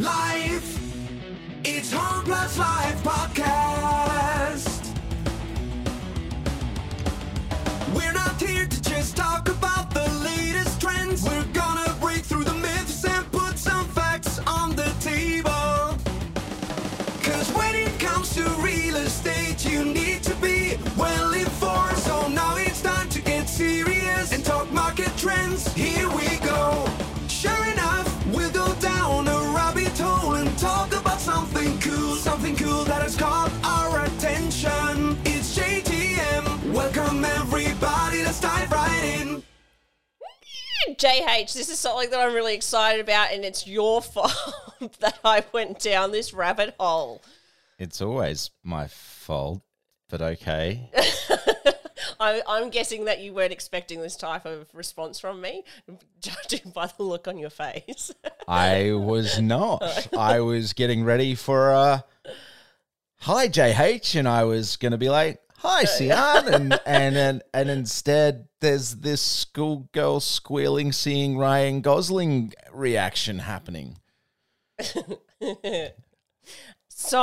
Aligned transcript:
Live. 0.00 0.80
It's 1.62 1.92
Home 1.92 2.24
Plus 2.24 2.58
Life 2.58 2.89
something 32.40 32.56
cool 32.66 32.84
that 32.84 33.02
has 33.02 33.16
caught 33.18 33.52
our 33.64 34.02
attention. 34.06 35.14
It's 35.26 35.58
JTM. 35.58 36.72
Welcome 36.72 37.22
everybody, 37.22 38.24
let's 38.24 38.40
dive 38.40 38.72
right 38.72 39.20
in. 39.20 39.42
JH, 40.94 41.52
this 41.52 41.68
is 41.68 41.78
something 41.78 42.08
that 42.08 42.18
I'm 42.18 42.32
really 42.32 42.54
excited 42.54 43.02
about, 43.02 43.32
and 43.32 43.44
it's 43.44 43.66
your 43.66 44.00
fault 44.14 44.32
that 45.00 45.18
I 45.22 45.44
went 45.52 45.80
down 45.80 46.12
this 46.12 46.32
rabbit 46.32 46.74
hole. 46.80 47.20
It's 47.78 48.00
always 48.00 48.50
my 48.64 48.86
fault, 48.86 49.60
but 50.08 50.22
okay. 50.22 50.88
I, 52.20 52.42
I'm 52.46 52.68
guessing 52.68 53.06
that 53.06 53.20
you 53.20 53.32
weren't 53.32 53.52
expecting 53.52 54.02
this 54.02 54.14
type 54.14 54.44
of 54.44 54.68
response 54.74 55.18
from 55.18 55.40
me, 55.40 55.64
judging 56.20 56.70
by 56.70 56.86
the 56.94 57.02
look 57.02 57.26
on 57.26 57.38
your 57.38 57.48
face. 57.48 58.12
I 58.48 58.92
was 58.92 59.40
not. 59.40 60.08
I 60.16 60.40
was 60.40 60.74
getting 60.74 61.02
ready 61.02 61.34
for 61.34 61.70
a 61.70 62.04
hi 63.20 63.48
JH, 63.48 64.16
and 64.16 64.28
I 64.28 64.44
was 64.44 64.76
going 64.76 64.92
to 64.92 64.98
be 64.98 65.08
like 65.08 65.40
hi 65.56 65.84
Siarn, 65.84 66.46
and 66.46 66.78
and 66.86 67.16
and 67.16 67.42
and 67.54 67.70
instead 67.70 68.48
there's 68.60 68.96
this 68.96 69.22
schoolgirl 69.22 70.20
squealing, 70.20 70.92
seeing 70.92 71.38
Ryan 71.38 71.80
Gosling 71.80 72.52
reaction 72.70 73.38
happening. 73.38 73.96
so, 76.90 77.18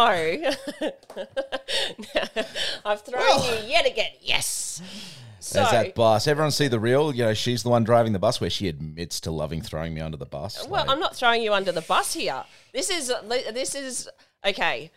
I've 2.84 3.02
thrown 3.02 3.44
you 3.44 3.68
yet 3.68 3.86
again. 3.86 4.12
Yes. 4.22 4.57
So, 5.40 5.60
There's 5.60 5.72
that 5.72 5.96
bus. 5.96 6.28
Everyone 6.28 6.52
see 6.52 6.68
the 6.68 6.80
reel. 6.80 7.14
You 7.14 7.26
know, 7.26 7.34
she's 7.34 7.62
the 7.64 7.70
one 7.70 7.84
driving 7.84 8.12
the 8.12 8.20
bus 8.20 8.42
where 8.42 8.50
she 8.50 8.68
admits 8.68 9.20
to 9.22 9.32
loving 9.32 9.62
throwing 9.62 9.94
me 9.94 10.02
under 10.02 10.18
the 10.18 10.26
bus. 10.26 10.68
well, 10.68 10.82
Like, 10.82 10.90
I'm 10.90 11.00
not 11.00 11.16
throwing 11.16 11.42
you 11.44 11.54
under 11.54 11.72
the 11.72 11.82
bus 11.82 12.14
here. 12.14 12.44
This 12.74 12.90
is 12.90 13.14
this 13.54 13.76
is 13.76 14.10
okay. 14.46 14.92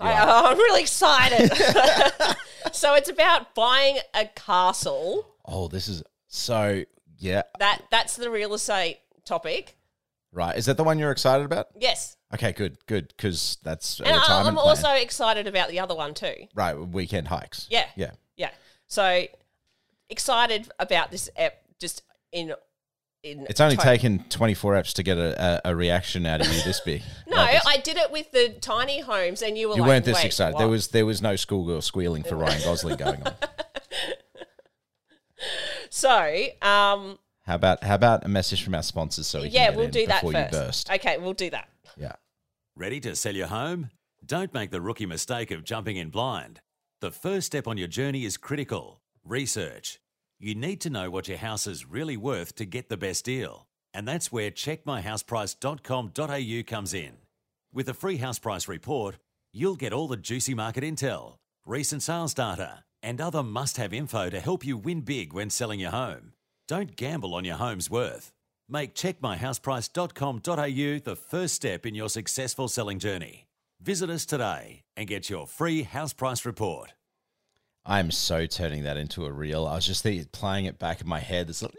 I, 0.00 0.12
I'm 0.50 0.58
really 0.58 0.82
excited. 0.82 1.52
so 2.72 2.94
it's 2.94 3.08
about 3.08 3.54
buying 3.54 3.98
a 4.14 4.26
castle. 4.26 5.26
oh, 5.44 5.68
this 5.68 5.88
is 5.88 6.02
so. 6.26 6.82
Yeah, 7.18 7.42
That 7.60 7.82
that's 7.90 8.16
the 8.16 8.28
real 8.28 8.52
estate 8.54 8.98
topic. 9.24 9.76
right. 10.32 10.56
Is 10.56 10.66
that 10.66 10.76
the 10.76 10.84
one 10.84 10.98
you're 10.98 11.12
excited 11.12 11.44
about? 11.46 11.68
Yes. 11.78 12.16
Okay, 12.34 12.52
good, 12.52 12.76
good, 12.86 13.08
because 13.16 13.56
that's 13.62 14.00
And 14.00 14.08
I'm 14.08 14.54
plan. 14.54 14.58
also 14.58 14.90
excited 14.90 15.46
about 15.46 15.68
the 15.68 15.78
other 15.78 15.94
one 15.94 16.12
too. 16.12 16.34
right 16.54 16.74
weekend 16.76 17.28
hikes. 17.28 17.68
Yeah. 17.70 17.86
yeah. 17.94 18.10
Yeah. 18.88 18.94
So 18.94 19.26
excited 20.08 20.68
about 20.78 21.10
this 21.10 21.28
app 21.36 21.54
just 21.80 22.02
in 22.32 22.54
in 23.22 23.46
It's 23.48 23.60
only 23.60 23.76
total. 23.76 23.90
taken 23.92 24.24
24 24.28 24.74
apps 24.74 24.92
to 24.94 25.02
get 25.02 25.16
a, 25.16 25.60
a, 25.66 25.70
a 25.70 25.74
reaction 25.76 26.26
out 26.26 26.42
of 26.42 26.46
you 26.46 26.62
this 26.62 26.80
big. 26.80 27.02
No, 27.26 27.36
Like 27.36 27.52
this. 27.52 27.66
I 27.66 27.76
did 27.78 27.96
it 27.96 28.10
with 28.12 28.30
the 28.32 28.50
tiny 28.60 29.00
homes 29.00 29.40
and 29.42 29.56
you 29.56 29.70
were 29.70 29.76
you 29.76 29.80
like 29.80 29.88
weren't 29.88 30.04
this 30.04 30.16
"Wait, 30.16 30.26
excited. 30.26 30.52
what?" 30.54 30.58
There 30.60 30.68
was 30.68 30.88
there 30.88 31.06
was 31.06 31.22
no 31.22 31.34
schoolgirl 31.36 31.80
squealing 31.80 32.22
for 32.22 32.36
Ryan 32.36 32.60
Gosling 32.62 32.96
going 32.96 33.22
on. 33.26 33.34
So, 35.90 36.10
um 36.62 37.18
How 37.42 37.54
about 37.54 37.84
how 37.84 37.94
about 37.94 38.24
a 38.24 38.28
message 38.28 38.62
from 38.64 38.74
our 38.74 38.82
sponsors 38.82 39.26
so 39.26 39.42
we 39.42 39.48
yeah, 39.48 39.66
get 39.68 39.76
we'll 39.76 39.84
in 39.86 39.90
do 39.90 40.06
that 40.06 40.22
before 40.22 40.32
first. 40.32 40.52
you 40.52 40.58
burst? 40.58 40.90
Okay, 40.90 41.18
we'll 41.18 41.32
do 41.34 41.50
that. 41.50 41.68
Yeah. 41.96 42.12
Ready 42.76 42.98
to 43.00 43.14
sell 43.14 43.34
your 43.34 43.46
home? 43.48 43.90
Don't 44.24 44.52
make 44.54 44.70
the 44.70 44.80
rookie 44.80 45.06
mistake 45.06 45.50
of 45.50 45.62
jumping 45.64 45.96
in 45.96 46.08
blind. 46.10 46.60
The 47.04 47.10
first 47.10 47.48
step 47.48 47.68
on 47.68 47.76
your 47.76 47.86
journey 47.86 48.24
is 48.24 48.38
critical 48.38 49.02
research. 49.26 50.00
You 50.40 50.54
need 50.54 50.80
to 50.80 50.88
know 50.88 51.10
what 51.10 51.28
your 51.28 51.36
house 51.36 51.66
is 51.66 51.84
really 51.84 52.16
worth 52.16 52.54
to 52.54 52.64
get 52.64 52.88
the 52.88 52.96
best 52.96 53.26
deal. 53.26 53.66
And 53.92 54.08
that's 54.08 54.32
where 54.32 54.50
checkmyhouseprice.com.au 54.50 56.62
comes 56.66 56.94
in. 56.94 57.12
With 57.74 57.90
a 57.90 57.92
free 57.92 58.16
house 58.16 58.38
price 58.38 58.66
report, 58.68 59.18
you'll 59.52 59.76
get 59.76 59.92
all 59.92 60.08
the 60.08 60.16
juicy 60.16 60.54
market 60.54 60.82
intel, 60.82 61.34
recent 61.66 62.02
sales 62.02 62.32
data, 62.32 62.84
and 63.02 63.20
other 63.20 63.42
must 63.42 63.76
have 63.76 63.92
info 63.92 64.30
to 64.30 64.40
help 64.40 64.64
you 64.64 64.78
win 64.78 65.02
big 65.02 65.34
when 65.34 65.50
selling 65.50 65.80
your 65.80 65.90
home. 65.90 66.32
Don't 66.66 66.96
gamble 66.96 67.34
on 67.34 67.44
your 67.44 67.56
home's 67.56 67.90
worth. 67.90 68.32
Make 68.66 68.94
checkmyhouseprice.com.au 68.94 71.00
the 71.04 71.16
first 71.16 71.56
step 71.56 71.84
in 71.84 71.94
your 71.94 72.08
successful 72.08 72.68
selling 72.68 72.98
journey. 72.98 73.44
Visit 73.84 74.08
us 74.08 74.24
today 74.24 74.82
and 74.96 75.06
get 75.06 75.28
your 75.28 75.46
free 75.46 75.82
house 75.82 76.14
price 76.14 76.46
report. 76.46 76.94
I 77.84 78.00
am 78.00 78.10
so 78.10 78.46
turning 78.46 78.84
that 78.84 78.96
into 78.96 79.26
a 79.26 79.30
reel. 79.30 79.66
I 79.66 79.74
was 79.74 79.84
just 79.86 80.02
think, 80.02 80.32
playing 80.32 80.64
it 80.64 80.78
back 80.78 81.02
in 81.02 81.06
my 81.06 81.20
head. 81.20 81.50
It's 81.50 81.62
like, 81.62 81.74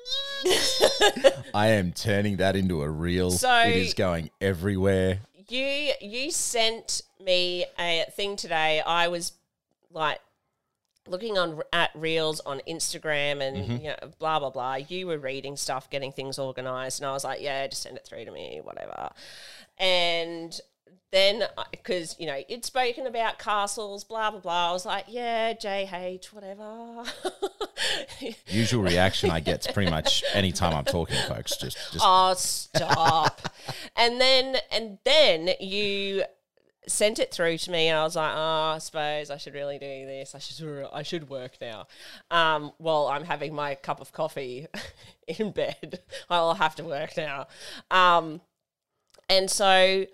I 1.55 1.69
am 1.69 1.93
turning 1.93 2.37
that 2.37 2.55
into 2.55 2.83
a 2.83 2.89
reel. 2.89 3.31
So- 3.31 3.51
it 3.61 3.75
is 3.75 3.95
going 3.95 4.29
everywhere. 4.39 5.21
You 5.49 5.93
you 6.01 6.29
sent 6.31 7.01
me 7.19 7.65
a 7.79 8.05
thing 8.11 8.35
today. 8.35 8.81
I 8.81 9.07
was 9.07 9.31
like 9.91 10.19
looking 11.07 11.37
on 11.39 11.61
at 11.73 11.89
reels 11.95 12.39
on 12.41 12.61
Instagram 12.67 13.41
and 13.41 13.57
Mm-hmm. 13.57 13.75
you 13.77 13.89
know 13.89 13.95
blah 14.19 14.37
blah 14.39 14.49
blah. 14.51 14.75
You 14.75 15.07
were 15.07 15.17
reading 15.17 15.55
stuff, 15.55 15.89
getting 15.89 16.11
things 16.11 16.37
organized, 16.37 16.99
and 17.01 17.07
I 17.07 17.13
was 17.13 17.23
like, 17.23 17.41
yeah, 17.41 17.65
just 17.67 17.81
send 17.83 17.97
it 17.97 18.05
through 18.05 18.25
to 18.25 18.31
me, 18.31 18.59
whatever. 18.63 19.09
And 19.79 20.59
then 21.11 21.43
because 21.71 22.15
you 22.19 22.27
know 22.27 22.41
you'd 22.47 22.65
spoken 22.65 23.07
about 23.07 23.39
castles, 23.39 24.03
blah 24.03 24.31
blah 24.31 24.39
blah. 24.39 24.69
I 24.69 24.71
was 24.73 24.85
like, 24.85 25.05
yeah, 25.07 25.53
JH, 25.53 26.33
whatever. 26.33 27.03
Usual 28.47 28.83
reaction 28.83 29.29
I 29.29 29.39
get 29.39 29.67
pretty 29.73 29.89
much 29.89 30.23
anytime 30.33 30.73
I'm 30.73 30.85
talking, 30.85 31.17
folks. 31.27 31.57
Just, 31.57 31.77
just 31.93 31.99
oh, 32.01 32.33
stop. 32.35 33.41
and 33.95 34.19
then 34.19 34.57
and 34.71 34.97
then 35.03 35.49
you 35.59 36.23
sent 36.87 37.19
it 37.19 37.31
through 37.31 37.57
to 37.57 37.71
me 37.71 37.87
and 37.87 37.97
I 37.97 38.03
was 38.03 38.15
like, 38.15 38.31
oh, 38.33 38.73
I 38.75 38.77
suppose 38.79 39.31
I 39.31 39.37
should 39.37 39.53
really 39.53 39.79
do 39.79 40.05
this. 40.05 40.35
I 40.35 40.39
should 40.39 40.87
I 40.93 41.03
should 41.03 41.29
work 41.29 41.57
now. 41.61 41.87
Um, 42.31 42.71
well, 42.79 43.07
I'm 43.07 43.23
having 43.23 43.53
my 43.53 43.75
cup 43.75 44.01
of 44.01 44.11
coffee 44.11 44.67
in 45.27 45.51
bed. 45.51 46.01
I'll 46.29 46.55
have 46.55 46.75
to 46.75 46.83
work 46.83 47.17
now. 47.17 47.47
Um, 47.91 48.41
and 49.29 49.49
so 49.49 50.05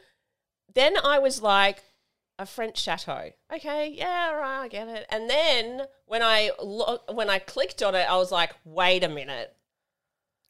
then 0.73 0.95
I 1.03 1.19
was 1.19 1.41
like, 1.41 1.83
a 2.41 2.45
French 2.45 2.81
chateau. 2.81 3.31
Okay, 3.53 3.93
yeah, 3.95 4.31
right, 4.31 4.63
I 4.63 4.67
get 4.67 4.87
it. 4.87 5.05
And 5.09 5.29
then 5.29 5.83
when 6.07 6.23
I 6.23 6.49
look, 6.61 7.03
when 7.13 7.29
I 7.29 7.39
clicked 7.39 7.83
on 7.83 7.93
it, 7.93 8.09
I 8.09 8.17
was 8.17 8.31
like, 8.31 8.53
wait 8.65 9.03
a 9.03 9.09
minute. 9.09 9.55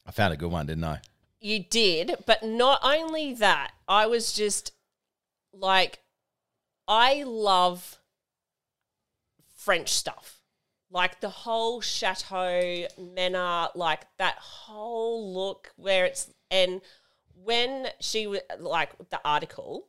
I 0.06 0.12
found 0.12 0.34
a 0.34 0.38
good 0.38 0.52
one, 0.52 0.66
didn't 0.66 0.86
I? 0.86 1.02
You 1.40 1.64
did, 1.64 2.16
but 2.26 2.44
not 2.44 2.80
only 2.82 3.34
that, 3.36 3.74
I 3.88 4.08
was 4.08 4.32
just 4.32 4.72
like, 5.54 6.00
I 6.88 7.24
love 7.24 8.00
French 9.58 9.90
stuff. 9.90 10.38
Like 10.90 11.20
the 11.20 11.30
whole 11.30 11.82
chateau, 11.82 12.88
Menard, 12.98 13.72
like 13.76 14.02
that 14.18 14.36
whole 14.36 15.34
look 15.34 15.72
where 15.76 16.06
it's, 16.06 16.32
and 16.50 16.82
when 17.34 17.88
she 18.00 18.28
was 18.28 18.42
like 18.60 18.92
the 19.10 19.20
article, 19.26 19.88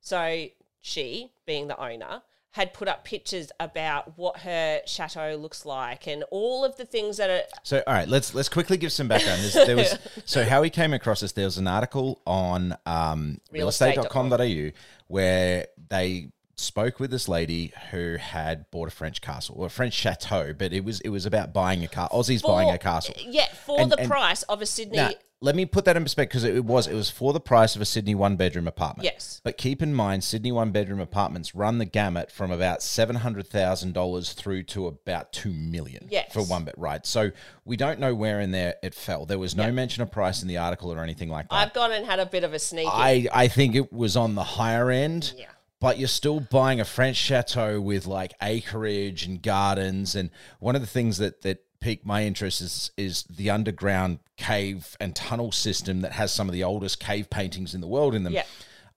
so 0.00 0.46
she, 0.80 1.30
being 1.46 1.68
the 1.68 1.78
owner, 1.78 2.22
had 2.52 2.72
put 2.72 2.88
up 2.88 3.04
pictures 3.04 3.52
about 3.60 4.16
what 4.18 4.38
her 4.38 4.80
chateau 4.86 5.36
looks 5.36 5.66
like 5.66 6.06
and 6.08 6.24
all 6.30 6.64
of 6.64 6.76
the 6.76 6.84
things 6.84 7.18
that 7.18 7.28
are 7.30 7.42
So, 7.62 7.82
all 7.86 7.92
right, 7.94 8.08
let's 8.08 8.34
let's 8.34 8.48
quickly 8.48 8.76
give 8.78 8.90
some 8.90 9.06
background. 9.06 9.42
There's, 9.42 9.54
there 9.66 9.76
was 9.76 9.98
so 10.24 10.44
how 10.44 10.62
he 10.62 10.70
came 10.70 10.92
across 10.94 11.20
this. 11.20 11.32
There 11.32 11.44
was 11.44 11.58
an 11.58 11.66
article 11.68 12.20
on 12.26 12.76
um, 12.86 13.40
Realestate.com. 13.52 14.30
realestate.com.au 14.30 14.70
where 15.08 15.66
they 15.90 16.28
spoke 16.56 16.98
with 16.98 17.10
this 17.10 17.28
lady 17.28 17.72
who 17.92 18.16
had 18.16 18.68
bought 18.70 18.88
a 18.88 18.90
French 18.90 19.20
castle 19.20 19.54
or 19.58 19.66
a 19.66 19.70
French 19.70 19.92
chateau, 19.94 20.52
but 20.52 20.72
it 20.72 20.84
was 20.84 21.00
it 21.02 21.10
was 21.10 21.26
about 21.26 21.52
buying 21.52 21.84
a 21.84 21.88
car. 21.88 22.08
Aussies 22.10 22.42
buying 22.42 22.70
a 22.70 22.78
castle. 22.78 23.14
Yeah, 23.18 23.46
for 23.52 23.78
And- 23.80 23.92
the 23.92 23.98
and- 24.00 24.10
price 24.10 24.42
of 24.44 24.62
a 24.62 24.66
Sydney 24.66 24.96
Nah, 24.96 25.10
let 25.40 25.54
me 25.54 25.64
put 25.66 25.84
that 25.84 25.96
in 25.96 26.02
perspective 26.02 26.30
because 26.32 26.44
it 26.44 26.64
was 26.64 26.88
it 26.88 26.94
was 26.94 27.10
for 27.10 27.32
the 27.32 27.40
price 27.40 27.76
of 27.76 27.82
a 27.82 27.84
Sydney 27.84 28.14
one 28.14 28.34
bedroom 28.36 28.66
apartment. 28.66 29.04
Yes. 29.04 29.40
But 29.44 29.56
keep 29.56 29.82
in 29.82 29.94
mind, 29.94 30.24
Sydney 30.24 30.50
one 30.50 30.72
bedroom 30.72 30.98
apartments 30.98 31.54
run 31.54 31.78
the 31.78 31.84
gamut 31.84 32.32
from 32.32 32.50
about 32.50 32.82
seven 32.82 33.16
hundred 33.16 33.46
thousand 33.46 33.94
dollars 33.94 34.32
through 34.32 34.64
to 34.64 34.88
about 34.88 35.32
two 35.32 35.52
million. 35.52 36.08
Yes. 36.10 36.32
For 36.32 36.42
one 36.42 36.64
bed, 36.64 36.74
right? 36.76 37.06
So 37.06 37.30
we 37.64 37.76
don't 37.76 38.00
know 38.00 38.14
where 38.14 38.40
in 38.40 38.50
there 38.50 38.74
it 38.82 38.94
fell. 38.94 39.26
There 39.26 39.38
was 39.38 39.54
no 39.54 39.66
Yep. 39.66 39.74
mention 39.74 40.02
of 40.02 40.10
price 40.10 40.42
in 40.42 40.48
the 40.48 40.56
article 40.58 40.92
or 40.92 41.02
anything 41.04 41.28
like 41.28 41.48
that. 41.50 41.54
I've 41.54 41.72
gone 41.72 41.92
and 41.92 42.04
had 42.04 42.18
a 42.18 42.26
bit 42.26 42.42
of 42.42 42.52
a 42.52 42.58
sneak. 42.58 42.88
I 42.90 43.28
I 43.32 43.46
think 43.46 43.76
it 43.76 43.92
was 43.92 44.16
on 44.16 44.34
the 44.34 44.42
higher 44.44 44.90
end. 44.90 45.34
Yeah. 45.36 45.46
But 45.80 46.00
you're 46.00 46.08
still 46.08 46.40
buying 46.40 46.80
a 46.80 46.84
French 46.84 47.16
chateau 47.16 47.80
with 47.80 48.04
like 48.08 48.32
acreage 48.42 49.24
and 49.24 49.40
gardens, 49.40 50.16
and 50.16 50.30
one 50.58 50.74
of 50.74 50.80
the 50.80 50.88
things 50.88 51.18
that 51.18 51.42
that 51.42 51.64
piqued 51.80 52.04
my 52.04 52.24
interest 52.24 52.60
is 52.60 52.90
is 52.96 53.22
the 53.24 53.50
underground 53.50 54.18
cave 54.36 54.96
and 55.00 55.14
tunnel 55.14 55.52
system 55.52 56.00
that 56.00 56.12
has 56.12 56.32
some 56.32 56.48
of 56.48 56.52
the 56.52 56.64
oldest 56.64 56.98
cave 57.00 57.30
paintings 57.30 57.74
in 57.74 57.80
the 57.80 57.86
world 57.86 58.14
in 58.14 58.24
them. 58.24 58.32
Yeah. 58.32 58.44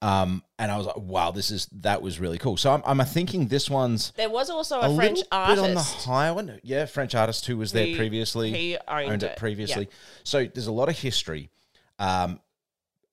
Um, 0.03 0.43
and 0.57 0.71
I 0.71 0.77
was 0.77 0.87
like, 0.87 0.97
wow, 0.97 1.29
this 1.29 1.51
is 1.51 1.67
that 1.73 2.01
was 2.01 2.19
really 2.19 2.39
cool. 2.39 2.57
So 2.57 2.73
I'm 2.73 2.81
I'm 2.85 3.05
thinking 3.05 3.47
this 3.47 3.69
one's 3.69 4.11
there 4.17 4.31
was 4.31 4.49
also 4.49 4.79
a 4.81 4.91
a, 4.91 4.95
French 4.95 5.17
little 5.19 5.27
artist. 5.31 5.61
bit 5.61 5.69
on 5.69 5.73
the 5.75 5.81
high 5.81 6.31
one. 6.31 6.59
Yeah, 6.63 6.85
French 6.85 7.13
artist 7.13 7.45
who 7.45 7.57
was 7.57 7.71
there 7.71 7.85
Who- 7.85 7.97
previously, 7.97 8.73
who 8.73 8.77
owned 8.91 9.21
it 9.23 9.31
it, 9.31 9.37
previously. 9.37 9.83
yeah. 9.83 9.97
So 10.23 10.45
there's 10.45 10.67
a 10.67 10.71
lot 10.71 10.89
of 10.89 10.97
history, 10.97 11.49
um, 11.99 12.39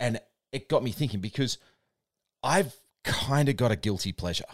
and 0.00 0.19
it 0.50 0.70
got 0.70 0.82
me 0.82 0.93
thinking 0.93 1.20
because 1.20 1.59
I've 2.43 2.75
kind 3.05 3.50
of 3.50 3.56
got 3.59 3.70
a 3.70 3.76
guilty 3.76 4.12
pleasure, 4.12 4.47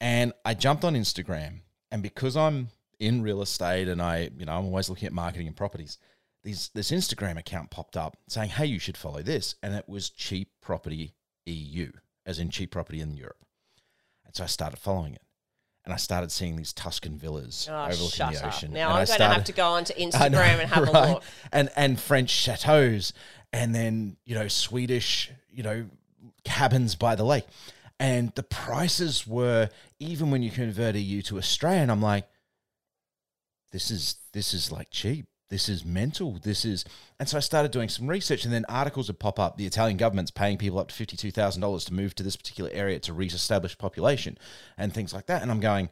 and 0.00 0.32
I 0.44 0.54
jumped 0.54 0.84
on 0.84 0.94
Instagram, 0.94 1.62
and 1.90 2.04
because 2.04 2.36
I'm 2.36 2.68
in 2.98 3.22
real 3.22 3.42
estate 3.42 3.88
and 3.88 4.00
I, 4.00 4.30
you 4.38 4.46
know, 4.46 4.52
I'm 4.56 4.66
always 4.66 4.88
looking 4.88 5.06
at 5.06 5.12
marketing 5.12 5.46
and 5.46 5.56
properties. 5.56 5.98
These, 6.44 6.70
this 6.74 6.90
Instagram 6.92 7.38
account 7.38 7.70
popped 7.70 7.96
up 7.96 8.16
saying, 8.28 8.50
"Hey, 8.50 8.66
you 8.66 8.78
should 8.78 8.96
follow 8.96 9.20
this," 9.20 9.56
and 9.62 9.74
it 9.74 9.88
was 9.88 10.10
Cheap 10.10 10.48
Property 10.62 11.14
EU, 11.44 11.90
as 12.24 12.38
in 12.38 12.50
cheap 12.50 12.70
property 12.70 13.00
in 13.00 13.16
Europe. 13.16 13.44
And 14.24 14.34
so 14.34 14.44
I 14.44 14.46
started 14.46 14.78
following 14.78 15.14
it. 15.14 15.22
And 15.84 15.92
I 15.92 15.96
started 15.98 16.32
seeing 16.32 16.56
these 16.56 16.72
Tuscan 16.72 17.16
villas 17.16 17.68
Oh, 17.70 17.84
overlooking 17.84 18.26
the 18.32 18.38
up. 18.44 18.46
ocean. 18.46 18.72
Now 18.72 18.88
And 18.88 18.96
I'm 18.98 19.02
I 19.02 19.04
going 19.06 19.18
to 19.18 19.28
have 19.28 19.44
to 19.44 19.52
go 19.52 19.66
onto 19.68 19.92
Instagram 19.94 20.30
know, 20.30 20.38
and 20.38 20.70
have 20.70 20.88
right? 20.88 20.94
a 21.08 21.12
look. 21.14 21.22
And 21.52 21.70
and 21.76 21.98
French 22.00 22.30
chateaus, 22.30 23.12
and 23.52 23.74
then 23.74 24.16
you 24.24 24.34
know 24.34 24.48
Swedish, 24.48 25.30
you 25.50 25.62
know 25.62 25.86
cabins 26.44 26.94
by 26.96 27.14
the 27.16 27.24
lake, 27.24 27.46
and 28.00 28.32
the 28.34 28.42
prices 28.42 29.26
were 29.26 29.68
even 30.00 30.30
when 30.30 30.42
you 30.42 30.50
convert 30.50 30.94
EU 30.96 31.22
to 31.22 31.38
Australian. 31.38 31.90
I'm 31.90 32.02
like, 32.02 32.26
this 33.72 33.90
is 33.90 34.16
this 34.32 34.54
is 34.54 34.72
like 34.72 34.90
cheap. 34.90 35.26
This 35.48 35.68
is 35.68 35.84
mental. 35.84 36.40
This 36.42 36.64
is, 36.64 36.84
and 37.20 37.28
so 37.28 37.36
I 37.36 37.40
started 37.40 37.70
doing 37.70 37.88
some 37.88 38.08
research, 38.08 38.44
and 38.44 38.52
then 38.52 38.64
articles 38.68 39.06
would 39.06 39.20
pop 39.20 39.38
up. 39.38 39.56
The 39.56 39.64
Italian 39.66 39.96
government's 39.96 40.32
paying 40.32 40.58
people 40.58 40.80
up 40.80 40.88
to 40.88 40.94
fifty-two 40.94 41.30
thousand 41.30 41.62
dollars 41.62 41.84
to 41.84 41.94
move 41.94 42.16
to 42.16 42.24
this 42.24 42.34
particular 42.36 42.68
area 42.72 42.98
to 42.98 43.12
re-establish 43.12 43.78
population, 43.78 44.38
and 44.76 44.92
things 44.92 45.14
like 45.14 45.26
that. 45.26 45.42
And 45.42 45.50
I'm 45.52 45.60
going, 45.60 45.88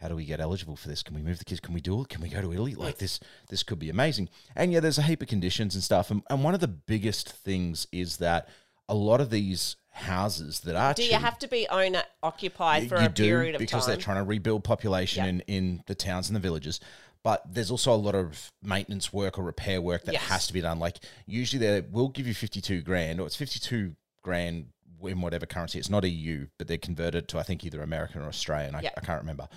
how 0.00 0.06
do 0.06 0.14
we 0.14 0.24
get 0.24 0.40
eligible 0.40 0.76
for 0.76 0.88
this? 0.88 1.02
Can 1.02 1.16
we 1.16 1.22
move 1.22 1.40
the 1.40 1.44
kids? 1.44 1.58
Can 1.58 1.74
we 1.74 1.80
do 1.80 2.00
it? 2.00 2.08
Can 2.08 2.22
we 2.22 2.28
go 2.28 2.40
to 2.40 2.52
Italy? 2.52 2.76
Like 2.76 2.98
this, 2.98 3.18
this 3.48 3.64
could 3.64 3.80
be 3.80 3.90
amazing. 3.90 4.28
And 4.54 4.72
yeah, 4.72 4.78
there's 4.78 4.98
a 4.98 5.02
heap 5.02 5.20
of 5.20 5.26
conditions 5.26 5.74
and 5.74 5.82
stuff. 5.82 6.12
And, 6.12 6.22
and 6.30 6.44
one 6.44 6.54
of 6.54 6.60
the 6.60 6.68
biggest 6.68 7.28
things 7.28 7.88
is 7.90 8.18
that 8.18 8.48
a 8.88 8.94
lot 8.94 9.20
of 9.20 9.30
these 9.30 9.76
houses 9.90 10.60
that 10.60 10.76
are 10.76 10.94
Do 10.94 11.04
you 11.04 11.14
have 11.16 11.38
to 11.40 11.48
be 11.48 11.66
owner 11.68 12.02
occupied 12.22 12.88
for 12.88 12.98
you 12.98 13.06
a 13.06 13.08
do 13.08 13.24
period 13.24 13.54
of 13.54 13.58
because 13.58 13.70
time? 13.70 13.78
Because 13.78 13.86
they're 13.86 13.96
trying 13.96 14.16
to 14.18 14.24
rebuild 14.24 14.64
population 14.64 15.24
Yeah. 15.24 15.30
in, 15.30 15.40
in 15.46 15.82
the 15.86 15.94
towns 15.94 16.28
and 16.28 16.36
the 16.36 16.40
villages. 16.40 16.80
But 17.22 17.42
there's 17.52 17.70
also 17.70 17.92
a 17.92 17.96
lot 17.96 18.14
of 18.14 18.50
maintenance 18.62 19.12
work 19.12 19.38
or 19.38 19.42
repair 19.42 19.80
work 19.82 20.04
that 20.04 20.12
Yes. 20.12 20.22
has 20.28 20.46
to 20.46 20.52
be 20.52 20.60
done. 20.60 20.78
Like 20.78 20.98
usually 21.26 21.64
they 21.66 21.80
will 21.82 22.08
give 22.08 22.26
you 22.26 22.34
52 22.34 22.80
grand 22.82 23.20
or 23.20 23.26
it's 23.26 23.36
52 23.36 23.94
grand 24.22 24.66
in 25.02 25.20
whatever 25.20 25.46
currency. 25.46 25.78
It's 25.78 25.90
not 25.90 26.04
EU, 26.04 26.46
but 26.58 26.66
they're 26.68 26.78
converted 26.78 27.28
to 27.28 27.38
I 27.38 27.42
think 27.42 27.64
either 27.64 27.82
American 27.82 28.22
or 28.22 28.28
Australian. 28.28 28.74
I, 28.74 28.80
Yeah. 28.82 28.90
I 28.96 29.00
can't 29.00 29.20
remember. 29.20 29.48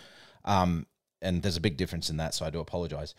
Um, 0.45 0.88
and 1.21 1.41
there's 1.41 1.56
a 1.57 1.62
big 1.62 1.77
difference 1.77 2.09
in 2.09 2.18
that, 2.18 2.33
so 2.33 2.45
I 2.45 2.50
do 2.50 2.59
apologize. 2.59 3.15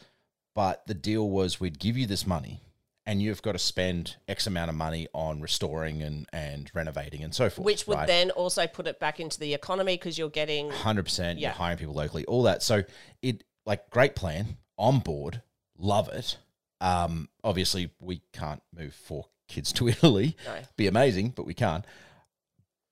But 0.55 0.87
the 0.87 0.95
deal 0.95 1.29
was 1.31 1.59
we'd 1.59 1.79
give 1.79 1.97
you 1.97 2.07
this 2.07 2.27
money 2.27 2.61
and 3.07 3.21
you've 3.21 3.43
got 3.43 3.53
to 3.53 3.59
spend 3.59 4.17
X 4.29 4.47
amount 4.47 4.71
of 4.71 4.77
money 4.77 5.09
on 5.13 5.41
restoring 5.41 6.03
and, 6.03 6.27
and 6.33 6.71
renovating 6.75 7.23
and 7.23 7.35
so 7.35 7.51
forth. 7.51 7.65
which 7.65 7.87
would 7.87 7.99
right? 7.99 8.07
then 8.07 8.31
also 8.31 8.67
put 8.67 8.87
it 8.87 8.99
back 8.99 9.21
into 9.21 9.39
the 9.39 9.53
economy 9.55 9.97
because 9.97 10.17
you're 10.19 10.31
getting 10.31 10.71
hundred 10.71 11.05
percent. 11.05 11.39
You're 11.39 11.51
hiring 11.51 11.79
people 11.79 11.95
locally, 11.95 12.25
all 12.25 12.45
that. 12.45 12.63
So 12.63 12.85
it 13.23 13.45
like 13.67 13.91
great 13.91 14.15
plan, 14.15 14.57
on 14.79 15.01
board, 15.01 15.43
love 15.79 16.09
it. 16.09 16.39
Um, 16.81 17.29
obviously 17.43 17.91
we 18.01 18.23
can't 18.33 18.63
move 18.75 18.95
four 18.95 19.27
kids 19.49 19.73
to 19.75 19.89
Italy. 19.89 20.37
No. 20.47 20.59
Be 20.77 20.87
amazing, 20.87 21.31
but 21.31 21.47
we 21.47 21.55
can't. 21.55 21.85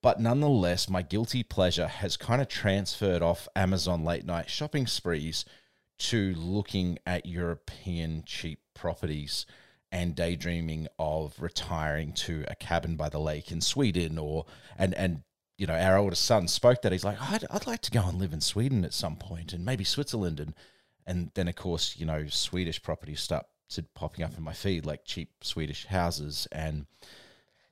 But 0.02 0.20
nonetheless, 0.20 0.90
my 0.90 1.02
guilty 1.02 1.44
pleasure 1.44 1.86
has 1.86 2.16
kind 2.16 2.42
of 2.42 2.48
transferred 2.48 3.22
off 3.22 3.46
Amazon 3.54 4.04
late 4.04 4.24
night 4.26 4.50
shopping 4.50 4.86
sprees 4.86 5.44
to 5.98 6.34
looking 6.34 6.98
at 7.06 7.24
European 7.24 8.24
cheap 8.26 8.58
properties 8.74 9.46
and 9.92 10.16
daydreaming 10.16 10.88
of 10.98 11.34
retiring 11.38 12.12
to 12.14 12.44
a 12.48 12.56
cabin 12.56 12.96
by 12.96 13.08
the 13.08 13.20
lake 13.20 13.52
in 13.52 13.60
Sweden 13.60 14.18
or 14.18 14.46
and 14.76 14.94
and 14.94 15.22
you 15.58 15.66
know 15.66 15.74
our 15.74 15.98
oldest 15.98 16.24
son 16.24 16.48
spoke 16.48 16.82
that 16.82 16.90
he's 16.90 17.04
like 17.04 17.20
I'd, 17.20 17.44
I'd 17.50 17.66
like 17.66 17.82
to 17.82 17.90
go 17.90 18.02
and 18.02 18.18
live 18.18 18.32
in 18.32 18.40
Sweden 18.40 18.84
at 18.84 18.94
some 18.94 19.16
point 19.16 19.52
and 19.52 19.64
maybe 19.64 19.84
Switzerland 19.84 20.40
and 20.40 20.54
and 21.06 21.30
then 21.34 21.46
of 21.46 21.54
course 21.54 21.94
you 21.98 22.06
know 22.06 22.26
Swedish 22.26 22.82
properties 22.82 23.20
start 23.20 23.46
to 23.68 23.82
popping 23.94 24.24
up 24.24 24.36
in 24.36 24.42
my 24.42 24.54
feed 24.54 24.86
like 24.86 25.04
cheap 25.04 25.30
Swedish 25.42 25.86
houses 25.86 26.48
and 26.50 26.86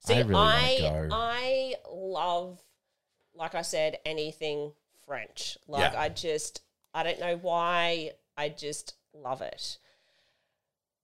See, 0.00 0.14
I 0.14 0.20
really 0.20 0.34
I, 0.34 0.62
want 0.62 0.76
to 0.76 0.82
go 0.82 1.08
I 1.12 1.74
love, 1.92 2.62
like 3.34 3.54
I 3.54 3.62
said, 3.62 3.98
anything 4.06 4.72
French. 5.06 5.58
Like 5.68 5.92
Yeah. 5.92 6.00
I 6.00 6.08
just, 6.08 6.62
I 6.94 7.02
don't 7.02 7.20
know 7.20 7.36
why, 7.36 8.12
I 8.36 8.48
just 8.48 8.94
love 9.12 9.42
it. 9.42 9.78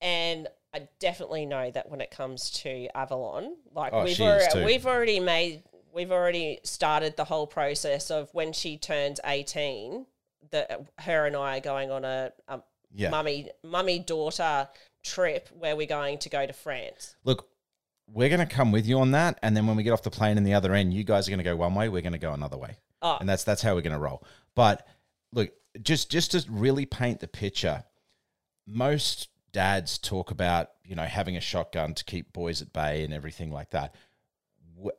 And 0.01 0.49
I 0.77 0.89
definitely 0.99 1.47
know 1.47 1.71
that 1.71 1.89
when 1.91 2.01
it 2.01 2.11
comes 2.11 2.51
to 2.63 2.89
Avalon, 2.95 3.57
like 3.75 3.93
Oh, 3.95 4.05
we've 4.05 4.21
already, 4.21 4.65
we've 4.65 4.87
already 4.87 5.21
made, 5.21 5.63
we've 5.95 6.13
already 6.13 6.59
started 6.65 7.17
the 7.17 7.25
whole 7.25 7.47
process 7.47 8.11
of 8.11 8.29
when 8.33 8.53
she 8.53 8.77
turns 8.77 9.19
eighteen, 9.25 10.07
that 10.51 10.87
her 11.01 11.27
and 11.27 11.35
I 11.35 11.57
are 11.59 11.61
going 11.61 11.91
on 11.91 12.05
a, 12.05 12.33
a 12.49 12.61
Yeah. 12.95 13.11
mummy 13.11 13.49
mummy 13.65 13.99
daughter 13.99 14.69
trip 15.03 15.49
where 15.59 15.75
we're 15.77 15.87
going 15.87 16.19
to 16.19 16.29
go 16.29 16.47
to 16.47 16.53
France. 16.53 17.15
look 17.25 17.49
we're 18.09 18.29
going 18.29 18.47
to 18.47 18.55
come 18.55 18.71
with 18.73 18.87
you 18.87 18.99
on 19.01 19.13
that 19.13 19.39
and 19.43 19.57
then 19.57 19.67
when 19.67 19.77
we 19.77 19.83
get 19.83 19.93
off 19.93 20.03
the 20.03 20.11
plane 20.11 20.37
in 20.37 20.45
the 20.45 20.55
other 20.55 20.73
end 20.75 20.93
you 20.95 21.05
guys 21.05 21.27
are 21.27 21.31
going 21.31 21.39
to 21.39 21.45
go 21.45 21.57
one 21.57 21.75
way 21.75 21.89
we're 21.89 22.03
going 22.03 22.13
to 22.13 22.19
go 22.19 22.33
another 22.33 22.57
way 22.59 22.77
Oh. 23.03 23.17
and 23.21 23.29
that's 23.29 23.45
that's 23.45 23.63
how 23.63 23.75
we're 23.75 23.83
going 23.83 23.93
to 23.93 23.99
roll 24.01 24.23
but 24.55 24.87
look 25.33 25.51
just 25.83 26.11
just 26.11 26.33
to 26.33 26.45
really 26.51 26.87
paint 26.87 27.21
the 27.21 27.29
picture 27.29 27.85
most 28.67 29.29
dads 29.57 29.97
talk 29.97 30.31
about 30.31 30.69
you 30.85 30.95
know 30.95 31.03
having 31.05 31.35
a 31.35 31.41
shotgun 31.41 31.95
to 31.95 32.05
keep 32.05 32.31
boys 32.35 32.61
at 32.61 32.71
bay 32.75 33.03
and 33.05 33.15
everything 33.15 33.51
like 33.51 33.71
that 33.71 33.95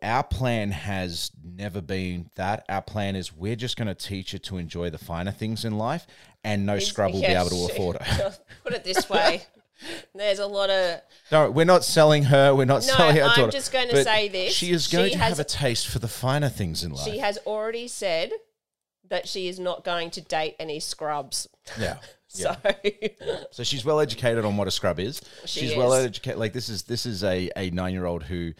our 0.02 0.24
plan 0.24 0.72
has 0.72 1.30
never 1.44 1.80
been 1.80 2.32
that 2.34 2.66
our 2.68 2.82
plan 2.82 3.16
is 3.16 3.32
we're 3.32 3.56
just 3.56 3.78
going 3.78 3.88
to 3.88 3.94
teach 3.94 4.32
her 4.32 4.40
to 4.40 4.58
enjoy 4.58 4.90
the 4.90 4.98
finer 4.98 5.30
things 5.32 5.64
in 5.64 5.78
life 5.78 6.08
and 6.44 6.66
no 6.66 6.80
scrub 6.80 7.14
will 7.14 7.22
be 7.22 7.28
able 7.28 7.50
to 7.52 7.66
afford 7.72 7.98
it. 8.02 8.40
Put 8.64 8.74
it 8.74 8.84
this 8.84 9.08
way. 9.08 9.44
There's 10.16 10.40
a 10.40 10.48
lot 10.48 10.72
of 10.72 11.02
No, 11.32 11.52
we're 11.52 11.66
not 11.66 11.84
selling 11.84 12.24
her. 12.24 12.56
We're 12.56 12.66
not 12.66 12.82
No, 12.88 12.96
selling 12.96 13.22
our 13.22 13.30
I'm 13.30 13.36
daughter. 13.36 13.52
just 13.52 13.72
going 13.72 13.90
to 13.90 14.04
say 14.04 14.28
this. 14.28 14.54
She 14.54 14.72
is 14.72 14.88
going 14.88 15.10
She 15.10 15.14
to 15.14 15.20
has- 15.20 15.38
have 15.38 15.40
a 15.40 15.44
taste 15.48 15.88
for 15.88 16.00
the 16.00 16.08
finer 16.08 16.50
things 16.50 16.84
in 16.84 16.92
life. 16.94 17.04
she 17.06 17.20
has 17.20 17.38
already 17.46 17.88
said 17.88 18.32
that 19.10 19.28
she 19.28 19.48
is 19.48 19.60
not 19.60 19.84
going 19.84 20.10
to 20.12 20.22
date 20.22 20.56
any 20.60 20.80
scrubs. 20.80 21.48
yeah. 21.80 21.98
So 22.28 22.56
So 23.52 23.64
she's 23.64 23.84
well 23.86 24.00
educated 24.00 24.46
on 24.46 24.58
what 24.58 24.68
a 24.68 24.72
scrub 24.72 25.00
is. 25.00 25.22
She 25.46 25.62
she's 25.62 25.76
well 25.76 25.94
educated. 25.94 26.40
Like 26.40 26.54
this 26.54 26.70
is 26.70 26.84
this 26.84 27.06
is 27.06 27.24
a, 27.24 27.50
a 27.56 27.70
nine 27.72 27.94
year 27.94 28.06
old 28.06 28.24
who, 28.24 28.54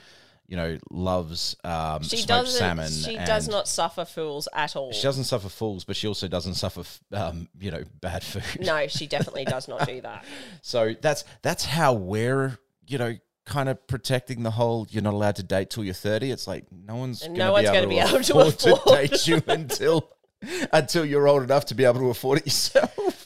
you 0.48 0.56
know, 0.56 0.78
loves 0.90 1.56
um, 1.64 2.02
she 2.04 2.18
smoked 2.18 2.48
salmon. 2.50 2.90
she 2.92 3.16
does 3.18 3.48
not 3.50 3.68
suffer 3.68 4.06
fools 4.06 4.48
at 4.54 4.76
all. 4.76 4.94
She 4.94 5.04
doesn't 5.04 5.26
suffer 5.26 5.50
fools, 5.50 5.84
but 5.84 5.96
she 5.96 6.08
also 6.08 6.28
doesn't 6.28 6.54
suffer, 6.54 6.80
f- 6.82 7.00
um, 7.12 7.50
you 7.60 7.70
know, 7.72 7.84
bad 8.02 8.24
food. 8.24 8.66
no, 8.66 8.88
she 8.88 9.08
definitely 9.16 9.46
does 9.46 9.68
not 9.68 9.86
do 9.86 10.00
that. 10.02 10.24
So 10.62 10.96
that's 11.02 11.26
that's 11.42 11.66
how 11.66 11.94
we're 11.94 12.58
you 12.88 12.98
know 12.98 13.16
kind 13.46 13.70
of 13.70 13.86
protecting 13.88 14.44
the 14.44 14.52
whole 14.52 14.86
you're 14.90 15.02
not 15.04 15.14
allowed 15.14 15.36
to 15.38 15.44
date 15.44 15.70
till 15.70 15.82
you're 15.82 15.94
30 15.94 16.32
it's 16.32 16.48
like 16.48 16.66
no 16.70 16.98
one's 16.98 17.22
And 17.22 17.34
gonna 17.34 17.48
no 17.48 17.52
one's 17.54 17.62
be 17.64 17.68
gonna 17.68 17.78
able 17.80 17.90
be 17.90 18.00
able 18.00 18.24
to 18.24 18.40
afford 18.40 18.60
to 18.60 18.82
date 18.94 19.26
you 19.28 19.42
until 19.48 20.10
until 20.74 21.06
you're 21.06 21.30
old 21.30 21.44
enough 21.44 21.64
to 21.68 21.74
be 21.76 21.86
able 21.86 22.00
to 22.02 22.10
afford 22.10 22.40
it 22.40 22.46
yourself 22.48 23.17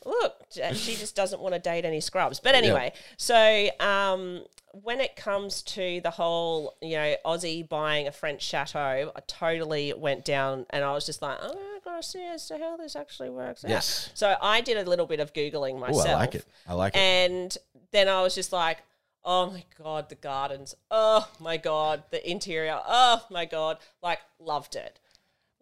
she 0.53 0.95
just 0.95 1.15
doesn't 1.15 1.41
want 1.41 1.53
to 1.53 1.59
date 1.59 1.85
any 1.85 2.01
scrubs. 2.01 2.39
But 2.39 2.55
anyway, 2.55 2.93
so 3.17 3.69
um, 3.79 4.43
when 4.73 4.99
it 4.99 5.15
comes 5.15 5.61
to 5.63 6.01
the 6.01 6.11
whole, 6.11 6.75
you 6.81 6.95
know, 6.95 7.15
Aussie 7.25 7.67
buying 7.67 8.07
a 8.07 8.11
French 8.11 8.41
chateau, 8.41 9.11
I 9.15 9.19
totally 9.27 9.93
went 9.93 10.25
down 10.25 10.65
and 10.69 10.83
I 10.83 10.93
was 10.93 11.05
just 11.05 11.21
like, 11.21 11.37
oh, 11.41 11.51
I 11.51 11.79
gotta 11.83 12.03
see 12.03 12.23
as 12.25 12.47
to 12.47 12.57
how 12.57 12.77
this 12.77 12.95
actually 12.95 13.29
works 13.29 13.63
out. 13.65 13.71
Yes. 13.71 14.09
So 14.13 14.35
I 14.41 14.61
did 14.61 14.77
a 14.77 14.89
little 14.89 15.05
bit 15.05 15.19
of 15.19 15.33
Googling 15.33 15.79
myself. 15.79 16.07
i 16.07 16.13
like 16.15 16.35
it 16.35 16.45
i 16.67 16.73
like 16.73 16.95
it 16.95 16.99
And 16.99 17.57
then 17.91 18.07
I 18.07 18.21
was 18.21 18.35
just 18.35 18.51
like, 18.51 18.79
Oh 19.23 19.51
my 19.51 19.63
god, 19.77 20.09
the 20.09 20.15
gardens. 20.15 20.73
Oh 20.89 21.29
my 21.39 21.57
god, 21.57 22.03
the 22.09 22.27
interior. 22.29 22.79
Oh 22.87 23.23
my 23.29 23.45
god, 23.45 23.77
like 24.01 24.19
loved 24.39 24.75
it, 24.75 24.99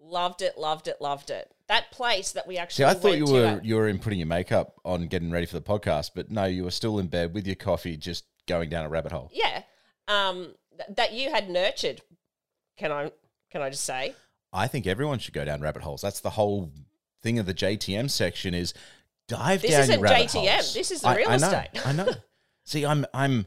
loved 0.01 0.41
it, 0.41 0.57
loved 0.57 0.87
it, 0.87 0.97
loved 1.01 1.29
it. 1.29 1.51
That 1.67 1.91
place 1.91 2.31
that 2.31 2.47
we 2.47 2.57
actually. 2.57 2.83
See, 2.83 2.89
I 2.89 2.93
thought 2.93 3.17
you 3.17 3.25
were 3.25 3.45
at- 3.45 3.65
you 3.65 3.75
were 3.75 3.87
in 3.87 3.99
putting 3.99 4.19
your 4.19 4.27
makeup 4.27 4.73
on, 4.83 5.07
getting 5.07 5.29
ready 5.31 5.45
for 5.45 5.53
the 5.59 5.61
podcast, 5.65 6.11
but 6.15 6.31
no, 6.31 6.45
you 6.45 6.63
were 6.63 6.71
still 6.71 6.97
in 6.99 7.07
bed 7.07 7.33
with 7.33 7.45
your 7.45 7.55
coffee, 7.55 7.95
just 7.97 8.25
going 8.47 8.69
down 8.69 8.85
a 8.85 8.89
rabbit 8.89 9.11
hole. 9.11 9.29
yeah, 9.33 9.63
um, 10.07 10.55
th- 10.75 10.95
that 10.97 11.13
you 11.13 11.29
had 11.29 11.49
nurtured. 11.49 12.01
Can 12.77 12.91
I? 12.91 13.11
Can 13.51 13.61
I 13.61 13.69
just 13.69 13.83
say? 13.83 14.15
I 14.51 14.67
think 14.67 14.87
everyone 14.87 15.19
should 15.19 15.33
go 15.35 15.45
down 15.45 15.61
rabbit 15.61 15.83
holes. 15.83 16.01
That's 16.01 16.21
the 16.21 16.31
whole 16.31 16.71
thing 17.21 17.37
of 17.37 17.45
the 17.45 17.53
JTM 17.53 18.09
section 18.09 18.53
is 18.55 18.73
dive 19.27 19.61
This 19.61 19.71
down 19.71 19.81
isn't 19.81 19.93
your 19.99 20.03
rabbit 20.03 20.29
JTM, 20.29 20.55
holes. 20.55 20.73
this 20.73 20.89
is 20.91 21.01
the 21.01 21.07
I- 21.09 21.15
real 21.17 21.29
I 21.29 21.37
know, 21.37 21.47
estate. 21.47 21.85
I 21.87 21.91
know. 21.91 22.09
See, 22.65 22.85
I'm 22.85 23.05
I'm 23.13 23.45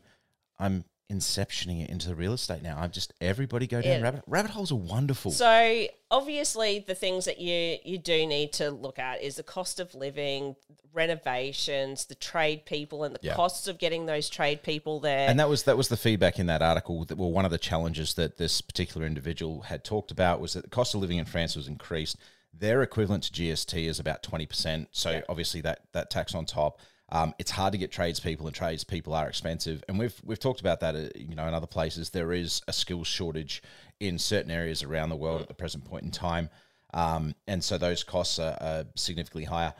I'm 0.58 0.84
inceptioning 1.10 1.82
it 1.84 1.90
into 1.90 2.08
the 2.08 2.14
real 2.14 2.32
estate 2.32 2.62
now. 2.62 2.78
I'm 2.78 2.90
just 2.90 3.12
everybody 3.20 3.66
go 3.66 3.80
down 3.82 3.92
Yeah. 3.98 4.02
rabbit 4.02 4.22
rabbit 4.26 4.50
holes 4.52 4.72
are 4.72 4.76
wonderful. 4.76 5.30
So 5.30 5.86
obviously, 6.10 6.78
the 6.78 6.94
things 6.94 7.24
that 7.26 7.38
you 7.38 7.78
you 7.84 7.98
do 7.98 8.26
need 8.26 8.52
to 8.54 8.70
look 8.70 8.98
at 8.98 9.22
is 9.22 9.36
the 9.36 9.42
cost 9.42 9.78
of 9.80 9.94
living, 9.94 10.56
renovations, 10.92 12.06
the 12.06 12.14
trade 12.14 12.64
people, 12.64 13.04
and 13.04 13.14
the 13.14 13.20
Yeah. 13.22 13.34
costs 13.34 13.68
of 13.68 13.78
getting 13.78 14.06
those 14.06 14.28
trade 14.28 14.62
people 14.62 15.00
there. 15.00 15.28
And 15.28 15.38
that 15.38 15.48
was 15.48 15.64
that 15.64 15.76
was 15.76 15.88
the 15.88 15.96
feedback 15.96 16.38
in 16.38 16.46
that 16.46 16.62
article. 16.62 17.04
That 17.04 17.18
well, 17.18 17.30
one 17.30 17.44
of 17.44 17.50
the 17.50 17.58
challenges 17.58 18.14
that 18.14 18.36
this 18.38 18.60
particular 18.60 19.06
individual 19.06 19.62
had 19.62 19.84
talked 19.84 20.10
about 20.10 20.40
was 20.40 20.54
that 20.54 20.62
the 20.62 20.70
cost 20.70 20.94
of 20.94 21.00
living 21.00 21.18
in 21.18 21.24
France 21.24 21.56
was 21.56 21.68
increased. 21.68 22.16
Their 22.54 22.82
equivalent 22.82 23.24
to 23.24 23.32
GST 23.32 23.86
is 23.86 23.98
about 23.98 24.22
twenty 24.22 24.46
percent. 24.46 24.88
So 24.92 25.22
obviously 25.28 25.60
that 25.62 25.80
that 25.92 26.10
tax 26.10 26.34
on 26.34 26.46
top. 26.46 26.78
Um, 27.14 27.34
it's 27.38 27.50
hard 27.50 27.72
to 27.72 27.78
get 27.78 27.92
tradespeople, 27.92 28.46
and 28.46 28.56
tradespeople 28.56 29.12
are 29.12 29.28
expensive. 29.28 29.84
And 29.86 29.98
we've 29.98 30.18
we've 30.24 30.38
talked 30.40 30.60
about 30.60 30.80
that. 30.80 30.96
Uh, 30.96 31.08
you 31.14 31.34
know, 31.34 31.46
in 31.46 31.52
other 31.54 31.66
places 31.66 32.10
there 32.10 32.32
is 32.32 32.62
a 32.66 32.72
skills 32.72 33.06
shortage 33.06 33.62
in 34.00 34.18
certain 34.18 34.50
areas 34.50 34.82
around 34.82 35.10
the 35.10 35.16
world 35.16 35.42
at 35.42 35.48
the 35.48 35.54
present 35.54 35.84
point 35.84 36.04
in 36.04 36.10
time. 36.10 36.48
Um, 36.94 37.34
and 37.46 37.62
so 37.62 37.76
those 37.78 38.02
costs 38.02 38.38
are, 38.38 38.56
are 38.60 38.84
significantly 38.96 39.44
higher. 39.44 39.74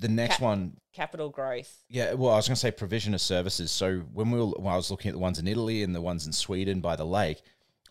The 0.00 0.08
next 0.08 0.38
Ca- 0.38 0.44
one 0.44 0.76
Capital 0.94 1.28
growth. 1.28 1.84
yeah, 1.88 2.14
well, 2.14 2.32
I 2.32 2.36
was 2.36 2.48
going 2.48 2.54
to 2.54 2.60
say 2.60 2.70
provision 2.70 3.14
of 3.14 3.20
services. 3.20 3.70
So 3.70 3.98
when 4.12 4.30
we 4.30 4.38
were, 4.38 4.46
when 4.46 4.72
I 4.72 4.76
was 4.76 4.90
looking 4.90 5.08
at 5.10 5.14
the 5.14 5.18
ones 5.20 5.38
in 5.38 5.46
Italy 5.46 5.82
and 5.82 5.94
the 5.94 6.00
ones 6.00 6.26
in 6.26 6.32
Sweden 6.32 6.80
by 6.80 6.96
the 6.96 7.04
lake, 7.04 7.42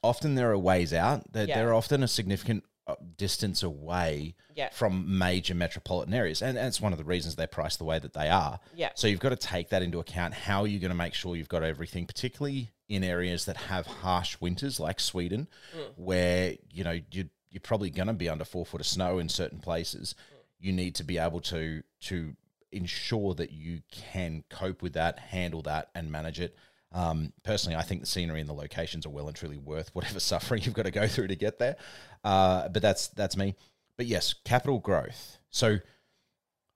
often 0.04 0.36
there 0.36 0.52
are 0.52 0.58
ways 0.58 0.94
out. 0.94 1.32
They're, 1.32 1.48
Yeah. 1.48 1.56
they're 1.56 1.74
often 1.74 2.04
a 2.04 2.08
significant 2.08 2.64
Uh, 2.88 2.96
distance 3.18 3.64
away 3.64 4.34
Yeah. 4.56 4.70
from 4.70 5.18
major 5.18 5.54
metropolitan 5.54 6.14
areas, 6.14 6.42
and, 6.42 6.58
and 6.58 6.68
it's 6.68 6.80
one 6.80 6.94
of 6.94 6.98
the 6.98 7.04
reasons 7.04 7.36
they're 7.36 7.46
priced 7.46 7.80
the 7.80 7.84
way 7.84 8.00
that 8.00 8.14
they 8.14 8.30
are. 8.30 8.62
Yeah. 8.76 8.92
So 8.96 9.08
you've 9.08 9.20
got 9.20 9.30
to 9.30 9.36
take 9.36 9.68
that 9.72 9.82
into 9.82 10.00
account. 10.00 10.34
How 10.34 10.62
are 10.62 10.68
you 10.68 10.80
going 10.80 10.92
to 10.92 10.96
make 10.96 11.14
sure 11.14 11.36
you've 11.36 11.50
got 11.50 11.64
everything, 11.64 12.06
particularly 12.06 12.72
in 12.88 13.04
areas 13.04 13.44
that 13.44 13.58
have 13.58 13.86
harsh 13.88 14.38
winters 14.40 14.80
like 14.80 15.02
Sweden, 15.02 15.50
mm. 15.76 15.92
where 15.98 16.56
you 16.72 16.86
know 16.86 16.98
you 17.12 17.30
you're 17.50 17.60
probably 17.60 17.90
going 17.90 18.08
to 18.08 18.14
be 18.14 18.30
under 18.30 18.46
four 18.46 18.66
foot 18.66 18.80
of 18.80 18.88
snow 18.88 19.20
in 19.20 19.28
certain 19.28 19.60
places. 19.60 20.16
Mm. 20.18 20.66
You 20.66 20.72
need 20.72 20.96
to 20.96 21.04
be 21.04 21.18
able 21.18 21.42
to 21.42 21.84
to 22.04 22.38
ensure 22.72 23.34
that 23.34 23.52
you 23.52 23.82
can 23.92 24.46
cope 24.50 24.82
with 24.82 24.94
that, 24.94 25.20
handle 25.20 25.62
that, 25.64 25.90
and 25.94 26.10
manage 26.10 26.40
it. 26.40 26.56
Um, 26.92 27.34
personally, 27.44 27.76
I 27.76 27.82
think 27.82 28.02
the 28.02 28.08
scenery 28.08 28.40
and 28.40 28.48
the 28.50 28.54
locations 28.54 29.06
are 29.06 29.10
well 29.10 29.28
and 29.28 29.36
truly 29.36 29.58
worth 29.58 29.94
whatever 29.94 30.20
suffering 30.32 30.64
you've 30.64 30.74
got 30.74 30.86
to 30.86 30.92
go 30.92 31.08
through 31.08 31.28
to 31.28 31.36
get 31.36 31.60
there. 31.60 31.76
Uh, 32.24 32.70
but 32.70 32.82
that's 32.82 33.08
that's 33.10 33.36
me. 33.38 33.56
But 33.98 34.06
yes, 34.06 34.34
capital 34.46 34.80
growth. 34.80 35.38
So 35.50 35.78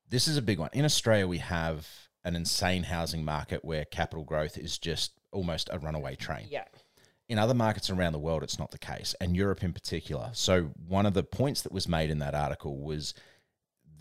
this 0.10 0.28
is 0.28 0.38
a 0.38 0.42
big 0.42 0.60
one. 0.60 0.70
In 0.74 0.86
Australia, 0.86 1.28
we 1.28 1.38
have 1.38 1.88
an 2.24 2.36
insane 2.36 2.84
housing 2.84 3.24
market 3.24 3.64
where 3.64 3.86
capital 3.86 4.24
growth 4.24 4.58
is 4.58 4.78
just 4.78 5.14
almost 5.32 5.70
a 5.72 5.80
runaway 5.80 6.16
train 6.16 6.48
Yeah. 6.52 6.66
in 7.30 7.40
other 7.40 7.54
markets 7.54 7.90
around 7.90 8.12
the 8.14 8.20
world, 8.20 8.44
it's 8.44 8.60
not 8.60 8.72
the 8.72 8.78
case, 8.78 9.16
and 9.22 9.36
Europe 9.36 9.64
in 9.64 9.72
particular. 9.74 10.30
So, 10.34 10.72
one 10.88 11.06
of 11.06 11.14
the 11.14 11.24
points 11.24 11.62
that 11.62 11.72
was 11.72 11.88
made 11.88 12.10
in 12.10 12.20
that 12.20 12.36
article 12.36 12.78
was 12.80 13.14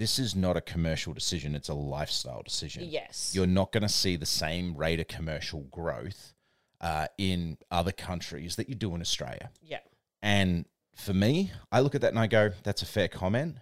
this 0.01 0.19
is 0.19 0.35
not 0.35 0.57
a 0.57 0.63
commercial 0.63 1.13
decision, 1.13 1.55
it's 1.55 1.69
a 1.69 1.75
lifestyle 1.75 2.43
decision. 2.43 2.85
Yes. 2.89 3.33
You're 3.35 3.47
not 3.47 3.71
going 3.71 3.83
to 3.83 3.89
see 3.89 4.17
the 4.17 4.25
same 4.25 4.75
rate 4.75 4.99
of 4.99 5.09
commercial 5.09 5.61
growth 5.71 6.33
uh, 6.81 7.09
in 7.19 7.59
other 7.71 7.93
countries 7.93 8.57
that 8.57 8.67
you 8.67 8.75
do 8.75 8.95
in 8.95 9.03
Australia. 9.03 9.51
yeah. 9.63 9.81
And 10.23 10.65
for 10.97 11.13
me, 11.13 11.53
I 11.71 11.81
look 11.81 11.95
at 11.95 12.01
that 12.01 12.09
and 12.09 12.19
I 12.19 12.29
go, 12.29 12.53
that's 12.63 12.81
a 12.81 12.87
fair 12.87 13.09
comment. 13.09 13.57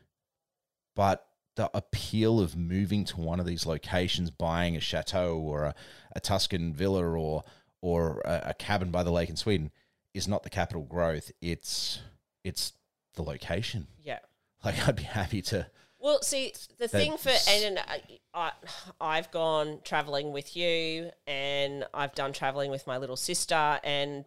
But 0.95 1.27
the 1.57 1.69
appeal 1.75 2.39
of 2.39 2.57
moving 2.57 3.05
to 3.07 3.21
one 3.21 3.41
of 3.41 3.47
these 3.47 3.67
locations, 3.67 4.31
buying 4.31 4.77
a 4.77 4.81
chateau 4.81 5.39
or 5.39 5.65
a, 5.65 5.75
a 6.15 6.21
Tuscan 6.21 6.73
villa 6.73 7.05
or 7.05 7.43
or 7.81 8.21
a, 8.25 8.51
a 8.51 8.55
cabin 8.55 8.93
by 8.93 9.03
the 9.03 9.11
lake 9.11 9.29
in 9.29 9.37
Sweden 9.37 9.73
is 10.15 10.29
not 10.29 10.45
the 10.45 10.51
capital 10.51 10.83
growth. 10.83 11.33
It's 11.41 12.01
it's 12.45 12.75
the 13.15 13.23
location. 13.23 13.89
Yeah. 14.05 14.21
Like 14.65 14.89
I'd 14.89 14.97
be 14.97 15.05
happy 15.05 15.43
to 15.43 15.69
Well, 16.01 16.23
see, 16.23 16.55
the 16.79 16.89
thing 16.89 17.17
for 17.17 17.33
and, 17.49 17.65
and 17.65 17.79
I, 17.81 18.01
I, 18.33 18.53
I've 19.01 19.31
gone 19.31 19.81
traveling 19.85 20.33
with 20.33 20.57
you, 20.57 21.11
and 21.27 21.87
I've 21.93 22.15
done 22.15 22.33
traveling 22.33 22.71
with 22.71 22.87
my 22.87 22.99
little 22.99 23.17
sister, 23.17 23.81
and 23.83 24.25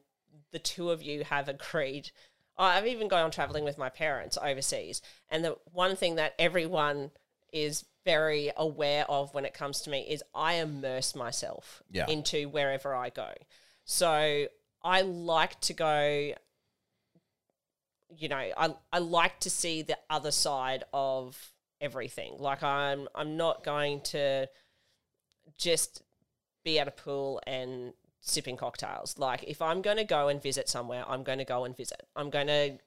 the 0.51 0.59
two 0.59 0.91
of 0.91 1.01
you 1.01 1.23
have 1.23 1.47
agreed. 1.47 2.11
I've 2.57 2.85
even 2.85 3.07
gone 3.07 3.31
traveling 3.31 3.63
with 3.63 3.77
my 3.77 3.89
parents 3.89 4.37
overseas, 4.41 5.01
and 5.29 5.45
the 5.45 5.57
one 5.71 5.95
thing 5.95 6.15
that 6.15 6.35
everyone 6.37 7.11
is 7.53 7.85
very 8.03 8.51
aware 8.57 9.05
of 9.09 9.33
when 9.33 9.45
it 9.45 9.53
comes 9.53 9.81
to 9.81 9.89
me 9.89 10.01
is 10.01 10.23
I 10.35 10.55
immerse 10.55 11.15
myself 11.15 11.81
Yeah. 11.89 12.07
into 12.07 12.49
wherever 12.49 12.93
I 12.95 13.09
go. 13.09 13.33
So 13.85 14.47
I 14.83 15.01
like 15.01 15.59
to 15.61 15.73
go 15.73 16.33
you 18.17 18.27
know, 18.27 18.35
I 18.35 18.75
I 18.91 18.99
like 18.99 19.39
to 19.39 19.49
see 19.49 19.81
the 19.83 19.97
other 20.09 20.31
side 20.31 20.83
of 20.93 21.53
everything. 21.81 22.35
Like 22.37 22.63
I'm 22.63 23.07
I'm 23.13 23.35
not 23.35 23.63
going 23.63 24.01
to 24.01 24.47
just 25.57 26.03
be 26.63 26.79
at 26.79 26.87
a 26.87 26.91
pool 26.91 27.41
and 27.45 27.93
sipping 28.21 28.55
cocktails. 28.55 29.17
Like 29.17 29.43
if 29.47 29.61
I'm 29.61 29.81
going 29.81 29.97
to 29.97 30.03
go 30.03 30.27
and 30.29 30.41
visit 30.41 30.69
somewhere, 30.69 31.03
I'm 31.07 31.23
going 31.23 31.39
to 31.39 31.45
go 31.45 31.65
and 31.65 31.75
visit. 31.75 32.07
I'm 32.15 32.29
going 32.29 32.47
to 32.47 32.77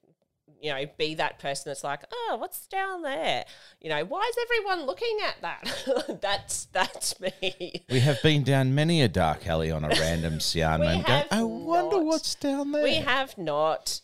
you 0.61 0.71
know, 0.71 0.85
be 0.97 1.15
that 1.17 1.39
person 1.39 1.65
that's 1.71 1.85
like, 1.85 2.05
oh, 2.11 2.37
what's 2.39 2.67
down 2.69 3.03
there? 3.03 3.45
You 3.81 3.91
know, 3.91 4.05
why 4.05 4.31
is 4.31 4.37
everyone 4.43 4.87
looking 4.87 5.19
at 5.27 5.37
that? 5.43 6.19
that's 6.23 6.67
that's 6.67 7.21
me. 7.21 7.85
We 7.91 8.01
have 8.01 8.23
been 8.23 8.45
down 8.45 8.75
many 8.75 9.03
a 9.03 9.09
dark 9.09 9.47
alley 9.47 9.71
on 9.71 9.85
a 9.85 9.89
random 10.01 10.39
Siarn 10.39 10.81
We 10.81 10.87
and 10.87 11.05
go, 11.05 11.13
have 11.13 11.27
I 11.31 11.43
wonder 11.43 11.97
not. 11.97 12.05
what's 12.07 12.35
down 12.35 12.73
there. 12.73 12.83
We 12.83 12.95
have 12.95 13.37
not. 13.37 14.01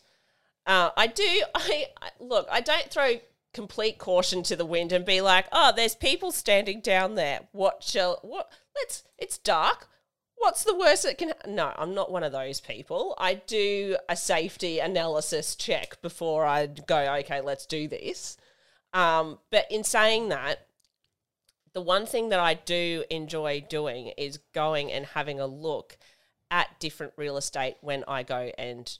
Uh, 0.67 0.91
I 0.95 1.07
do. 1.07 1.43
I, 1.55 1.85
I 2.01 2.09
look. 2.19 2.47
I 2.51 2.61
don't 2.61 2.89
throw 2.89 3.15
complete 3.53 3.97
caution 3.97 4.43
to 4.43 4.55
the 4.55 4.65
wind 4.65 4.91
and 4.91 5.05
be 5.05 5.21
like, 5.21 5.47
"Oh, 5.51 5.71
there's 5.75 5.95
people 5.95 6.31
standing 6.31 6.81
down 6.81 7.15
there. 7.15 7.41
What 7.51 7.83
shall? 7.83 8.19
What? 8.21 8.51
Let's. 8.75 9.03
It's 9.17 9.37
dark. 9.37 9.87
What's 10.35 10.63
the 10.63 10.77
worst 10.77 11.03
that 11.03 11.17
can? 11.17 11.29
ha-" 11.29 11.47
No, 11.47 11.73
I'm 11.75 11.93
not 11.93 12.11
one 12.11 12.23
of 12.23 12.31
those 12.31 12.61
people. 12.61 13.15
I 13.17 13.35
do 13.35 13.97
a 14.09 14.15
safety 14.15 14.79
analysis 14.79 15.55
check 15.55 16.01
before 16.01 16.45
I 16.45 16.67
go. 16.67 17.15
Okay, 17.19 17.41
let's 17.41 17.65
do 17.65 17.87
this. 17.87 18.37
Um, 18.93 19.39
but 19.49 19.65
in 19.71 19.83
saying 19.83 20.29
that, 20.29 20.67
the 21.73 21.81
one 21.81 22.05
thing 22.05 22.29
that 22.29 22.39
I 22.39 22.53
do 22.53 23.05
enjoy 23.09 23.61
doing 23.69 24.07
is 24.17 24.39
going 24.53 24.91
and 24.91 25.05
having 25.05 25.39
a 25.39 25.47
look 25.47 25.97
at 26.49 26.79
different 26.79 27.13
real 27.15 27.37
estate 27.37 27.77
when 27.81 28.03
I 28.07 28.23
go 28.23 28.51
and 28.57 28.97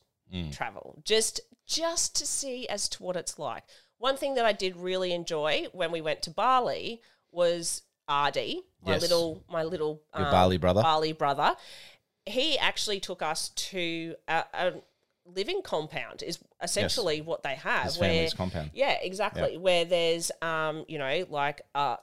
travel. 0.51 1.01
Just 1.03 1.41
just 1.67 2.15
to 2.15 2.25
see 2.25 2.67
as 2.67 2.87
to 2.89 3.03
what 3.03 3.15
it's 3.17 3.37
like. 3.37 3.63
One 4.01 4.17
thing 4.17 4.33
that 4.35 4.45
I 4.45 4.51
did 4.51 4.75
really 4.77 5.13
enjoy 5.13 5.67
when 5.73 5.91
we 5.91 6.01
went 6.01 6.23
to 6.23 6.31
Bali 6.31 7.01
was 7.31 7.83
Ardi, 8.07 8.63
my 8.83 8.93
Yes. 8.93 9.01
little 9.03 9.43
my 9.47 9.63
little 9.63 10.01
um, 10.13 10.23
Bali 10.23 10.57
brother. 10.57 10.81
Bali 10.81 11.13
brother. 11.13 11.55
He 12.25 12.57
actually 12.57 12.99
took 12.99 13.21
us 13.21 13.49
to 13.49 14.15
a, 14.27 14.43
a 14.53 14.73
living 15.25 15.61
compound. 15.61 16.23
Is 16.23 16.39
essentially 16.63 17.21
what 17.21 17.43
they 17.43 17.55
have. 17.55 17.83
His 17.85 17.99
where- 17.99 18.09
family's 18.09 18.33
compound. 18.33 18.71
yeah, 18.73 18.97
exactly. 19.01 19.57
Where 19.57 19.85
there's, 19.85 20.31
um, 20.41 20.83
you 20.87 20.97
know, 20.97 21.25
like 21.29 21.61
uh, 21.75 21.97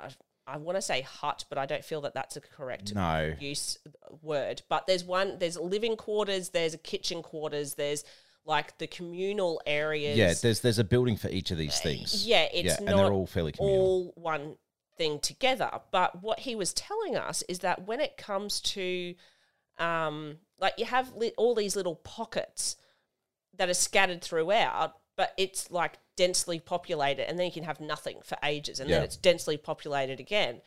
I, 0.00 0.08
I 0.48 0.56
want 0.56 0.78
to 0.78 0.82
say 0.82 1.02
hut, 1.02 1.44
but 1.48 1.58
I 1.58 1.66
don't 1.66 1.84
feel 1.84 2.00
that 2.02 2.14
that's 2.14 2.36
a 2.36 2.40
correct 2.40 2.92
No. 2.94 3.34
use 3.38 3.78
word. 4.20 4.62
But 4.68 4.88
there's 4.88 5.04
one. 5.04 5.38
There's 5.38 5.56
living 5.56 5.96
quarters. 5.96 6.48
There's 6.48 6.74
a 6.74 6.78
kitchen 6.78 7.22
quarters. 7.22 7.74
There's 7.74 8.02
like 8.48 8.78
the 8.78 8.86
communal 8.86 9.60
areas. 9.66 10.16
Yeah, 10.16 10.32
there's 10.40 10.60
there's 10.60 10.78
a 10.78 10.84
building 10.84 11.16
for 11.16 11.28
each 11.28 11.50
of 11.50 11.58
these 11.58 11.78
things. 11.80 12.26
Yeah, 12.26 12.48
it's 12.52 12.80
yeah, 12.80 12.84
not 12.84 12.88
and 12.88 12.98
they're 12.98 13.12
all 13.12 13.26
fairly 13.26 13.52
communal. 13.52 13.78
all 13.78 14.12
one 14.16 14.56
thing 14.96 15.20
together. 15.20 15.70
But 15.92 16.22
what 16.22 16.40
he 16.40 16.56
was 16.56 16.72
telling 16.72 17.14
us 17.14 17.44
is 17.48 17.60
that 17.60 17.86
when 17.86 18.00
it 18.00 18.16
comes 18.16 18.60
to, 18.62 19.14
um, 19.78 20.38
like 20.58 20.72
you 20.78 20.86
have 20.86 21.14
li- 21.14 21.34
all 21.36 21.54
these 21.54 21.76
little 21.76 21.96
pockets 21.96 22.76
that 23.54 23.68
are 23.68 23.74
scattered 23.74 24.22
throughout, 24.22 24.94
but 25.14 25.34
it's 25.36 25.70
like 25.70 25.98
densely 26.16 26.58
populated, 26.58 27.28
and 27.28 27.38
then 27.38 27.44
you 27.44 27.52
can 27.52 27.64
have 27.64 27.80
nothing 27.80 28.18
for 28.24 28.38
ages, 28.42 28.80
and 28.80 28.90
then 28.90 29.02
it's 29.02 29.16
densely 29.16 29.58
populated 29.58 30.18
again. 30.20 30.62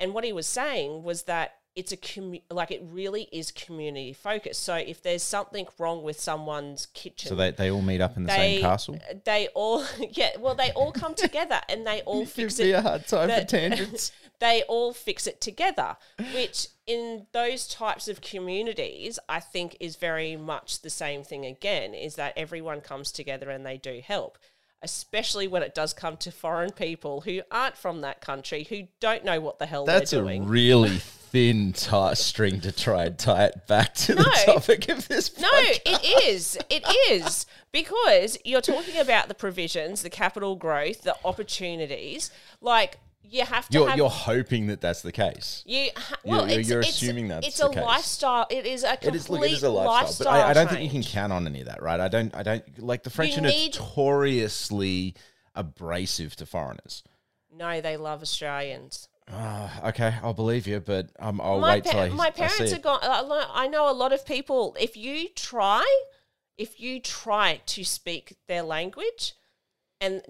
And 0.00 0.14
what 0.14 0.24
he 0.24 0.32
was 0.32 0.46
saying 0.46 1.02
was 1.02 1.24
that 1.24 1.56
it's 1.76 1.92
a 1.92 1.96
commu- 1.96 2.40
like 2.50 2.70
it 2.70 2.82
really 2.90 3.28
is 3.30 3.50
community 3.50 4.14
focused. 4.14 4.62
So 4.62 4.74
if 4.76 5.02
there's 5.02 5.22
something 5.22 5.66
wrong 5.78 6.02
with 6.02 6.18
someone's 6.18 6.86
kitchen, 6.86 7.28
So 7.28 7.34
they, 7.34 7.50
they 7.50 7.70
all 7.70 7.82
meet 7.82 8.00
up 8.00 8.16
in 8.16 8.22
the 8.24 8.28
they 8.28 8.36
same 8.36 8.60
castle. 8.62 8.98
they 9.24 9.48
all 9.54 9.84
yeah, 10.12 10.30
well 10.38 10.54
they 10.54 10.72
all 10.72 10.90
come 10.90 11.14
together 11.14 11.60
and 11.68 11.86
they 11.86 12.00
all 12.02 12.24
fix 12.38 12.58
it. 12.58 12.74
hard 12.80 13.06
time 13.06 13.28
that- 13.28 13.48
tangents. 13.50 14.10
they 14.40 14.62
all 14.68 14.94
fix 14.94 15.26
it 15.26 15.40
together, 15.42 15.96
which 16.34 16.68
in 16.86 17.26
those 17.32 17.68
types 17.68 18.08
of 18.08 18.20
communities, 18.22 19.18
I 19.28 19.40
think 19.40 19.76
is 19.78 19.96
very 19.96 20.34
much 20.36 20.80
the 20.80 20.90
same 20.90 21.22
thing 21.24 21.44
again, 21.44 21.92
is 21.92 22.14
that 22.16 22.32
everyone 22.38 22.80
comes 22.80 23.12
together 23.12 23.50
and 23.50 23.66
they 23.66 23.76
do 23.76 24.00
help. 24.02 24.38
Especially 24.82 25.48
when 25.48 25.62
it 25.62 25.74
does 25.74 25.92
come 25.94 26.16
to 26.18 26.30
foreign 26.30 26.70
people 26.70 27.22
who 27.22 27.40
aren't 27.50 27.76
from 27.76 28.02
that 28.02 28.20
country, 28.20 28.64
who 28.68 28.82
don't 29.00 29.24
know 29.24 29.40
what 29.40 29.58
the 29.58 29.66
hell 29.66 29.84
That's 29.84 30.10
they're 30.12 30.20
doing. 30.20 30.40
That's 30.42 30.48
a 30.50 30.52
really 30.52 31.00
thin 31.30 31.72
tie 31.72 32.14
string 32.14 32.60
to 32.60 32.72
try 32.72 33.04
and 33.06 33.18
tie 33.18 33.44
it 33.46 33.66
back 33.66 33.94
to 33.94 34.14
the 34.14 34.42
topic 34.46 34.88
of 34.88 35.08
this. 35.08 35.38
No, 35.40 35.48
it 35.52 36.24
is. 36.24 36.56
It 36.70 36.84
is 37.10 37.46
because 37.72 38.38
you're 38.44 38.60
talking 38.60 38.98
about 38.98 39.28
the 39.28 39.34
provisions, 39.34 40.02
the 40.02 40.10
capital 40.10 40.56
growth, 40.56 41.02
the 41.02 41.16
opportunities. 41.24 42.30
Like 42.60 42.98
you 43.28 43.44
have 43.44 43.68
to 43.68 43.78
You're, 43.78 43.88
have 43.88 43.96
you're 43.98 44.08
hoping 44.08 44.68
that 44.68 44.80
that's 44.80 45.02
the 45.02 45.10
case. 45.10 45.64
You 45.66 45.90
ha- 45.96 46.16
You're- 46.24 46.38
well, 46.38 46.48
you're- 46.48 46.62
you're 46.62 46.80
it's, 46.80 46.90
assuming 46.90 47.28
that 47.28 47.44
it's 47.44 47.60
a 47.60 47.68
case. 47.68 47.82
lifestyle. 47.82 48.46
It 48.50 48.66
is 48.66 48.84
a 48.84 48.90
complete 48.96 49.08
It 49.08 49.14
is 49.16 49.28
look, 49.30 49.42
it 49.44 49.50
is 49.52 49.62
a 49.64 49.68
lifestyle, 49.70 50.26
but 50.32 50.46
I, 50.46 50.50
I 50.50 50.52
don't 50.52 50.68
think 50.70 50.82
you 50.82 50.90
can 50.90 51.02
count 51.02 51.32
on 51.32 51.46
any 51.46 51.60
of 51.60 51.66
that, 51.66 51.82
right? 51.82 51.98
I 51.98 52.06
don't, 52.08 52.32
I 52.36 52.42
don't 52.44 52.78
like 52.78 53.02
the 53.02 53.10
French 53.10 53.32
You 53.36 53.38
are 53.42 53.46
need- 53.46 53.74
notoriously 53.74 55.14
abrasive 55.56 56.36
to 56.36 56.46
foreigners. 56.46 57.02
No, 57.52 57.80
they 57.80 57.96
love 57.96 58.22
Australians. 58.22 59.08
Ah, 59.32 59.88
okay, 59.88 60.14
I'll 60.22 60.34
believe 60.34 60.66
you, 60.68 60.78
but 60.80 61.08
um, 61.18 61.40
I'll 61.40 61.58
my 61.58 61.74
wait 61.74 61.84
till 61.84 61.98
I, 61.98 62.08
my 62.10 62.26
I 62.26 62.30
parents 62.30 62.70
see 62.70 62.76
are 62.76 62.78
gone. 62.78 63.00
I 63.02 63.66
know 63.66 63.90
a 63.90 63.92
lot 63.92 64.12
of 64.12 64.24
people. 64.24 64.76
If 64.78 64.96
you 64.96 65.28
try, 65.30 65.84
if 66.56 66.78
you 66.78 67.00
try 67.00 67.60
to 67.66 67.84
speak 67.84 68.36
their 68.46 68.62
language, 68.62 69.34
and 70.00 70.22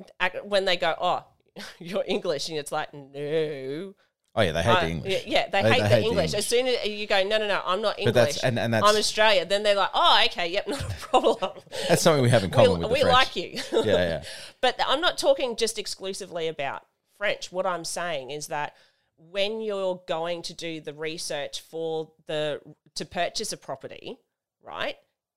when 0.44 0.64
they 0.64 0.76
go, 0.78 0.94
oh, 0.98 1.24
you're 1.78 2.04
English, 2.06 2.48
and 2.48 2.56
it's 2.58 2.72
like, 2.72 2.94
no. 2.94 3.94
Oh 4.38 4.42
yeah, 4.42 4.52
they 4.52 4.62
hate 4.62 4.70
I- 4.76 4.84
the 4.84 4.90
English. 4.90 5.24
Yeah, 5.26 5.48
they, 5.50 5.62
They- 5.62 5.68
hate, 5.72 5.76
they 5.76 5.82
the 5.82 5.88
hate 5.88 6.00
the 6.02 6.06
English. 6.08 6.34
As 6.34 6.46
soon 6.46 6.66
as 6.66 6.86
you 6.86 7.06
go, 7.06 7.22
no, 7.22 7.38
no, 7.38 7.48
no, 7.48 7.62
I'm 7.64 7.82
not 7.82 7.98
English. 7.98 8.14
But 8.14 8.20
that's- 8.20 8.44
and- 8.44 8.58
and 8.58 8.72
that's- 8.72 8.90
I'm 8.90 8.98
Australia. 8.98 9.44
Then 9.44 9.62
they're 9.62 9.74
like, 9.74 9.90
oh, 9.94 10.22
okay, 10.26 10.48
yep, 10.50 10.66
not 10.68 10.82
a 10.82 10.94
problem. 10.96 11.52
That's 11.88 12.00
something 12.02 12.22
we 12.22 12.30
have 12.30 12.44
in 12.44 12.50
we 12.50 12.54
common 12.54 12.80
with 12.80 12.88
the 12.88 12.94
we 12.94 13.04
like 13.04 13.36
you. 13.36 13.60
yeah, 13.72 13.82
yeah. 13.84 14.22
But 14.62 14.78
I'm 14.86 15.00
not 15.02 15.16
talking 15.18 15.56
just 15.56 15.78
exclusively 15.78 16.48
about 16.48 16.82
French. 17.18 17.52
What 17.52 17.66
I'm 17.66 17.84
saying 17.84 18.30
is 18.30 18.48
that 18.48 18.74
when 19.18 19.60
you're 19.60 20.02
going 20.06 20.42
to 20.42 20.54
do 20.54 20.80
the 20.80 20.92
research 20.92 21.60
for 21.60 22.12
the 22.26 22.60
to 22.94 23.04
purchase 23.04 23.52
a 23.52 23.56
property, 23.56 24.18
right? 24.62 24.96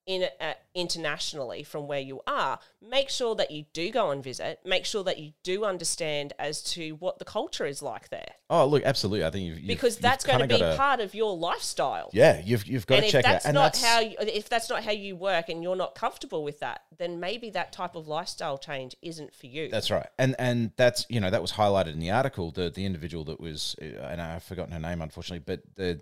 In 0.10 0.24
uh, 0.42 0.54
internationally 0.74 1.62
from 1.62 1.86
where 1.88 2.00
you 2.00 2.22
are, 2.26 2.58
make 2.82 3.10
sure 3.10 3.36
that 3.36 3.52
you 3.52 3.66
do 3.74 3.92
go 3.92 4.10
and 4.10 4.24
visit. 4.24 4.60
Make 4.66 4.86
sure 4.86 5.04
that 5.04 5.20
you 5.20 5.34
do 5.44 5.66
understand 5.66 6.34
as 6.40 6.64
to 6.74 6.94
what 6.94 7.20
the 7.20 7.26
culture 7.26 7.68
is 7.68 7.84
like 7.84 8.10
there, 8.10 8.32
Oh, 8.50 8.66
look, 8.66 8.82
absolutely. 8.84 9.24
I 9.24 9.30
think 9.30 9.46
you've, 9.46 9.60
you've 9.60 9.68
because 9.68 9.98
you've 9.98 10.02
that's 10.02 10.26
going 10.26 10.40
to 10.40 10.48
be 10.48 10.58
gotta- 10.58 10.76
part 10.76 11.00
of 11.00 11.14
your 11.14 11.38
lifestyle. 11.38 12.10
Yeah, 12.12 12.42
you've 12.44 12.66
you've 12.66 12.88
got 12.88 12.96
and 13.00 13.06
to 13.06 13.12
check 13.12 13.24
that's 13.24 13.46
it 13.46 13.48
out. 13.48 13.50
And 13.50 13.56
not 13.56 13.74
that's 13.74 13.84
how 13.84 14.00
you, 14.00 14.16
if 14.20 14.50
that's 14.50 14.68
not 14.68 14.84
how 14.84 14.92
you 14.92 15.16
work 15.16 15.50
and 15.50 15.62
you're 15.62 15.76
not 15.76 15.94
comfortable 15.94 16.44
with 16.44 16.60
that, 16.62 16.82
then 16.98 17.20
maybe 17.20 17.52
that 17.52 17.72
type 17.72 17.96
of 17.96 18.08
lifestyle 18.08 18.58
change 18.58 18.96
isn't 19.04 19.36
for 19.36 19.46
you. 19.46 19.70
That's 19.70 19.92
right, 19.92 20.08
and 20.18 20.36
and 20.40 20.72
that's 20.76 21.06
you 21.10 21.20
know 21.20 21.30
that 21.30 21.42
was 21.44 21.52
highlighted 21.52 21.94
in 21.94 22.00
the 22.00 22.10
article. 22.10 22.50
The 22.50 22.72
the 22.72 22.86
individual 22.86 23.24
that 23.26 23.40
was, 23.40 23.76
uh, 23.80 23.86
and 23.86 24.20
I've 24.20 24.44
forgotten 24.44 24.74
her 24.74 24.80
name 24.80 25.04
unfortunately, 25.04 25.44
but 25.46 25.62
the 25.76 26.02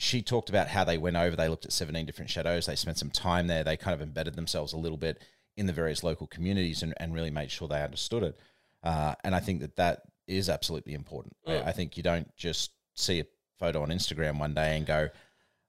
she 0.00 0.22
talked 0.22 0.48
about 0.48 0.66
how 0.66 0.82
they 0.82 0.96
went 0.96 1.16
over. 1.16 1.36
They 1.36 1.48
looked 1.48 1.66
at 1.66 1.72
seventeen 1.72 2.06
different 2.06 2.30
chateaus. 2.30 2.64
They 2.64 2.74
spent 2.74 2.96
some 2.96 3.10
time 3.10 3.48
there. 3.48 3.62
They 3.62 3.76
kind 3.76 3.94
of 3.94 4.00
embedded 4.00 4.34
themselves 4.34 4.72
a 4.72 4.78
little 4.78 4.96
bit 4.96 5.22
in 5.58 5.66
the 5.66 5.74
various 5.74 6.02
local 6.02 6.26
communities 6.26 6.82
and, 6.82 6.94
and 6.96 7.12
really 7.12 7.30
made 7.30 7.50
sure 7.50 7.68
they 7.68 7.82
understood 7.82 8.22
it. 8.22 8.40
Uh, 8.82 9.14
and 9.24 9.34
I 9.34 9.40
think 9.40 9.60
that 9.60 9.76
that 9.76 10.00
is 10.26 10.48
absolutely 10.48 10.94
important. 10.94 11.36
I, 11.46 11.58
I 11.58 11.72
think 11.72 11.98
you 11.98 12.02
don't 12.02 12.34
just 12.34 12.70
see 12.94 13.20
a 13.20 13.26
photo 13.58 13.82
on 13.82 13.90
Instagram 13.90 14.38
one 14.38 14.54
day 14.54 14.78
and 14.78 14.86
go, 14.86 15.10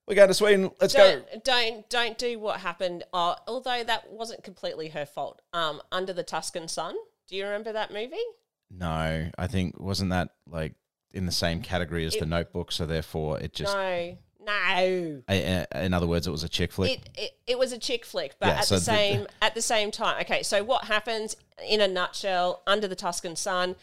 "We're 0.07 0.15
going 0.15 0.29
to 0.29 0.33
Sweden. 0.33 0.71
Let's 0.79 0.93
go." 0.93 1.21
don't, 1.33 1.43
don't 1.43 1.89
don't 1.89 2.17
do 2.17 2.39
what 2.39 2.61
happened. 2.61 3.03
Uh, 3.11 3.35
although 3.49 3.83
that 3.83 4.09
wasn't 4.11 4.45
completely 4.45 4.87
her 4.89 5.05
fault. 5.05 5.41
Um, 5.51 5.81
Under 5.91 6.13
the 6.13 6.23
Tuscan 6.23 6.69
Sun. 6.69 6.95
Do 7.27 7.35
you 7.35 7.43
remember 7.43 7.73
that 7.73 7.91
movie? 7.91 8.15
No, 8.69 9.29
I 9.37 9.47
think 9.47 9.77
wasn't 9.77 10.11
that 10.11 10.29
like 10.47 10.75
in 11.13 11.25
the 11.25 11.31
same 11.33 11.61
category 11.61 12.05
as 12.05 12.15
the 12.15 12.25
Notebook, 12.25 12.71
so 12.71 12.85
therefore 12.85 13.39
it 13.39 13.53
just. 13.53 13.73
no, 13.73 14.17
no. 14.75 15.21
In 15.75 15.93
other 15.93 16.07
words, 16.07 16.27
it 16.27 16.31
was 16.31 16.43
a 16.43 16.49
chick 16.49 16.71
flick. 16.71 16.91
It, 16.91 17.09
it 17.15 17.31
it 17.47 17.59
was 17.59 17.71
a 17.71 17.77
chick 17.77 18.05
flick, 18.05 18.35
but 18.39 18.47
Yeah, 18.47 18.57
at 18.59 18.65
so 18.65 18.75
the 18.75 18.79
the- 18.79 18.85
same 18.85 19.27
at 19.41 19.55
the 19.55 19.61
same 19.61 19.91
time. 19.91 20.21
Okay, 20.21 20.43
so 20.43 20.63
what 20.63 20.85
happens 20.85 21.35
in 21.67 21.81
a 21.81 21.87
nutshell? 21.87 22.61
Under 22.67 22.87
the 22.87 22.95
Tuscan 22.95 23.35
Sun, 23.35 23.75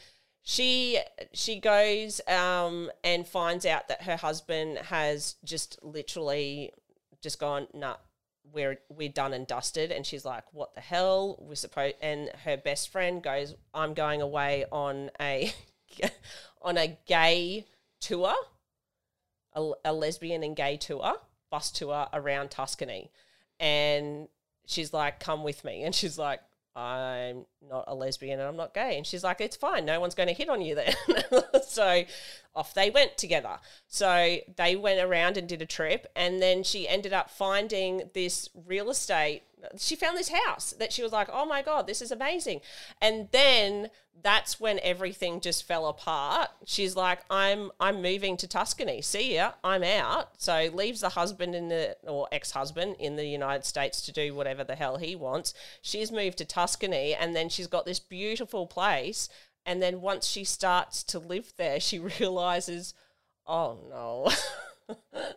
she 0.43 0.99
she 1.33 1.61
goes 1.61 2.21
um, 2.29 2.91
and 3.05 3.27
finds 3.27 3.67
out 3.67 3.89
that 3.89 4.03
her 4.03 4.17
husband 4.17 4.79
has 4.79 5.37
just 5.45 5.79
literally 5.83 6.73
just 7.21 7.39
gone 7.41 7.67
nah 7.75 7.97
we're 8.53 8.79
we're 8.89 9.09
done 9.11 9.35
and 9.35 9.47
dusted 9.47 9.91
and 9.93 10.07
she's 10.07 10.25
like 10.25 10.45
what 10.55 10.75
the 10.75 10.81
hell 10.81 11.37
we're 11.41 11.55
supposed 11.55 11.97
and 12.01 12.31
her 12.45 12.57
best 12.57 12.89
friend 12.91 13.23
goes 13.23 13.55
i'm 13.75 13.93
going 13.93 14.23
away 14.23 14.65
on 14.73 15.11
a 15.21 15.53
on 16.63 16.79
a 16.79 16.97
gay 17.07 17.67
tour 18.01 18.33
a, 19.59 19.73
a 19.87 19.93
lesbian 19.93 20.43
and 20.43 20.55
gay 20.57 20.77
tour 20.77 21.17
bus 21.51 21.71
tour 21.71 22.07
around 22.13 22.51
tuscany. 22.51 23.11
And 23.61 24.29
she's 24.67 24.93
like 24.93 25.21
come 25.21 25.43
with 25.43 25.65
me. 25.65 25.83
And 25.83 25.95
she's 25.95 26.19
like 26.19 26.41
i'm 26.77 27.45
not 27.69 27.85
a 27.89 27.95
lesbian 27.95 28.39
and 28.39 28.49
i'm 28.49 28.57
not 28.57 28.73
gay. 28.75 28.97
And 28.97 29.07
she's 29.07 29.25
like 29.25 29.41
it's 29.41 29.57
fine. 29.57 29.85
No 29.85 30.01
one's 30.01 30.15
going 30.15 30.29
to 30.29 30.35
hit 30.35 30.49
on 30.49 30.63
you 30.63 30.75
then. 30.75 30.95
So 31.69 32.03
off 32.57 32.75
they 32.75 32.91
went 32.91 33.17
together. 33.17 33.59
So 33.87 34.39
they 34.57 34.75
went 34.75 35.01
around 35.01 35.37
and 35.37 35.49
did 35.49 35.63
a 35.63 35.67
trip. 35.67 36.07
And 36.17 36.43
then 36.43 36.65
she 36.65 36.89
ended 36.89 37.13
up 37.13 37.31
finding 37.31 38.11
this 38.15 38.49
real 38.67 38.91
estate 38.91 39.43
she 39.77 39.97
found 39.97 40.17
this 40.17 40.31
house 40.31 40.73
that 40.79 40.93
she 40.93 41.03
was 41.03 41.13
like 41.13 41.29
oh 41.33 41.47
my 41.47 41.63
god 41.63 41.87
this 41.87 42.03
is 42.03 42.11
amazing. 42.11 42.61
And 43.01 43.29
then 43.33 43.91
that's 44.21 44.59
when 44.59 44.81
everything 44.83 45.41
just 45.41 45.67
fell 45.67 45.87
apart. 45.87 46.51
She's 46.65 46.97
like 46.97 47.21
i'm 47.31 47.71
i'm 47.81 48.03
moving 48.03 48.37
to 48.39 48.49
tuscany. 48.49 49.03
See 49.03 49.35
ya. 49.35 49.53
I'm 49.63 49.83
out. 49.83 50.41
So 50.41 50.69
leaves 50.73 51.01
the 51.01 51.11
husband 51.11 51.55
in 51.55 51.69
the 51.69 51.97
or 52.05 52.29
ex-husband 52.33 52.97
in 52.99 53.17
the 53.17 53.27
united 53.27 53.65
states 53.65 54.03
to 54.03 54.13
do 54.13 54.35
whatever 54.35 54.65
the 54.65 54.77
hell 54.77 54.97
he 54.97 55.17
wants. 55.17 55.55
She's 55.83 56.13
moved 56.13 56.39
to 56.39 56.45
tuscany 56.45 57.15
and 57.15 57.35
then 57.35 57.49
she's 57.49 57.67
got 57.67 57.85
this 57.85 58.01
beautiful 58.01 58.67
place. 58.67 59.29
And 59.67 59.83
then 59.83 60.01
once 60.01 60.27
she 60.27 60.45
starts 60.45 61.03
to 61.05 61.19
live 61.19 61.53
there 61.57 61.81
she 61.81 61.99
realizes 62.21 62.95
oh 63.47 63.79
no. 63.89 64.31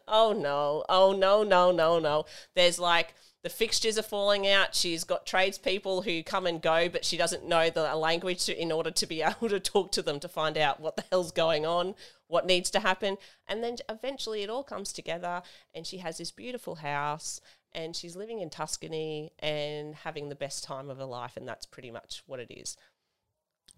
Oh 0.08 0.34
no. 0.34 0.84
Oh 0.90 1.14
no 1.14 1.44
no 1.44 1.72
no 1.72 2.00
no. 2.00 2.26
There's 2.56 2.80
like 2.80 3.14
the 3.44 3.50
fixtures 3.50 3.98
are 3.98 4.04
falling 4.04 4.48
out. 4.48 4.76
She's 4.76 5.04
got 5.04 5.26
tradespeople 5.26 6.04
who 6.04 6.24
come 6.24 6.46
and 6.46 6.62
go 6.62 6.90
but 6.90 7.06
she 7.06 7.18
doesn't 7.18 7.48
know 7.48 7.70
the 7.70 7.96
language 7.96 8.46
to, 8.46 8.60
in 8.60 8.72
order 8.72 8.92
to 8.92 9.06
be 9.06 9.22
able 9.22 9.50
to 9.50 9.60
talk 9.60 9.92
to 9.94 10.02
them 10.02 10.20
to 10.20 10.28
find 10.28 10.58
out 10.58 10.80
what 10.80 10.96
the 10.96 11.04
hell's 11.12 11.32
going 11.32 11.66
on 11.66 11.96
what 12.32 12.46
needs 12.46 12.72
to 12.72 12.80
happen. 12.80 13.18
And 13.48 13.64
then 13.64 13.76
eventually 13.90 14.42
it 14.42 14.50
all 14.50 14.64
comes 14.64 14.92
together 14.94 15.44
and 15.76 15.86
she 15.86 15.98
has 15.98 16.18
this 16.18 16.32
beautiful 16.32 16.76
house 16.76 17.42
and 17.74 17.96
she's 17.96 18.16
living 18.16 18.40
in 18.40 18.50
tuscany 18.50 19.34
and 19.40 19.94
having 19.94 20.30
the 20.30 20.36
best 20.36 20.64
time 20.64 20.90
of 20.90 20.98
her 20.98 21.06
life 21.06 21.38
and 21.38 21.48
that's 21.48 21.66
pretty 21.66 21.92
much 21.92 22.24
what 22.26 22.40
it 22.40 22.50
is. 22.50 22.78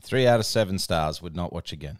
Three 0.01 0.25
out 0.27 0.39
of 0.39 0.45
seven 0.45 0.79
stars 0.79 1.21
would 1.21 1.35
not 1.35 1.51
watch 1.51 1.73
again. 1.73 1.97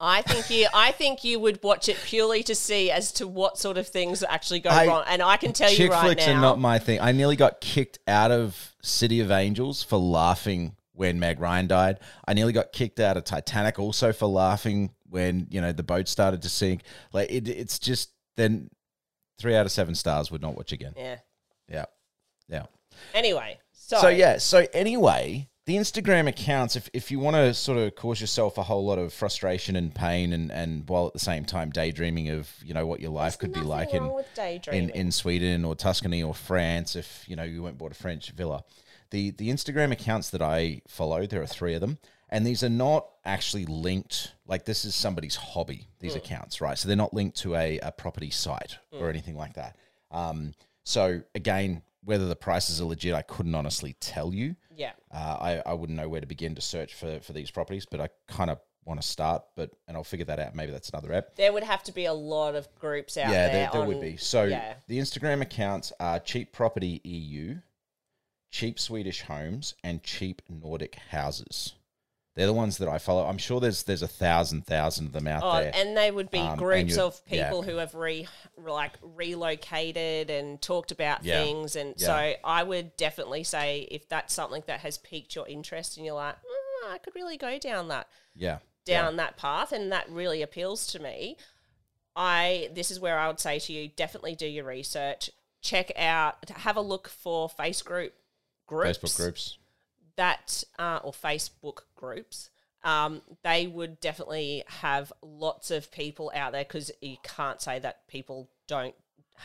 I 0.00 0.22
think 0.22 0.48
you. 0.50 0.66
I 0.72 0.92
think 0.92 1.24
you 1.24 1.38
would 1.38 1.62
watch 1.62 1.88
it 1.88 1.96
purely 2.04 2.42
to 2.44 2.54
see 2.54 2.90
as 2.90 3.12
to 3.12 3.26
what 3.28 3.58
sort 3.58 3.76
of 3.76 3.86
things 3.86 4.22
actually 4.22 4.60
go 4.60 4.70
I- 4.70 4.86
wrong. 4.86 5.04
And 5.06 5.20
I 5.22 5.36
can 5.36 5.52
tell 5.52 5.70
you 5.70 5.76
Chick 5.76 5.90
right 5.90 6.04
flicks 6.04 6.26
now, 6.26 6.38
are 6.38 6.40
not 6.40 6.58
my 6.58 6.78
thing. 6.78 7.00
I 7.00 7.12
nearly 7.12 7.36
got 7.36 7.60
kicked 7.60 7.98
out 8.08 8.30
of 8.30 8.74
City 8.82 9.20
of 9.20 9.30
Angels 9.30 9.82
for 9.82 9.98
laughing 9.98 10.76
when 10.92 11.20
Meg 11.20 11.38
Ryan 11.40 11.66
died. 11.66 12.00
I 12.26 12.32
nearly 12.32 12.52
got 12.52 12.72
kicked 12.72 12.98
out 13.00 13.16
of 13.16 13.24
Titanic 13.24 13.78
also 13.78 14.12
for 14.12 14.26
laughing 14.26 14.90
when 15.08 15.48
you 15.50 15.60
know 15.60 15.72
the 15.72 15.82
boat 15.82 16.08
started 16.08 16.42
to 16.42 16.48
sink. 16.48 16.82
Like 17.12 17.30
it, 17.30 17.46
it's 17.48 17.78
just 17.78 18.10
then 18.36 18.70
three 19.38 19.54
out 19.54 19.66
of 19.66 19.72
seven 19.72 19.94
stars 19.94 20.30
would 20.30 20.40
not 20.42 20.56
watch 20.56 20.72
again. 20.72 20.94
yeah. 20.96 21.16
Yeah, 21.68 21.84
yeah. 22.48 22.66
Anyway, 23.14 23.58
so, 23.72 23.98
So 23.98 24.08
yeah, 24.08 24.38
so 24.38 24.66
anyway, 24.72 25.48
the 25.66 25.76
Instagram 25.76 26.26
accounts, 26.26 26.74
if, 26.74 26.88
if 26.92 27.10
you 27.10 27.18
want 27.20 27.36
to 27.36 27.54
sort 27.54 27.78
of 27.78 27.94
cause 27.94 28.20
yourself 28.20 28.58
a 28.58 28.62
whole 28.62 28.84
lot 28.84 28.98
of 28.98 29.12
frustration 29.12 29.76
and 29.76 29.94
pain 29.94 30.32
and, 30.32 30.50
and 30.50 30.88
while 30.88 31.06
at 31.06 31.12
the 31.12 31.18
same 31.18 31.44
time 31.44 31.70
daydreaming 31.70 32.30
of, 32.30 32.50
you 32.64 32.74
know, 32.74 32.86
what 32.86 33.00
your 33.00 33.10
life 33.10 33.38
could 33.38 33.52
be 33.52 33.60
like 33.60 33.92
in, 33.94 34.10
in, 34.72 34.90
in 34.90 35.12
Sweden 35.12 35.64
or 35.64 35.74
Tuscany 35.76 36.22
or 36.22 36.34
France, 36.34 36.96
if, 36.96 37.24
you 37.28 37.36
know, 37.36 37.44
you 37.44 37.62
went 37.62 37.78
bought 37.78 37.92
a 37.92 37.94
French 37.94 38.30
villa. 38.30 38.64
The 39.10 39.32
the 39.32 39.48
Instagram 39.50 39.90
accounts 39.90 40.30
that 40.30 40.40
I 40.40 40.82
follow, 40.86 41.26
there 41.26 41.42
are 41.42 41.46
three 41.46 41.74
of 41.74 41.80
them, 41.80 41.98
and 42.28 42.46
these 42.46 42.62
are 42.62 42.68
not 42.68 43.08
actually 43.24 43.66
linked. 43.66 44.34
Like 44.46 44.64
this 44.64 44.84
is 44.84 44.94
somebody's 44.94 45.34
hobby. 45.34 45.88
These 45.98 46.14
accounts, 46.14 46.60
right? 46.60 46.78
So 46.78 46.86
they're 46.86 46.96
not 46.96 47.12
linked 47.12 47.36
to 47.38 47.56
a, 47.56 47.80
a 47.80 47.90
property 47.90 48.30
site 48.30 48.78
or 48.92 49.10
anything 49.10 49.36
like 49.36 49.54
that. 49.54 49.76
Um, 50.12 50.54
so 50.84 51.22
again, 51.34 51.82
whether 52.04 52.28
the 52.28 52.36
prices 52.36 52.80
are 52.80 52.84
legit, 52.84 53.14
I 53.14 53.22
couldn't 53.22 53.54
honestly 53.54 53.96
tell 54.00 54.32
you. 54.32 54.54
Yeah. 54.80 54.92
Uh, 55.12 55.36
I, 55.38 55.62
I 55.66 55.74
wouldn't 55.74 55.98
know 55.98 56.08
where 56.08 56.22
to 56.22 56.26
begin 56.26 56.54
to 56.54 56.62
search 56.62 56.94
for, 56.94 57.20
for 57.20 57.34
these 57.34 57.50
properties, 57.50 57.84
but 57.84 58.00
I 58.00 58.08
kind 58.28 58.48
of 58.48 58.60
want 58.86 58.98
to 58.98 59.06
start. 59.06 59.42
But 59.54 59.72
and 59.86 59.94
I'll 59.94 60.04
figure 60.04 60.24
that 60.24 60.40
out. 60.40 60.54
Maybe 60.54 60.72
that's 60.72 60.88
another 60.88 61.12
app. 61.12 61.36
There 61.36 61.52
would 61.52 61.64
have 61.64 61.82
to 61.84 61.92
be 61.92 62.06
a 62.06 62.14
lot 62.14 62.54
of 62.54 62.66
groups 62.76 63.18
out 63.18 63.30
yeah, 63.30 63.48
there. 63.48 63.52
there, 63.52 63.70
there 63.74 63.84
would 63.84 64.00
be. 64.00 64.16
So 64.16 64.44
yeah. 64.44 64.72
the 64.88 64.98
Instagram 64.98 65.42
accounts 65.42 65.92
are 66.00 66.18
Cheap 66.18 66.52
Property 66.52 67.02
EU, 67.04 67.58
Cheap 68.50 68.80
Swedish 68.80 69.20
Homes, 69.20 69.74
and 69.84 70.02
Cheap 70.02 70.40
Nordic 70.48 70.94
Houses. 71.10 71.74
They're 72.40 72.46
the 72.46 72.54
ones 72.54 72.78
that 72.78 72.88
I 72.88 72.96
follow. 72.96 73.26
I'm 73.26 73.36
sure 73.36 73.60
there's 73.60 73.82
there's 73.82 74.00
a 74.00 74.08
thousand 74.08 74.64
thousand 74.66 75.08
of 75.08 75.12
them 75.12 75.26
out 75.26 75.42
Oh, 75.44 75.60
there. 75.60 75.70
and 75.74 75.94
they 75.94 76.10
would 76.10 76.30
be 76.30 76.38
Um, 76.38 76.56
groups 76.56 76.96
of 76.96 77.20
yeah. 77.28 77.44
people 77.44 77.60
who 77.60 77.76
have 77.76 77.94
re 77.94 78.26
like 78.56 78.92
relocated 79.02 80.30
and 80.30 80.60
talked 80.62 80.90
about 80.90 81.22
Yeah. 81.22 81.42
things, 81.42 81.76
and 81.76 81.94
Yeah. 81.98 82.06
so 82.06 82.34
I 82.42 82.62
would 82.62 82.96
definitely 82.96 83.44
say 83.44 83.80
if 83.90 84.08
that's 84.08 84.32
something 84.32 84.62
that 84.66 84.80
has 84.80 84.96
piqued 84.96 85.34
your 85.34 85.46
interest, 85.48 85.98
and 85.98 86.06
you're 86.06 86.14
like, 86.14 86.36
"Mm, 86.36 86.92
I 86.94 86.96
could 86.96 87.14
really 87.14 87.36
go 87.36 87.58
down 87.58 87.88
that 87.88 88.08
yeah, 88.34 88.60
down 88.86 89.16
that 89.16 89.36
path, 89.36 89.70
and 89.72 89.92
that 89.92 90.08
really 90.08 90.40
appeals 90.40 90.86
to 90.92 90.98
me. 90.98 91.36
I 92.16 92.70
this 92.72 92.90
is 92.90 92.98
where 92.98 93.18
I 93.18 93.26
would 93.28 93.38
say 93.40 93.58
to 93.58 93.72
you, 93.74 93.88
definitely 93.88 94.34
do 94.34 94.46
your 94.46 94.64
research, 94.64 95.30
check 95.60 95.92
out, 95.94 96.48
have 96.48 96.76
a 96.78 96.80
look 96.80 97.06
for 97.08 97.50
face 97.50 97.82
group 97.82 98.14
groups, 98.66 98.98
Facebook 98.98 99.16
groups. 99.16 99.58
That 100.20 100.62
uh, 100.78 101.00
or 101.02 101.12
Facebook 101.12 101.78
groups, 101.96 102.50
um, 102.84 103.22
they 103.42 103.66
would 103.66 104.00
definitely 104.00 104.62
have 104.66 105.12
lots 105.22 105.70
of 105.70 105.90
people 105.90 106.30
out 106.34 106.52
there 106.52 106.62
because 106.64 106.90
you 107.00 107.16
can't 107.22 107.60
say 107.60 107.78
that 107.78 108.06
people 108.06 108.50
don't 108.68 108.94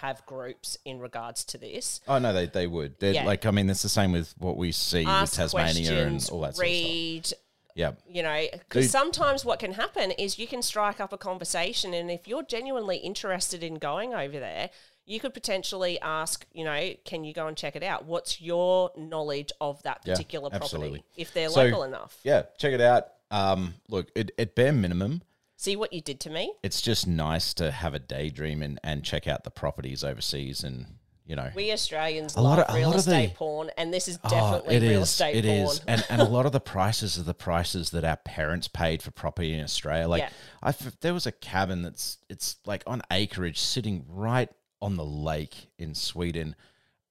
have 0.01 0.25
groups 0.25 0.77
in 0.83 0.99
regards 0.99 1.45
to 1.45 1.57
this. 1.57 2.01
Oh 2.09 2.19
no, 2.19 2.33
they 2.33 2.47
they 2.47 2.67
would. 2.67 2.99
They're 2.99 3.13
Yeah. 3.13 3.25
like 3.25 3.45
I 3.45 3.51
mean, 3.51 3.69
it's 3.69 3.83
the 3.83 3.89
same 3.89 4.11
with 4.11 4.33
what 4.37 4.57
we 4.57 4.73
see 4.73 5.05
with 5.05 5.31
Tasmania 5.31 6.07
and 6.07 6.29
all 6.29 6.41
that 6.41 6.55
sort 6.57 6.67
of 6.67 6.75
stuff. 6.75 6.89
read, 6.89 7.33
Yeah, 7.75 7.91
you 8.05 8.21
know, 8.21 8.45
because 8.51 8.91
sometimes 8.91 9.45
what 9.45 9.59
can 9.59 9.73
happen 9.73 10.11
is 10.11 10.37
you 10.37 10.47
can 10.47 10.61
strike 10.61 10.99
up 10.99 11.13
a 11.13 11.17
conversation, 11.17 11.93
and 11.93 12.11
if 12.11 12.27
you're 12.27 12.43
genuinely 12.43 12.97
interested 12.97 13.63
in 13.63 13.75
going 13.75 14.13
over 14.13 14.39
there, 14.39 14.69
you 15.05 15.19
could 15.19 15.33
potentially 15.33 15.99
ask, 16.01 16.45
you 16.51 16.63
know, 16.63 16.93
can 17.05 17.23
you 17.23 17.33
go 17.33 17.47
and 17.47 17.55
check 17.55 17.75
it 17.75 17.83
out? 17.83 18.05
What's 18.05 18.41
your 18.41 18.91
knowledge 18.97 19.51
of 19.61 19.81
that 19.83 20.01
Yeah, 20.03 20.13
particular 20.13 20.49
property 20.49 20.63
absolutely. 20.65 21.03
if 21.15 21.33
they're 21.33 21.49
So- 21.49 21.63
local 21.63 21.83
enough? 21.83 22.17
yeah. 22.23 22.43
Check 22.57 22.73
it 22.73 22.81
out. 22.81 23.07
Um, 23.31 23.75
look, 23.89 24.09
it, 24.15 24.31
at 24.39 24.55
bare 24.55 24.71
minimum, 24.73 25.21
See 25.57 25.75
what 25.75 25.93
you 25.93 26.01
did 26.01 26.19
to 26.21 26.29
me? 26.29 26.53
it's 26.63 26.81
just 26.81 27.07
nice 27.07 27.53
to 27.55 27.71
have 27.71 27.93
a 27.93 27.99
daydream 27.99 28.61
and, 28.61 28.79
and 28.83 29.03
check 29.03 29.27
out 29.27 29.43
the 29.43 29.51
properties 29.51 30.03
overseas 30.03 30.63
and 30.63 30.85
you 31.25 31.35
know 31.35 31.49
We 31.55 31.71
Australians 31.71 32.35
A 32.35 32.41
lot 32.41 32.59
love 32.59 32.67
of- 32.69 32.75
a 32.75 32.77
real 32.77 32.89
lot 32.89 32.95
of 32.95 32.99
estate 32.99 33.29
the- 33.29 33.35
porn, 33.35 33.71
and 33.77 33.91
this 33.93 34.07
is 34.07 34.19
Oh, 34.23 34.29
definitely 34.29 34.75
it 34.75 34.81
real 34.83 35.01
is, 35.01 35.09
estate 35.09 35.35
it 35.37 35.45
porn. 35.45 35.71
is. 35.71 35.81
and 35.87 36.05
and 36.09 36.21
a 36.21 36.25
lot 36.25 36.45
of 36.45 36.51
the 36.51 36.59
prices 36.75 37.17
are 37.17 37.23
the 37.23 37.33
prices 37.33 37.89
that 37.91 38.03
our 38.03 38.17
parents 38.17 38.67
paid 38.67 39.01
for 39.01 39.09
property 39.11 39.53
in 39.53 39.63
Australia. 39.63 40.07
Like 40.07 40.21
Yeah. 40.21 40.29
I, 40.61 40.73
there 41.01 41.13
was 41.15 41.25
a 41.25 41.31
cabin 41.31 41.81
that's 41.81 42.17
it's 42.29 42.57
like 42.67 42.83
on 42.85 43.01
acreage 43.11 43.59
sitting 43.59 44.05
right 44.07 44.49
on 44.81 44.95
the 44.95 45.05
lake 45.05 45.69
in 45.77 45.95
Sweden, 45.95 46.55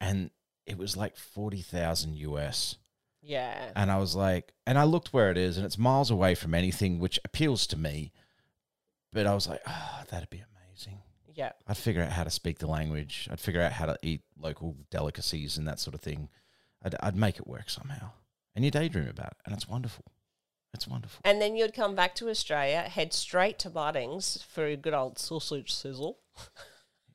and 0.00 0.30
it 0.66 0.78
was 0.78 0.96
like 0.96 1.16
forty 1.16 1.60
thousand 1.62 2.16
US. 2.16 2.76
yeah. 3.22 3.70
And 3.76 3.90
I 3.90 3.98
was 3.98 4.14
like, 4.14 4.52
and 4.66 4.78
I 4.78 4.84
looked 4.84 5.12
where 5.12 5.30
it 5.30 5.38
is, 5.38 5.56
and 5.56 5.64
it's 5.66 5.78
miles 5.78 6.10
away 6.10 6.34
from 6.34 6.54
anything 6.54 6.98
which 6.98 7.18
appeals 7.24 7.66
to 7.68 7.76
me. 7.78 8.12
But 9.12 9.26
I 9.26 9.34
was 9.34 9.48
like, 9.48 9.60
oh, 9.66 10.02
that'd 10.10 10.30
be 10.30 10.42
amazing. 10.42 11.00
Yeah. 11.32 11.52
I'd 11.66 11.76
figure 11.76 12.02
out 12.02 12.12
how 12.12 12.24
to 12.24 12.30
speak 12.30 12.58
the 12.58 12.66
language. 12.66 13.28
I'd 13.30 13.40
figure 13.40 13.60
out 13.62 13.72
how 13.72 13.86
to 13.86 13.98
eat 14.02 14.22
local 14.38 14.76
delicacies 14.90 15.56
and 15.56 15.66
that 15.68 15.80
sort 15.80 15.94
of 15.94 16.00
thing. 16.00 16.28
I'd, 16.82 16.94
I'd 17.00 17.16
make 17.16 17.36
it 17.36 17.46
work 17.46 17.70
somehow. 17.70 18.10
And 18.54 18.64
you 18.64 18.70
daydream 18.70 19.08
about 19.08 19.32
it, 19.32 19.36
and 19.44 19.54
it's 19.54 19.68
wonderful. 19.68 20.04
It's 20.72 20.86
wonderful. 20.88 21.20
And 21.24 21.40
then 21.40 21.56
you'd 21.56 21.74
come 21.74 21.94
back 21.94 22.14
to 22.16 22.28
Australia, 22.28 22.82
head 22.82 23.12
straight 23.12 23.58
to 23.60 23.70
Bunnings 23.70 24.44
for 24.44 24.64
a 24.66 24.76
good 24.76 24.94
old 24.94 25.18
sausage 25.18 25.72
sizzle. 25.72 26.18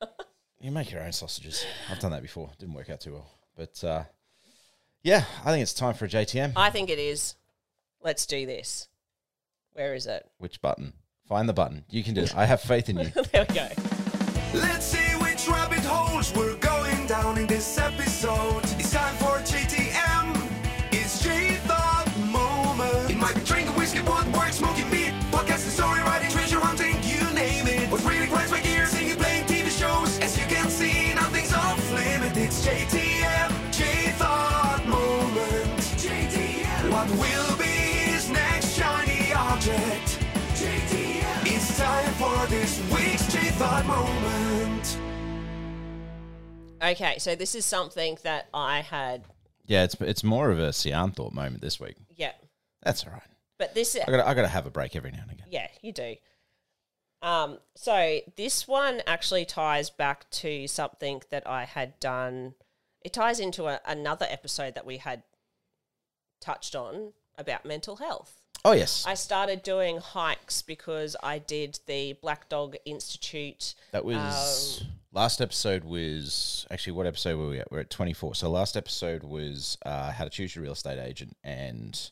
You 0.60 0.70
make 0.70 0.92
your 0.92 1.02
own 1.02 1.12
sausages. 1.12 1.64
I've 1.90 2.00
done 2.00 2.10
that 2.10 2.20
before. 2.20 2.50
Didn't 2.58 2.74
work 2.74 2.90
out 2.90 3.00
too 3.00 3.14
well. 3.14 3.30
But 3.56 3.82
uh, 3.82 4.04
yeah, 5.02 5.24
I 5.42 5.52
think 5.52 5.62
it's 5.62 5.72
time 5.72 5.94
for 5.94 6.04
a 6.04 6.08
JTM. 6.08 6.52
I 6.54 6.68
think 6.68 6.90
it 6.90 6.98
is. 6.98 7.34
Let's 8.02 8.26
do 8.26 8.44
this. 8.44 8.88
Where 9.72 9.94
is 9.94 10.06
it? 10.06 10.28
Which 10.38 10.60
button? 10.60 10.92
Find 11.26 11.48
the 11.48 11.54
button. 11.54 11.84
You 11.88 12.04
can 12.04 12.12
do 12.12 12.22
it. 12.22 12.36
I 12.36 12.44
have 12.44 12.60
faith 12.60 12.90
in 12.90 12.98
you. 12.98 13.04
there 13.32 13.46
we 13.48 13.54
go. 13.54 13.68
Let's 14.52 14.84
see 14.84 15.16
which 15.22 15.48
rabbit 15.48 15.84
holes 15.84 16.34
we're 16.34 16.56
going 16.56 17.06
down 17.06 17.38
in 17.38 17.46
this 17.46 17.78
episode. 17.78 18.64
It's 18.78 18.92
time 18.92 19.14
for 19.16 19.29
this 42.50 42.80
week's 42.92 43.32
J 43.32 43.38
Thought 43.50 43.86
Moment. 43.86 44.98
Okay, 46.82 47.18
so 47.18 47.36
this 47.36 47.54
is 47.54 47.64
something 47.64 48.18
that 48.24 48.48
I 48.52 48.80
had. 48.80 49.22
Yeah, 49.66 49.84
it's 49.84 49.94
it's 50.00 50.24
more 50.24 50.50
of 50.50 50.58
a 50.58 50.70
Siarn 50.70 51.14
thought 51.14 51.32
moment 51.32 51.62
this 51.62 51.78
week. 51.78 51.94
Yeah. 52.16 52.32
That's 52.82 53.06
all 53.06 53.12
right. 53.12 53.22
But 53.56 53.74
this 53.74 53.96
I 53.96 54.04
got 54.10 54.26
I 54.26 54.34
got 54.34 54.42
to 54.42 54.48
have 54.48 54.66
a 54.66 54.70
break 54.70 54.96
every 54.96 55.12
now 55.12 55.20
and 55.22 55.30
again. 55.30 55.46
Yeah, 55.48 55.68
you 55.80 55.92
do. 55.92 56.16
Um, 57.22 57.58
so 57.76 58.18
this 58.36 58.66
one 58.66 59.02
actually 59.06 59.44
ties 59.44 59.88
back 59.88 60.28
to 60.30 60.66
something 60.66 61.22
that 61.30 61.46
I 61.46 61.66
had 61.66 62.00
done. 62.00 62.54
It 63.02 63.12
ties 63.12 63.38
into 63.38 63.66
a, 63.66 63.80
another 63.86 64.26
episode 64.28 64.74
that 64.74 64.84
we 64.84 64.96
had 64.96 65.22
touched 66.40 66.74
on 66.74 67.12
about 67.38 67.64
mental 67.64 67.96
health. 67.96 68.39
Oh 68.64 68.72
yes, 68.72 69.04
I 69.06 69.14
started 69.14 69.62
doing 69.62 69.98
hikes 69.98 70.62
because 70.62 71.16
I 71.22 71.38
did 71.38 71.78
the 71.86 72.14
Black 72.14 72.48
Dog 72.48 72.76
Institute. 72.84 73.74
that 73.92 74.04
was 74.04 74.84
last 75.12 75.40
episode. 75.40 75.84
Was 75.84 76.66
actually 76.70 76.92
what 76.92 77.06
episode 77.06 77.38
were 77.38 77.48
we 77.48 77.60
at? 77.60 77.72
We're 77.72 77.80
at 77.80 77.90
twenty 77.90 78.12
four. 78.12 78.34
So 78.34 78.50
last 78.50 78.76
episode 78.76 79.22
was 79.24 79.78
uh, 79.86 80.12
how 80.12 80.24
to 80.24 80.30
choose 80.30 80.54
your 80.54 80.62
real 80.62 80.72
estate 80.72 80.98
agent 80.98 81.36
and 81.42 82.10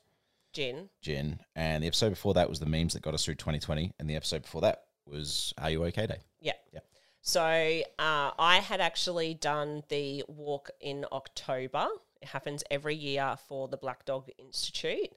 Gin. 0.54 0.88
Jen, 1.02 1.40
and 1.54 1.82
the 1.82 1.86
episode 1.86 2.10
before 2.10 2.34
that 2.34 2.48
was 2.48 2.60
the 2.60 2.66
memes 2.66 2.94
that 2.94 3.02
got 3.02 3.12
us 3.14 3.24
through 3.24 3.34
twenty 3.34 3.58
twenty, 3.58 3.92
and 3.98 4.08
the 4.08 4.16
episode 4.16 4.42
before 4.42 4.62
that 4.62 4.84
was 5.06 5.52
Are 5.58 5.70
You 5.70 5.84
Okay 5.84 6.06
Day. 6.06 6.18
Yeah. 6.40 6.52
Yeah. 6.72 6.80
So 7.20 7.42
uh, 7.42 8.30
I 8.38 8.62
had 8.64 8.80
actually 8.80 9.34
done 9.34 9.82
the 9.90 10.24
walk 10.28 10.70
in 10.80 11.04
October. 11.12 11.88
It 12.22 12.28
happens 12.28 12.64
every 12.70 12.94
year 12.94 13.36
for 13.48 13.68
the 13.68 13.76
Black 13.76 14.06
Dog 14.06 14.30
Institute. 14.38 15.10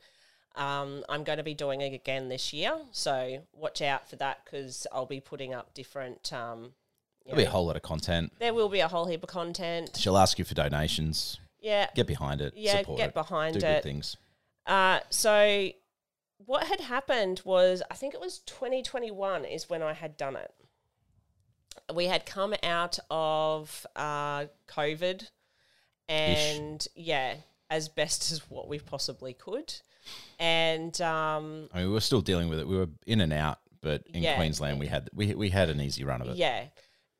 Um, 0.55 1.03
I'm 1.07 1.23
going 1.23 1.37
to 1.37 1.43
be 1.43 1.53
doing 1.53 1.81
it 1.81 1.93
again 1.93 2.27
this 2.29 2.51
year, 2.51 2.77
so 2.91 3.43
watch 3.53 3.81
out 3.81 4.09
for 4.09 4.17
that 4.17 4.43
because 4.43 4.85
I'll 4.91 5.05
be 5.05 5.19
putting 5.21 5.53
up 5.53 5.73
different. 5.73 6.31
Um, 6.33 6.73
There'll 7.25 7.37
be 7.37 7.43
a 7.43 7.49
whole 7.49 7.65
lot 7.67 7.75
of 7.75 7.83
content. 7.83 8.33
there 8.39 8.53
will 8.53 8.67
be 8.69 8.79
a 8.79 8.87
whole 8.87 9.05
heap 9.05 9.23
of 9.23 9.29
content. 9.29 9.95
She'll 9.97 10.17
ask 10.17 10.37
you 10.39 10.45
for 10.45 10.55
donations. 10.55 11.39
Yeah. 11.59 11.87
Get 11.95 12.07
behind 12.07 12.41
it. 12.41 12.53
Yeah, 12.55 12.79
support 12.79 12.97
get 12.97 13.09
it, 13.09 13.13
behind 13.13 13.53
do 13.53 13.59
good 13.61 13.67
it. 13.67 13.83
things. 13.83 14.17
Uh, 14.65 14.99
so 15.09 15.69
what 16.37 16.65
had 16.67 16.79
happened 16.81 17.41
was 17.45 17.83
I 17.91 17.93
think 17.93 18.13
it 18.13 18.19
was 18.19 18.39
2021 18.39 19.45
is 19.45 19.69
when 19.69 19.81
I 19.83 19.93
had 19.93 20.17
done 20.17 20.35
it. 20.35 20.51
We 21.93 22.05
had 22.05 22.25
come 22.25 22.53
out 22.63 22.99
of 23.09 23.85
uh, 23.95 24.45
COVID, 24.67 25.29
and 26.09 26.85
yeah, 26.95 27.35
as 27.69 27.87
best 27.89 28.31
as 28.31 28.49
what 28.49 28.67
we 28.67 28.79
possibly 28.79 29.33
could, 29.33 29.73
and 30.39 30.99
um, 31.01 31.69
I 31.73 31.79
mean, 31.79 31.87
we 31.87 31.93
were 31.93 32.01
still 32.01 32.21
dealing 32.21 32.49
with 32.49 32.59
it. 32.59 32.67
We 32.67 32.77
were 32.77 32.89
in 33.05 33.21
and 33.21 33.33
out, 33.33 33.59
but 33.81 34.03
in 34.13 34.23
Yeah. 34.23 34.35
Queensland, 34.35 34.79
we 34.79 34.87
had 34.87 35.09
we 35.13 35.33
we 35.35 35.49
had 35.49 35.69
an 35.69 35.79
easy 35.81 36.03
run 36.03 36.21
of 36.21 36.29
it. 36.29 36.35
yeah, 36.37 36.65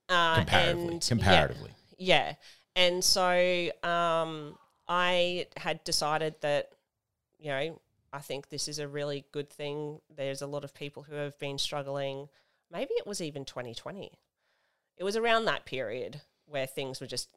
uh, 0.10 0.36
comparatively. 0.36 0.84
and- 0.84 0.94
yeah. 0.94 1.08
comparatively. 1.10 1.72
Yeah. 1.98 2.34
And 2.76 3.04
so 3.04 3.70
um, 3.84 4.58
I 4.88 5.48
had 5.58 5.84
decided 5.84 6.36
that, 6.42 6.70
you 7.38 7.50
know, 7.52 7.80
I 8.14 8.20
think 8.20 8.50
this 8.50 8.68
is 8.68 8.80
a 8.80 8.88
really 8.88 9.26
good 9.32 9.50
thing. 9.50 10.00
There's 10.16 10.42
a 10.42 10.48
lot 10.48 10.64
of 10.64 10.74
people 10.74 11.04
who 11.04 11.16
have 11.16 11.38
been 11.38 11.58
struggling. 11.58 12.30
Maybe 12.72 12.94
it 12.94 13.06
was 13.06 13.22
even 13.22 13.44
2020. 13.46 14.12
It 14.98 15.04
was 15.04 15.18
around 15.18 15.46
that 15.46 15.66
period 15.66 16.22
where 16.52 16.68
things 16.68 17.00
were 17.00 17.08
just 17.08 17.30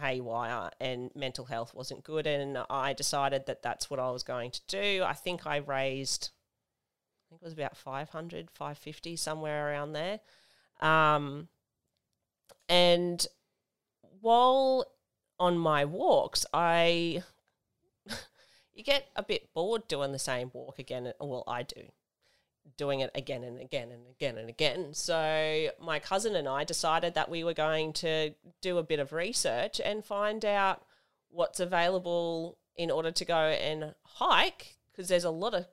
haywire 0.00 0.70
and 0.80 1.10
mental 1.14 1.44
health 1.44 1.74
wasn't 1.74 2.02
good. 2.02 2.26
And 2.26 2.58
I 2.70 2.92
decided 2.92 3.46
that 3.46 3.62
that's 3.62 3.90
what 3.90 4.00
I 4.00 4.10
was 4.10 4.22
going 4.22 4.50
to 4.50 4.60
do. 4.66 5.04
I 5.04 5.12
think 5.12 5.46
I 5.46 5.56
raised, 5.56 6.30
I 6.30 7.22
think 7.28 7.42
it 7.42 7.44
was 7.44 7.52
about 7.52 7.76
500, 7.76 8.50
550, 8.50 9.16
somewhere 9.16 9.68
around 9.68 9.92
there. 9.92 10.20
Um, 10.80 11.48
and 12.68 13.24
while 14.20 14.86
on 15.38 15.58
my 15.58 15.84
walks, 15.84 16.46
I 16.52 17.22
you 18.74 18.82
get 18.82 19.08
a 19.14 19.22
bit 19.22 19.52
bored 19.54 19.86
doing 19.86 20.12
the 20.12 20.18
same 20.18 20.50
walk 20.54 20.78
again. 20.78 21.12
Well, 21.20 21.44
I 21.46 21.62
do 21.62 21.82
doing 22.76 23.00
it 23.00 23.10
again 23.14 23.44
and 23.44 23.60
again 23.60 23.90
and 23.90 24.02
again 24.08 24.38
and 24.38 24.48
again. 24.48 24.94
So 24.94 25.68
my 25.80 25.98
cousin 25.98 26.36
and 26.36 26.48
I 26.48 26.64
decided 26.64 27.14
that 27.14 27.30
we 27.30 27.44
were 27.44 27.54
going 27.54 27.92
to 27.94 28.34
do 28.60 28.78
a 28.78 28.82
bit 28.82 29.00
of 29.00 29.12
research 29.12 29.80
and 29.84 30.04
find 30.04 30.44
out 30.44 30.84
what's 31.28 31.60
available 31.60 32.58
in 32.76 32.90
order 32.90 33.10
to 33.10 33.24
go 33.24 33.36
and 33.36 33.94
hike 34.04 34.76
because 34.90 35.08
there's 35.08 35.24
a 35.24 35.30
lot 35.30 35.54
of 35.54 35.66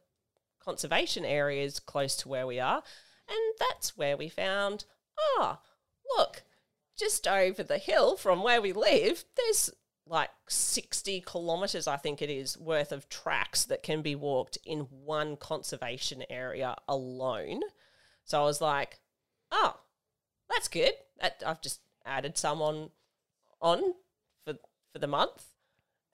conservation 0.63 1.25
areas 1.25 1.79
close 1.79 2.15
to 2.17 2.29
where 2.29 2.47
we 2.47 2.59
are. 2.59 2.83
And 3.27 3.53
that's 3.59 3.97
where 3.97 4.17
we 4.17 4.29
found, 4.29 4.85
ah, 5.37 5.59
look, 6.17 6.43
just 6.97 7.27
over 7.27 7.63
the 7.63 7.77
hill 7.77 8.17
from 8.17 8.43
where 8.43 8.61
we 8.61 8.73
live, 8.73 9.25
there's 9.37 9.69
like 10.09 10.29
60 10.47 11.21
kilometers, 11.21 11.87
I 11.87 11.97
think 11.97 12.21
it 12.21 12.29
is, 12.29 12.57
worth 12.57 12.91
of 12.91 13.09
tracks 13.09 13.65
that 13.65 13.83
can 13.83 14.01
be 14.01 14.15
walked 14.15 14.57
in 14.65 14.87
one 14.89 15.37
conservation 15.37 16.23
area 16.29 16.75
alone. 16.87 17.61
So 18.25 18.41
I 18.41 18.45
was 18.45 18.61
like, 18.61 18.99
oh, 19.51 19.79
that's 20.49 20.67
good. 20.67 20.93
That 21.21 21.43
I've 21.45 21.61
just 21.61 21.81
added 22.05 22.37
some 22.37 22.61
on, 22.61 22.89
on 23.61 23.93
for, 24.45 24.55
for 24.91 24.99
the 24.99 25.07
month 25.07 25.45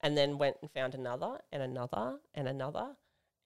and 0.02 0.18
then 0.18 0.38
went 0.38 0.58
and 0.62 0.70
found 0.72 0.94
another 0.94 1.40
and 1.52 1.64
another 1.64 2.18
and 2.34 2.48
another. 2.48 2.98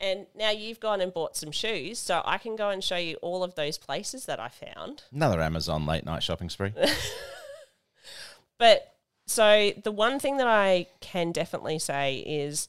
And 0.01 0.27
now 0.33 0.51
you've 0.51 0.79
gone 0.79 1.01
and 1.01 1.13
bought 1.13 1.35
some 1.35 1.51
shoes, 1.51 1.99
so 1.99 2.21
I 2.23 2.37
can 2.37 2.55
go 2.55 2.69
and 2.69 2.81
show 2.81 2.95
you 2.95 3.17
all 3.17 3.43
of 3.43 3.55
those 3.55 3.77
places 3.77 4.25
that 4.27 4.39
I 4.39 4.47
found. 4.47 5.03
Another 5.13 5.41
Amazon 5.41 5.85
late 5.85 6.05
night 6.05 6.23
shopping 6.23 6.49
spree. 6.49 6.73
But 8.59 8.93
so 9.29 9.71
the 9.83 9.91
one 9.91 10.19
thing 10.19 10.37
that 10.37 10.47
I 10.47 10.87
can 11.01 11.31
definitely 11.31 11.79
say 11.79 12.17
is 12.17 12.67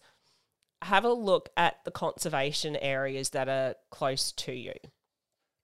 have 0.82 1.04
a 1.04 1.12
look 1.12 1.48
at 1.56 1.82
the 1.84 1.90
conservation 1.90 2.76
areas 2.76 3.30
that 3.30 3.48
are 3.48 3.74
close 3.90 4.32
to 4.32 4.52
you. 4.52 4.72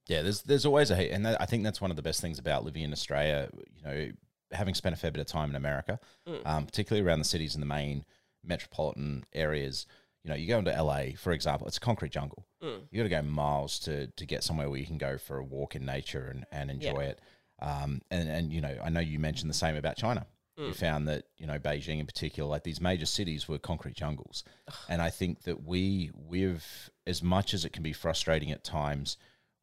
Yeah, 0.08 0.22
there's 0.22 0.42
there's 0.42 0.64
always 0.66 0.90
a 0.90 1.12
and 1.12 1.26
that, 1.26 1.40
I 1.40 1.46
think 1.46 1.64
that's 1.64 1.80
one 1.80 1.90
of 1.90 1.96
the 1.96 2.02
best 2.02 2.20
things 2.20 2.38
about 2.38 2.64
living 2.64 2.82
in 2.82 2.92
Australia. 2.92 3.48
You 3.74 3.82
know, 3.84 4.10
having 4.52 4.74
spent 4.74 4.94
a 4.94 4.98
fair 4.98 5.10
bit 5.10 5.20
of 5.20 5.26
time 5.26 5.50
in 5.50 5.56
America, 5.56 5.98
um, 6.44 6.66
particularly 6.66 7.06
around 7.06 7.18
the 7.18 7.24
cities 7.24 7.54
and 7.54 7.62
the 7.62 7.66
main 7.66 8.04
metropolitan 8.44 9.24
areas. 9.32 9.86
You 10.22 10.30
know, 10.30 10.36
you 10.36 10.48
go 10.48 10.58
into 10.58 10.70
LA, 10.72 11.10
for 11.16 11.32
example, 11.32 11.66
it's 11.68 11.76
a 11.76 11.80
concrete 11.80 12.10
jungle. 12.10 12.46
You 12.60 12.96
got 12.96 13.02
to 13.04 13.08
go 13.08 13.22
miles 13.22 13.78
to 13.80 14.08
to 14.08 14.26
get 14.26 14.42
somewhere 14.42 14.68
where 14.68 14.78
you 14.78 14.86
can 14.86 14.98
go 14.98 15.18
for 15.18 15.38
a 15.38 15.44
walk 15.44 15.76
in 15.76 15.84
nature 15.84 16.26
and, 16.32 16.44
and 16.50 16.70
enjoy 16.70 17.02
Yeah. 17.02 17.08
it. 17.10 17.20
Um, 17.60 18.02
and 18.10 18.28
and 18.28 18.52
you 18.52 18.60
know, 18.60 18.76
I 18.84 18.90
know 18.90 19.00
you 19.00 19.18
mentioned 19.18 19.50
the 19.50 19.54
same 19.54 19.76
about 19.76 19.96
China. 19.96 20.26
You 20.56 20.70
mm. 20.70 20.74
found 20.74 21.06
that 21.08 21.24
you 21.36 21.46
know 21.46 21.58
Beijing 21.58 22.00
in 22.00 22.06
particular, 22.06 22.48
like 22.48 22.64
these 22.64 22.80
major 22.80 23.06
cities, 23.06 23.46
were 23.46 23.58
concrete 23.58 23.94
jungles, 23.94 24.42
and 24.88 25.02
I 25.02 25.10
think 25.10 25.42
that 25.42 25.64
we 25.64 26.10
we've 26.14 26.90
as 27.06 27.22
much 27.22 27.52
as 27.52 27.64
it 27.64 27.72
can 27.72 27.82
be 27.82 27.92
frustrating 27.92 28.50
at 28.50 28.64
times, 28.64 29.18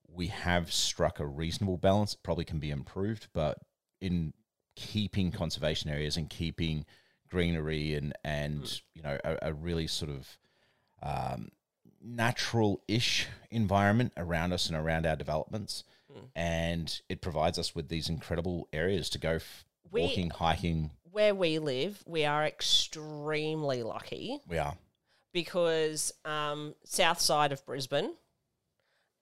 we 0.07 0.27
have 0.27 0.71
struck 0.71 1.19
a 1.19 1.25
reasonable 1.25 1.77
balance. 1.77 2.13
It 2.13 2.23
probably 2.23 2.45
can 2.45 2.59
be 2.59 2.69
improved, 2.69 3.27
but 3.33 3.57
in 4.01 4.33
keeping 4.75 5.31
conservation 5.31 5.89
areas 5.89 6.17
and 6.17 6.29
keeping 6.29 6.85
greenery 7.29 7.95
and 7.95 8.13
and 8.23 8.63
mm. 8.63 8.81
you 8.93 9.01
know 9.01 9.17
a, 9.23 9.37
a 9.43 9.53
really 9.53 9.87
sort 9.87 10.11
of 10.11 10.37
um, 11.01 11.49
natural-ish 12.01 13.27
environment 13.49 14.13
around 14.17 14.53
us 14.53 14.67
and 14.67 14.77
around 14.77 15.05
our 15.05 15.15
developments, 15.15 15.83
mm. 16.11 16.27
and 16.35 17.01
it 17.09 17.21
provides 17.21 17.57
us 17.57 17.73
with 17.73 17.89
these 17.89 18.09
incredible 18.09 18.67
areas 18.71 19.09
to 19.09 19.17
go 19.17 19.33
f- 19.33 19.65
We- 19.93 20.01
walking, 20.01 20.29
hiking. 20.31 20.91
Where 21.11 21.35
we 21.35 21.59
live, 21.59 22.03
we 22.07 22.25
are 22.25 22.43
extremely 22.43 23.83
lucky 23.83 24.39
We 24.47 24.57
are. 24.57 24.75
because 25.31 26.11
um, 26.25 26.73
south 26.83 27.19
side 27.19 27.51
of 27.51 27.63
Brisbane 27.67 28.15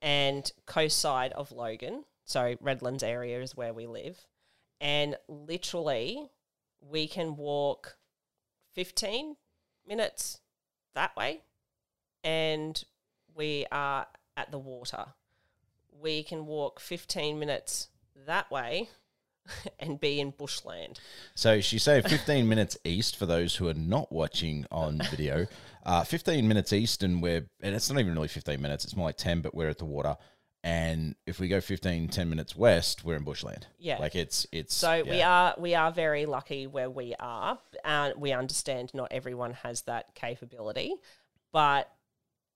and 0.02 0.50
coast 0.66 1.00
side 1.00 1.34
of 1.34 1.52
Logan, 1.52 2.06
so 2.24 2.56
Redlands 2.62 3.04
area 3.04 3.42
is 3.42 3.58
where 3.58 3.74
we 3.74 3.88
live, 3.88 4.26
and 4.80 5.18
literally 5.28 6.30
we 6.80 7.08
can 7.08 7.36
walk 7.36 7.98
15 8.74 9.36
minutes 9.86 10.40
that 10.96 11.16
way 11.16 11.42
and 12.24 12.84
we 13.36 13.66
are 13.72 14.08
at 14.38 14.52
the 14.52 14.58
water. 14.60 15.06
We 16.02 16.24
can 16.24 16.46
walk 16.46 16.80
15 16.80 17.38
minutes 17.38 17.90
that 18.26 18.50
way 18.50 18.90
and 19.80 20.00
be 20.00 20.20
in 20.20 20.32
bushland. 20.32 21.00
So 21.36 21.62
she 21.62 21.80
said 21.80 22.10
15 22.10 22.48
minutes 22.48 22.78
east 22.84 23.18
for 23.18 23.26
those 23.26 23.56
who 23.56 23.68
are 23.68 23.74
not 23.74 24.12
watching 24.12 24.66
on 24.72 25.02
video. 25.10 25.48
Uh, 25.86 26.04
15 26.04 26.48
minutes 26.48 26.74
east, 26.74 27.04
and 27.04 27.22
we're, 27.22 27.48
and 27.62 27.76
it's 27.76 27.90
not 27.90 28.00
even 28.00 28.14
really 28.14 28.28
15 28.28 28.62
minutes, 28.62 28.86
it's 28.86 28.96
more 28.96 29.08
like 29.08 29.18
10, 29.18 29.42
but 29.42 29.56
we're 29.56 29.70
at 29.70 29.80
the 29.80 29.86
water. 29.86 30.16
And 30.64 31.16
if 31.26 31.40
we 31.40 31.48
go 31.48 31.60
15, 31.60 32.10
10 32.10 32.30
minutes 32.30 32.56
west, 32.56 33.04
we're 33.04 33.16
in 33.16 33.24
bushland. 33.24 33.66
Yeah. 33.80 33.98
Like 33.98 34.16
it's, 34.16 34.46
it's, 34.52 34.76
So 34.76 35.04
we 35.04 35.24
are 35.24 35.56
we 35.58 35.74
are 35.74 35.92
very 35.92 36.28
lucky 36.28 36.68
where 36.68 36.90
we 36.90 37.16
are. 37.20 37.58
and 37.84 38.14
we 38.18 38.32
understand 38.32 38.92
not 38.94 39.08
everyone 39.12 39.54
has 39.54 39.82
that 39.84 40.14
capability, 40.14 40.94
but 41.52 41.92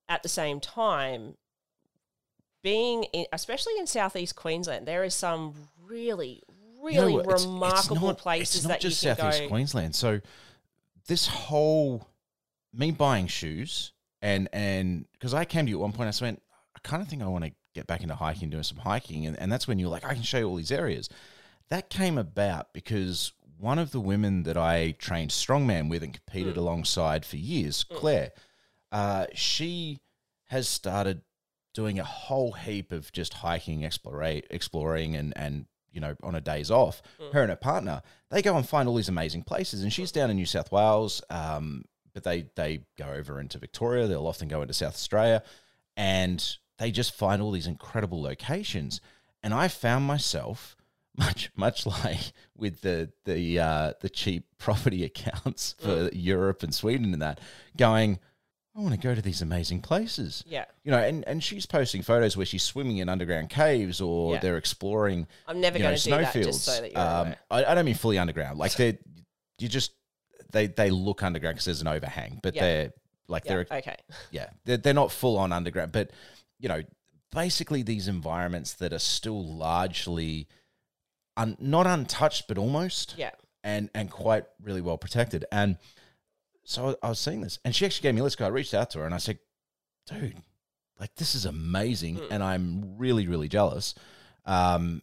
at 0.08 0.22
the 0.22 0.30
same 0.30 0.60
time, 0.60 1.36
being 2.62 3.06
in, 3.06 3.26
especially 3.34 3.74
in 3.80 3.88
southeast 3.88 4.36
Queensland, 4.36 4.88
there 4.88 5.04
is 5.04 5.16
some 5.16 5.54
really 5.84 6.44
really 6.86 7.14
No, 7.14 7.20
it's- 7.20 7.34
it's 7.42 7.46
remarkable 7.46 8.08
not- 8.08 8.18
places 8.18 8.56
it's 8.58 8.64
not 8.66 8.70
that 8.70 8.82
just 8.82 9.04
you 9.04 9.10
can 9.10 9.18
Southeast 9.18 9.42
go. 9.44 9.48
Queensland. 9.50 9.96
So 9.96 10.22
this 11.08 11.28
whole 11.28 12.08
me 12.74 12.92
buying 12.92 13.28
shoes 13.28 13.92
and 14.22 14.50
and 14.54 15.06
because 15.14 15.34
I 15.34 15.46
came 15.46 15.66
to 15.66 15.70
you 15.70 15.78
at 15.78 15.82
one 15.82 15.92
point, 15.92 16.08
I 16.08 16.12
just 16.12 16.22
went, 16.22 16.42
I 16.76 16.80
kind 16.84 17.02
of 17.02 17.08
think 17.08 17.22
I 17.22 17.28
want 17.28 17.46
to 17.46 17.52
get 17.74 17.88
back 17.88 18.02
into 18.02 18.16
hiking, 18.16 18.50
doing 18.50 18.64
some 18.64 18.78
hiking, 18.78 19.26
and, 19.26 19.38
and 19.40 19.52
that's 19.52 19.68
when 19.68 19.80
you're 19.80 19.90
like, 19.90 20.06
I 20.06 20.14
can 20.14 20.24
show 20.24 20.38
you 20.40 20.48
all 20.48 20.56
these 20.56 20.72
areas. 20.72 21.10
That 21.70 21.90
came 21.90 22.18
about 22.18 22.72
because 22.74 23.34
one 23.58 23.80
of 23.80 23.92
the 23.92 24.00
women 24.00 24.44
that 24.44 24.58
I 24.58 24.92
trained 24.92 25.32
strongman 25.32 25.90
with 25.90 26.04
and 26.04 26.14
competed 26.14 26.58
alongside 26.58 27.26
for 27.26 27.38
years, 27.38 27.84
Claire, 27.84 28.32
uh, 28.92 29.26
she 29.34 30.00
has 30.46 30.68
started 30.68 31.22
doing 31.74 32.00
a 32.00 32.04
whole 32.04 32.54
heap 32.54 32.92
of 32.92 33.12
just 33.12 33.36
hiking, 33.36 33.84
explore, 33.84 34.22
exploring, 34.24 35.16
and 35.16 35.34
and 35.38 35.66
you 35.96 36.02
know 36.02 36.16
on 36.22 36.36
her 36.36 36.42
days 36.42 36.70
off, 36.70 37.02
her 37.34 37.42
and 37.42 37.50
her 37.50 37.56
partner 37.56 38.04
they 38.36 38.42
go 38.42 38.58
and 38.58 38.68
find 38.68 38.90
all 38.90 38.96
these 38.96 39.10
amazing 39.10 39.44
places. 39.44 39.82
And 39.82 39.94
she's 39.94 40.12
down 40.12 40.30
in 40.30 40.36
New 40.36 40.46
South 40.46 40.70
Wales, 40.72 41.22
um, 41.30 41.86
but 42.14 42.24
they 42.24 42.48
they 42.56 42.82
go 42.98 43.06
over 43.06 43.40
into 43.40 43.58
Victoria. 43.58 44.08
They'll 44.08 44.28
often 44.28 44.50
go 44.50 44.62
into 44.62 44.74
South 44.74 44.94
Australia, 44.94 45.42
and 45.96 46.46
they 46.78 46.92
just 46.92 47.16
find 47.16 47.42
all 47.42 47.52
these 47.52 47.68
incredible 47.68 48.22
locations. 48.22 49.00
And 49.42 49.54
I 49.54 49.70
found 49.70 50.06
myself 50.06 50.76
much 51.18 51.50
much 51.56 51.86
like 51.86 52.34
with 52.58 52.82
the 52.82 53.12
the 53.24 53.60
uh, 53.60 53.94
the 54.02 54.10
cheap 54.10 54.46
property 54.58 55.06
accounts 55.06 55.76
for 55.80 56.10
Europe 56.12 56.62
and 56.62 56.76
Sweden 56.76 57.14
and 57.14 57.22
that 57.22 57.40
going. 57.78 58.20
I 58.76 58.82
want 58.82 58.94
to 58.94 59.00
go 59.00 59.16
to 59.16 59.22
these 59.22 59.42
amazing 59.42 59.82
places 59.82 60.44
Yeah, 60.46 60.66
you 60.84 60.92
know, 60.92 60.98
and, 60.98 61.24
and 61.28 61.42
she's 61.42 61.66
posting 61.66 62.02
photos 62.02 62.36
where 62.36 62.46
she's 62.46 62.64
swimming 62.64 62.98
in 62.98 63.08
underground 63.08 63.50
caves 63.50 64.02
or 64.02 64.34
Yeah. 64.34 64.40
they're 64.42 64.58
exploring. 64.58 65.28
I'm 65.48 65.62
never 65.62 65.80
going 65.80 65.96
to 65.96 66.04
do 66.04 66.10
that. 66.10 66.34
snowfields. 66.34 66.58
Just 66.58 66.66
so 66.66 66.82
that 66.82 66.92
you're 66.92 67.00
um, 67.02 67.28
aware. 67.28 67.38
I, 67.52 67.66
I 67.66 67.76
don't 67.76 67.86
mean 67.86 67.96
fully 67.96 68.18
underground. 68.18 68.60
Like 68.60 68.74
they, 68.76 68.98
you 69.60 69.70
just 69.70 69.94
they 70.52 70.68
they 70.68 70.90
look 70.90 71.24
underground 71.24 71.56
because 71.56 71.66
there's 71.66 71.82
an 71.82 71.88
overhang, 71.88 72.40
but 72.44 72.54
Yeah. 72.56 72.62
they're 72.64 72.94
like 73.28 73.46
Yeah, 73.46 73.64
they're 73.64 73.78
okay. 73.80 73.96
yeah 74.32 74.50
they're, 74.66 74.78
they're 74.78 74.94
not 74.94 75.12
full 75.12 75.38
on 75.38 75.54
underground, 75.54 75.92
but 75.94 76.12
you 76.60 76.68
know, 76.68 76.82
basically 77.32 77.82
these 77.82 78.08
environments 78.10 78.74
that 78.76 78.92
are 78.94 79.00
still 79.00 79.42
largely 79.56 80.48
un, 81.38 81.56
not 81.60 81.88
untouched, 81.88 82.48
but 82.50 82.58
almost 82.58 83.16
Yeah, 83.18 83.32
and 83.64 83.90
and 83.96 84.12
quite 84.12 84.46
really 84.62 84.82
well 84.82 84.98
protected. 84.98 85.46
And 85.52 85.78
so 86.66 86.98
I 87.02 87.10
was 87.10 87.20
seeing 87.20 87.42
this, 87.42 87.60
and 87.64 87.74
she 87.76 87.86
actually 87.86 88.04
gave 88.04 88.16
me 88.16 88.22
a 88.22 88.24
list. 88.24 88.42
I 88.42 88.48
reached 88.48 88.74
out 88.74 88.90
to 88.92 89.00
her 89.00 89.06
and 89.06 89.14
I 89.16 89.20
said, 89.20 89.40
"Dude, 90.08 90.42
like 91.00 91.16
this 91.16 91.36
is 91.36 91.46
amazing, 91.46 92.16
Hmm. 92.18 92.28
and 92.32 92.44
I'm 92.44 92.98
really 92.98 93.28
really 93.28 93.48
jealous. 93.48 93.96
Um, 94.46 95.02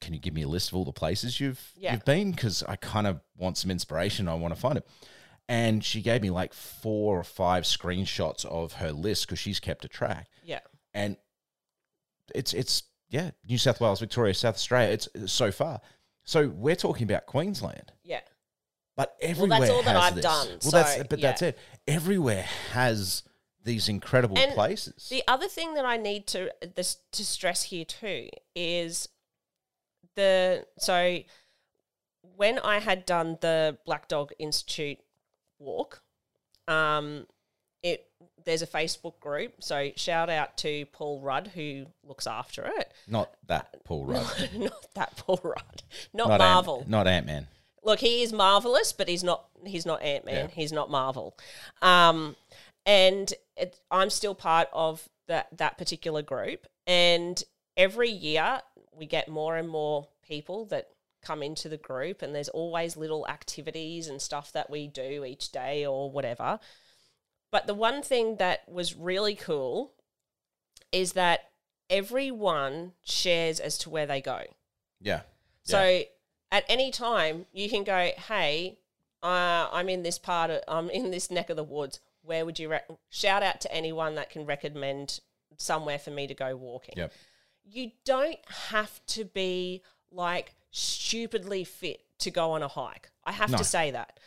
can 0.00 0.12
you 0.14 0.20
give 0.20 0.34
me 0.34 0.42
a 0.42 0.48
list 0.48 0.68
of 0.68 0.74
all 0.74 0.84
the 0.84 0.92
places 0.92 1.40
you've 1.40 1.72
Yeah. 1.76 1.92
you've 1.94 2.04
been? 2.04 2.30
Because 2.32 2.62
I 2.64 2.76
kind 2.76 3.06
of 3.06 3.20
want 3.36 3.56
some 3.58 3.70
inspiration. 3.70 4.28
I 4.28 4.34
want 4.34 4.54
to 4.54 4.60
find 4.60 4.76
it." 4.78 4.86
And 5.48 5.84
she 5.84 6.00
gave 6.00 6.22
me 6.22 6.30
like 6.30 6.54
four 6.54 7.18
or 7.18 7.24
five 7.24 7.64
screenshots 7.64 8.44
of 8.46 8.74
her 8.74 8.92
list 8.92 9.26
because 9.26 9.38
she's 9.38 9.60
kept 9.60 9.84
a 9.84 9.88
track 9.88 10.28
yeah, 10.42 10.60
and 10.94 11.16
it's 12.34 12.54
it's 12.54 12.84
yeah 13.10 13.32
New 13.46 13.58
South 13.58 13.78
Wales, 13.80 14.00
Victoria, 14.00 14.32
South 14.34 14.54
Australia. 14.54 14.92
It's 14.94 15.08
so 15.32 15.52
far, 15.52 15.80
So 16.26 16.48
we're 16.48 16.76
talking 16.76 17.04
about 17.04 17.26
Queensland, 17.26 17.92
Yeah. 18.02 18.20
But 18.96 19.16
everywhere 19.20 19.60
well, 19.60 19.60
that's 19.60 19.72
all 19.72 19.82
that 19.82 19.96
I've 19.96 20.14
this. 20.16 20.24
done, 20.24 20.48
Well, 20.62 20.70
that's 20.70 20.96
so, 20.96 21.04
but 21.08 21.20
that's 21.20 21.42
it. 21.42 21.58
Everywhere 21.86 22.46
has 22.72 23.22
these 23.64 23.88
incredible 23.88 24.38
And 24.38 24.52
places. 24.52 25.08
The 25.10 25.22
other 25.26 25.48
thing 25.48 25.74
that 25.74 25.84
I 25.84 25.96
need 25.96 26.26
to 26.28 26.50
this 26.76 26.98
to 27.12 27.24
stress 27.24 27.64
here 27.64 27.84
too 27.84 28.28
is 28.54 29.08
the 30.14 30.66
so 30.78 31.18
when 32.36 32.58
I 32.58 32.78
had 32.78 33.06
done 33.06 33.38
the 33.40 33.78
Black 33.84 34.08
Dog 34.08 34.32
Institute 34.38 34.98
walk, 35.58 36.02
um, 36.68 37.26
it 37.82 38.06
there's 38.44 38.62
a 38.62 38.66
Facebook 38.66 39.18
group. 39.20 39.54
So 39.60 39.90
shout 39.96 40.30
out 40.30 40.56
to 40.58 40.84
Paul 40.92 41.20
Rudd 41.20 41.50
who 41.54 41.86
looks 42.04 42.26
after 42.26 42.64
it. 42.66 42.92
not 43.08 43.34
that 43.46 43.84
Paul 43.84 44.04
Rudd. 44.04 44.50
not 44.56 44.94
that 44.94 45.16
Paul 45.16 45.40
Rudd, 45.42 45.82
not, 46.12 46.28
not 46.28 46.38
Marvel. 46.38 46.80
Ant, 46.80 46.88
not 46.90 47.06
Ant 47.06 47.26
Man. 47.26 47.46
Look, 47.84 48.00
he 48.00 48.22
is 48.22 48.32
marvelous, 48.32 48.92
but 48.92 49.08
he's 49.08 49.22
not. 49.24 49.46
He's 49.64 49.86
not 49.86 50.02
Ant 50.02 50.24
Man. 50.24 50.48
Yeah. 50.48 50.54
He's 50.54 50.72
not 50.72 50.90
Marvel. 50.90 51.36
Um, 51.82 52.36
and 52.86 53.32
it, 53.56 53.78
I'm 53.90 54.10
still 54.10 54.34
part 54.34 54.68
of 54.72 55.08
that 55.28 55.48
that 55.58 55.78
particular 55.78 56.22
group. 56.22 56.66
And 56.86 57.42
every 57.76 58.10
year 58.10 58.60
we 58.96 59.06
get 59.06 59.28
more 59.28 59.56
and 59.56 59.68
more 59.68 60.08
people 60.26 60.66
that 60.66 60.88
come 61.22 61.42
into 61.42 61.68
the 61.68 61.76
group, 61.76 62.22
and 62.22 62.34
there's 62.34 62.50
always 62.50 62.96
little 62.96 63.26
activities 63.28 64.08
and 64.08 64.20
stuff 64.20 64.52
that 64.52 64.70
we 64.70 64.86
do 64.86 65.24
each 65.24 65.50
day 65.52 65.84
or 65.86 66.10
whatever. 66.10 66.58
But 67.50 67.66
the 67.66 67.74
one 67.74 68.02
thing 68.02 68.36
that 68.36 68.68
was 68.68 68.94
really 68.94 69.34
cool 69.34 69.92
is 70.92 71.12
that 71.12 71.50
everyone 71.88 72.92
shares 73.04 73.60
as 73.60 73.78
to 73.78 73.90
where 73.90 74.06
they 74.06 74.20
go. 74.20 74.42
Yeah. 75.00 75.20
So 75.62 76.02
at 76.54 76.64
any 76.68 76.92
time, 76.92 77.46
you 77.52 77.68
can 77.68 77.82
go, 77.82 78.12
"Hey, 78.16 78.78
uh, 79.24 79.68
I'm 79.72 79.88
in 79.88 80.04
this 80.04 80.18
part 80.18 80.50
of, 80.50 80.62
I'm 80.68 80.88
in 80.88 81.10
this 81.10 81.28
neck 81.30 81.50
of 81.50 81.56
the 81.56 81.64
woods. 81.64 81.98
Where 82.22 82.46
would 82.46 82.58
you 82.60 82.70
re-? 82.70 82.96
shout 83.10 83.42
out 83.42 83.60
to 83.62 83.72
anyone 83.74 84.14
that 84.14 84.30
can 84.30 84.46
recommend 84.46 85.18
somewhere 85.56 85.98
for 85.98 86.10
me 86.10 86.28
to 86.28 86.34
go 86.34 86.54
walking?" 86.56 86.94
Yep. 86.96 87.12
You 87.64 87.90
don't 88.04 88.38
have 88.70 89.04
to 89.08 89.24
be 89.24 89.82
like 90.12 90.54
stupidly 90.70 91.64
fit 91.64 92.04
to 92.18 92.30
go 92.30 92.52
on 92.52 92.62
a 92.62 92.68
hike. 92.68 93.10
I 93.24 93.32
have 93.32 93.50
No. 93.50 93.58
to 93.58 93.64
say 93.64 93.90
that 93.90 94.20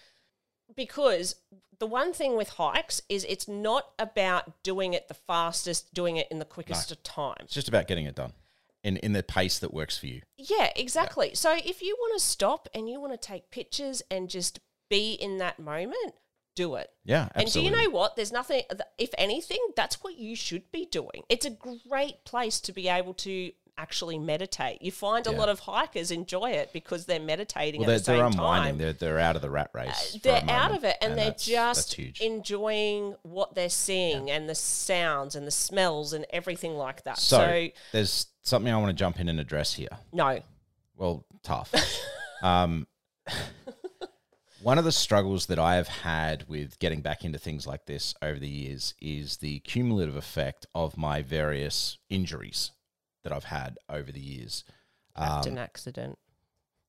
because 0.75 1.35
the 1.79 1.87
one 1.87 2.11
thing 2.13 2.35
with 2.35 2.49
hikes 2.49 3.01
is 3.07 3.23
it's 3.29 3.47
not 3.47 3.91
about 3.97 4.63
doing 4.63 4.93
it 4.93 5.07
the 5.07 5.13
fastest, 5.13 5.93
doing 5.93 6.17
it 6.17 6.27
in 6.29 6.39
the 6.39 6.45
quickest 6.45 6.91
of 6.91 7.01
time. 7.03 7.37
It's 7.41 7.53
just 7.53 7.69
about 7.69 7.87
getting 7.87 8.05
it 8.05 8.15
done 8.15 8.33
in 8.88 8.97
in 8.97 9.13
the 9.13 9.21
pace 9.21 9.60
that 9.60 9.73
works 9.73 9.97
for 9.97 10.08
you. 10.08 10.21
Yeah, 10.38 10.71
exactly. 10.76 11.32
So 11.34 11.54
if 11.54 11.82
you 11.82 11.95
want 12.00 12.19
to 12.19 12.26
stop 12.26 12.69
and 12.73 12.89
you 12.89 13.02
want 13.02 13.13
to 13.13 13.17
take 13.17 13.52
pictures 13.52 14.02
and 14.10 14.30
just 14.30 14.60
be 14.89 15.13
in 15.13 15.38
that 15.39 15.60
moment, 15.60 16.15
do 16.56 16.76
it. 16.76 16.89
Yeah, 17.04 17.28
absolutely. 17.36 17.43
And 17.43 17.52
do 17.52 17.62
you 17.62 17.84
know 17.84 17.91
what? 17.91 18.15
There's 18.15 18.32
nothing, 18.32 18.63
if 18.97 19.12
anything, 19.17 19.60
that's 19.76 20.04
what 20.04 20.17
you 20.17 20.36
should 20.36 20.71
be 20.71 20.86
doing. 20.86 21.23
It's 21.30 21.45
a 21.45 21.52
great 21.52 22.23
place 22.26 22.60
to 22.62 22.71
be 22.71 22.88
able 22.88 23.13
to 23.15 23.52
actually 23.77 24.17
meditate. 24.17 24.81
You 24.81 24.91
find 24.91 25.27
a 25.27 25.31
lot 25.31 25.49
of 25.49 25.59
hikers 25.59 26.11
enjoy 26.11 26.51
it 26.51 26.73
because 26.73 27.05
they're 27.05 27.19
meditating 27.19 27.81
well, 27.81 27.89
at 27.89 27.93
they're, 27.93 27.99
the 27.99 28.03
same 28.03 28.17
they're 28.17 28.25
unwinding. 28.25 28.71
time. 28.73 28.77
They're 28.77 28.93
they're 28.93 29.19
out 29.19 29.35
of 29.35 29.41
the 29.41 29.49
rat 29.49 29.69
race. 29.73 30.15
a 30.15 30.19
They're 30.19 30.43
out 30.49 30.71
of 30.71 30.83
it 30.83 30.97
and, 31.01 31.11
they're 31.11 31.25
that's- 31.25 31.45
just 31.45 31.97
enjoying 32.21 33.15
what 33.23 33.55
they're 33.55 33.69
seeing 33.69 34.29
and 34.31 34.49
the 34.49 34.55
sounds 34.55 35.35
and 35.35 35.45
the 35.45 35.51
smells 35.51 36.13
and 36.13 36.25
everything 36.31 36.75
like 36.75 37.03
that. 37.03 37.19
so, 37.19 37.37
so 37.37 37.67
there's 37.91 38.27
something 38.41 38.71
I 38.71 38.77
want 38.77 38.89
to 38.89 38.93
jump 38.93 39.19
in 39.19 39.29
and 39.29 39.39
address 39.39 39.73
here. 39.73 39.89
no. 40.11 40.41
Well, 40.95 41.25
tough. 41.43 41.71
um, 42.41 42.87
one 44.63 44.79
of 44.79 44.83
the 44.83 44.91
struggles 44.91 45.45
that 45.45 45.59
I 45.59 45.75
have 45.75 45.87
had 45.87 46.47
with 46.47 46.79
getting 46.79 47.01
back 47.01 47.23
into 47.23 47.37
things 47.37 47.67
like 47.67 47.85
this 47.85 48.15
over 48.21 48.39
the 48.39 48.49
years 48.49 48.95
is 48.99 49.37
the 49.37 49.59
cumulative 49.59 50.15
effect 50.15 50.65
of 50.73 50.97
my 50.97 51.21
various 51.21 51.99
injuries 52.09 52.71
that 53.27 53.35
I've 53.35 53.43
had 53.43 53.77
over 53.89 54.09
the 54.11 54.19
years. 54.21 54.63
Captain 55.17 55.53
Um, 55.53 55.57
accident. 55.59 56.17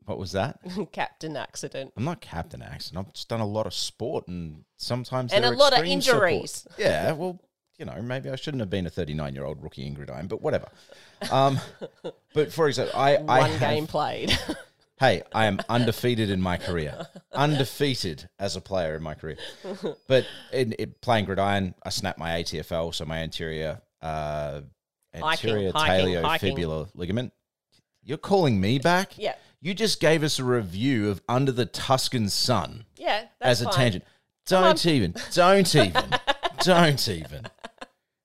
what 0.05 0.18
was 0.18 0.33
that? 0.33 0.61
Captain 0.92 1.37
accident. 1.37 1.92
I'm 1.96 2.05
not 2.05 2.20
captain 2.20 2.62
accident. 2.62 3.07
I've 3.09 3.12
just 3.14 3.29
done 3.29 3.40
a 3.40 3.46
lot 3.46 3.66
of 3.66 3.74
sport 3.74 4.29
and 4.29 4.64
sometimes 4.77 5.33
And 5.33 5.44
a 5.44 5.51
lot 5.51 5.72
of 5.72 5.81
extreme 5.81 6.01
support. 6.01 6.31
injuries. 6.33 6.66
Yeah, 6.79 7.12
well, 7.12 7.40
you 7.79 7.85
know, 7.87 8.01
maybe 8.03 8.31
I 8.31 8.37
shouldn't 8.37 8.61
have 8.61 8.70
been 8.70 8.87
a 8.87 8.90
39 8.90 9.35
year 9.35 9.44
old 9.44 9.62
rookie 9.62 9.87
in 9.87 9.94
gridiron, 9.94 10.27
but 10.29 10.40
whatever. 10.42 10.68
Um, 11.31 11.59
but 12.35 12.53
for 12.53 12.68
example, 12.68 12.98
I, 12.98 13.16
I 13.16 13.40
One 13.40 13.51
have- 13.51 13.61
game 13.61 13.87
played. 13.87 14.38
Hey, 15.01 15.22
I 15.33 15.44
am 15.46 15.61
undefeated 15.68 16.29
in 16.29 16.40
my 16.42 16.57
career. 16.57 17.07
undefeated 17.33 18.29
as 18.38 18.57
a 18.57 18.61
player 18.61 18.96
in 18.96 19.03
my 19.03 19.14
career. 19.14 19.37
But 20.09 20.27
in, 20.53 20.72
in 20.72 20.94
playing 21.01 21.24
gridiron, 21.27 21.74
I 21.85 21.90
snapped 21.90 22.18
my 22.18 22.31
ATFL, 22.42 22.92
so 22.94 23.05
my 23.05 23.18
anterior 23.18 23.81
uh, 24.03 24.62
anterior 25.14 25.73
hiking, 25.73 26.23
hiking. 26.23 26.57
talofibular 26.57 26.88
ligament. 26.94 27.33
You're 28.03 28.18
calling 28.18 28.61
me 28.61 28.79
back? 28.79 29.18
Yeah. 29.18 29.35
You 29.61 29.75
just 29.75 30.01
gave 30.01 30.23
us 30.23 30.38
a 30.38 30.44
review 30.44 31.11
of 31.11 31.21
Under 31.29 31.51
the 31.53 31.66
Tuscan 31.66 32.29
Sun 32.29 32.85
yeah, 32.97 33.25
that's 33.40 33.61
as 33.61 33.62
a 33.62 33.64
fine. 33.64 33.75
tangent. 33.75 34.05
Don't 34.47 34.87
even. 34.87 35.14
Don't 35.33 35.75
even. 35.75 36.05
don't 36.62 37.09
even. 37.09 37.47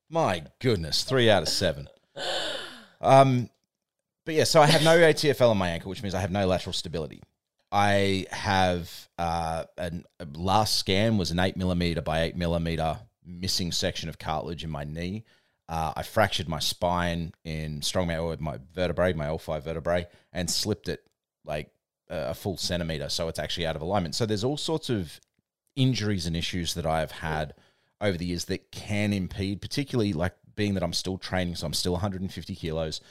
My 0.10 0.44
goodness, 0.60 1.04
three 1.04 1.30
out 1.30 1.42
of 1.42 1.50
seven. 1.50 1.90
Um, 3.02 3.50
but 4.26 4.36
yeah, 4.36 4.44
so 4.44 4.62
I 4.62 4.68
have 4.68 4.84
no 4.84 4.98
ATFL 5.00 5.50
on 5.50 5.58
my 5.58 5.70
ankle, 5.70 5.90
which 5.90 6.04
means 6.04 6.14
I 6.16 6.22
have 6.22 6.32
no 6.32 6.46
lateral 6.46 6.74
stability. 6.74 7.22
I 7.72 8.28
have 8.30 9.10
uh, 9.18 9.64
an, 9.78 10.04
a 10.20 10.28
last 10.36 10.78
scan 10.78 11.18
was 11.18 11.32
an 11.32 11.40
eight 11.40 11.58
millimeter 11.58 12.02
by 12.02 12.22
eight 12.22 12.36
millimeter 12.36 13.00
missing 13.26 13.72
section 13.72 14.08
of 14.08 14.20
cartilage 14.20 14.64
in 14.64 14.70
my 14.70 14.84
knee. 14.84 15.24
Uh, 15.70 15.94
I 15.96 16.04
fractured 16.04 16.50
my 16.50 16.60
spine 16.60 17.34
in 17.44 17.80
strongman 17.80 18.22
or 18.22 18.36
my 18.40 18.60
vertebrae, 18.74 19.14
my 19.14 19.28
L5 19.28 19.64
vertebrae, 19.64 20.08
and 20.32 20.50
slipped 20.50 20.90
it 20.90 21.04
like 21.46 21.72
a 22.10 22.34
full 22.34 22.58
centimeter. 22.58 23.10
So 23.10 23.28
it's 23.28 23.40
actually 23.40 23.66
out 23.66 23.76
of 23.76 23.82
alignment. 23.82 24.16
So 24.16 24.26
there's 24.26 24.44
all 24.44 24.58
sorts 24.58 24.90
of 24.90 25.20
injuries 25.76 26.26
and 26.26 26.36
issues 26.36 26.74
that 26.76 26.86
I 26.86 27.00
have 27.00 27.12
had 27.12 27.54
over 28.02 28.18
the 28.18 28.26
years 28.26 28.46
that 28.46 28.72
can 28.72 29.14
impede, 29.14 29.62
particularly 29.62 30.14
like 30.14 30.36
being 30.56 30.74
that 30.76 30.84
I'm 30.84 30.94
still 30.94 31.18
training, 31.18 31.56
so 31.56 31.66
I'm 31.66 31.74
still 31.74 31.94
150 31.94 32.56
kilos. 32.56 33.02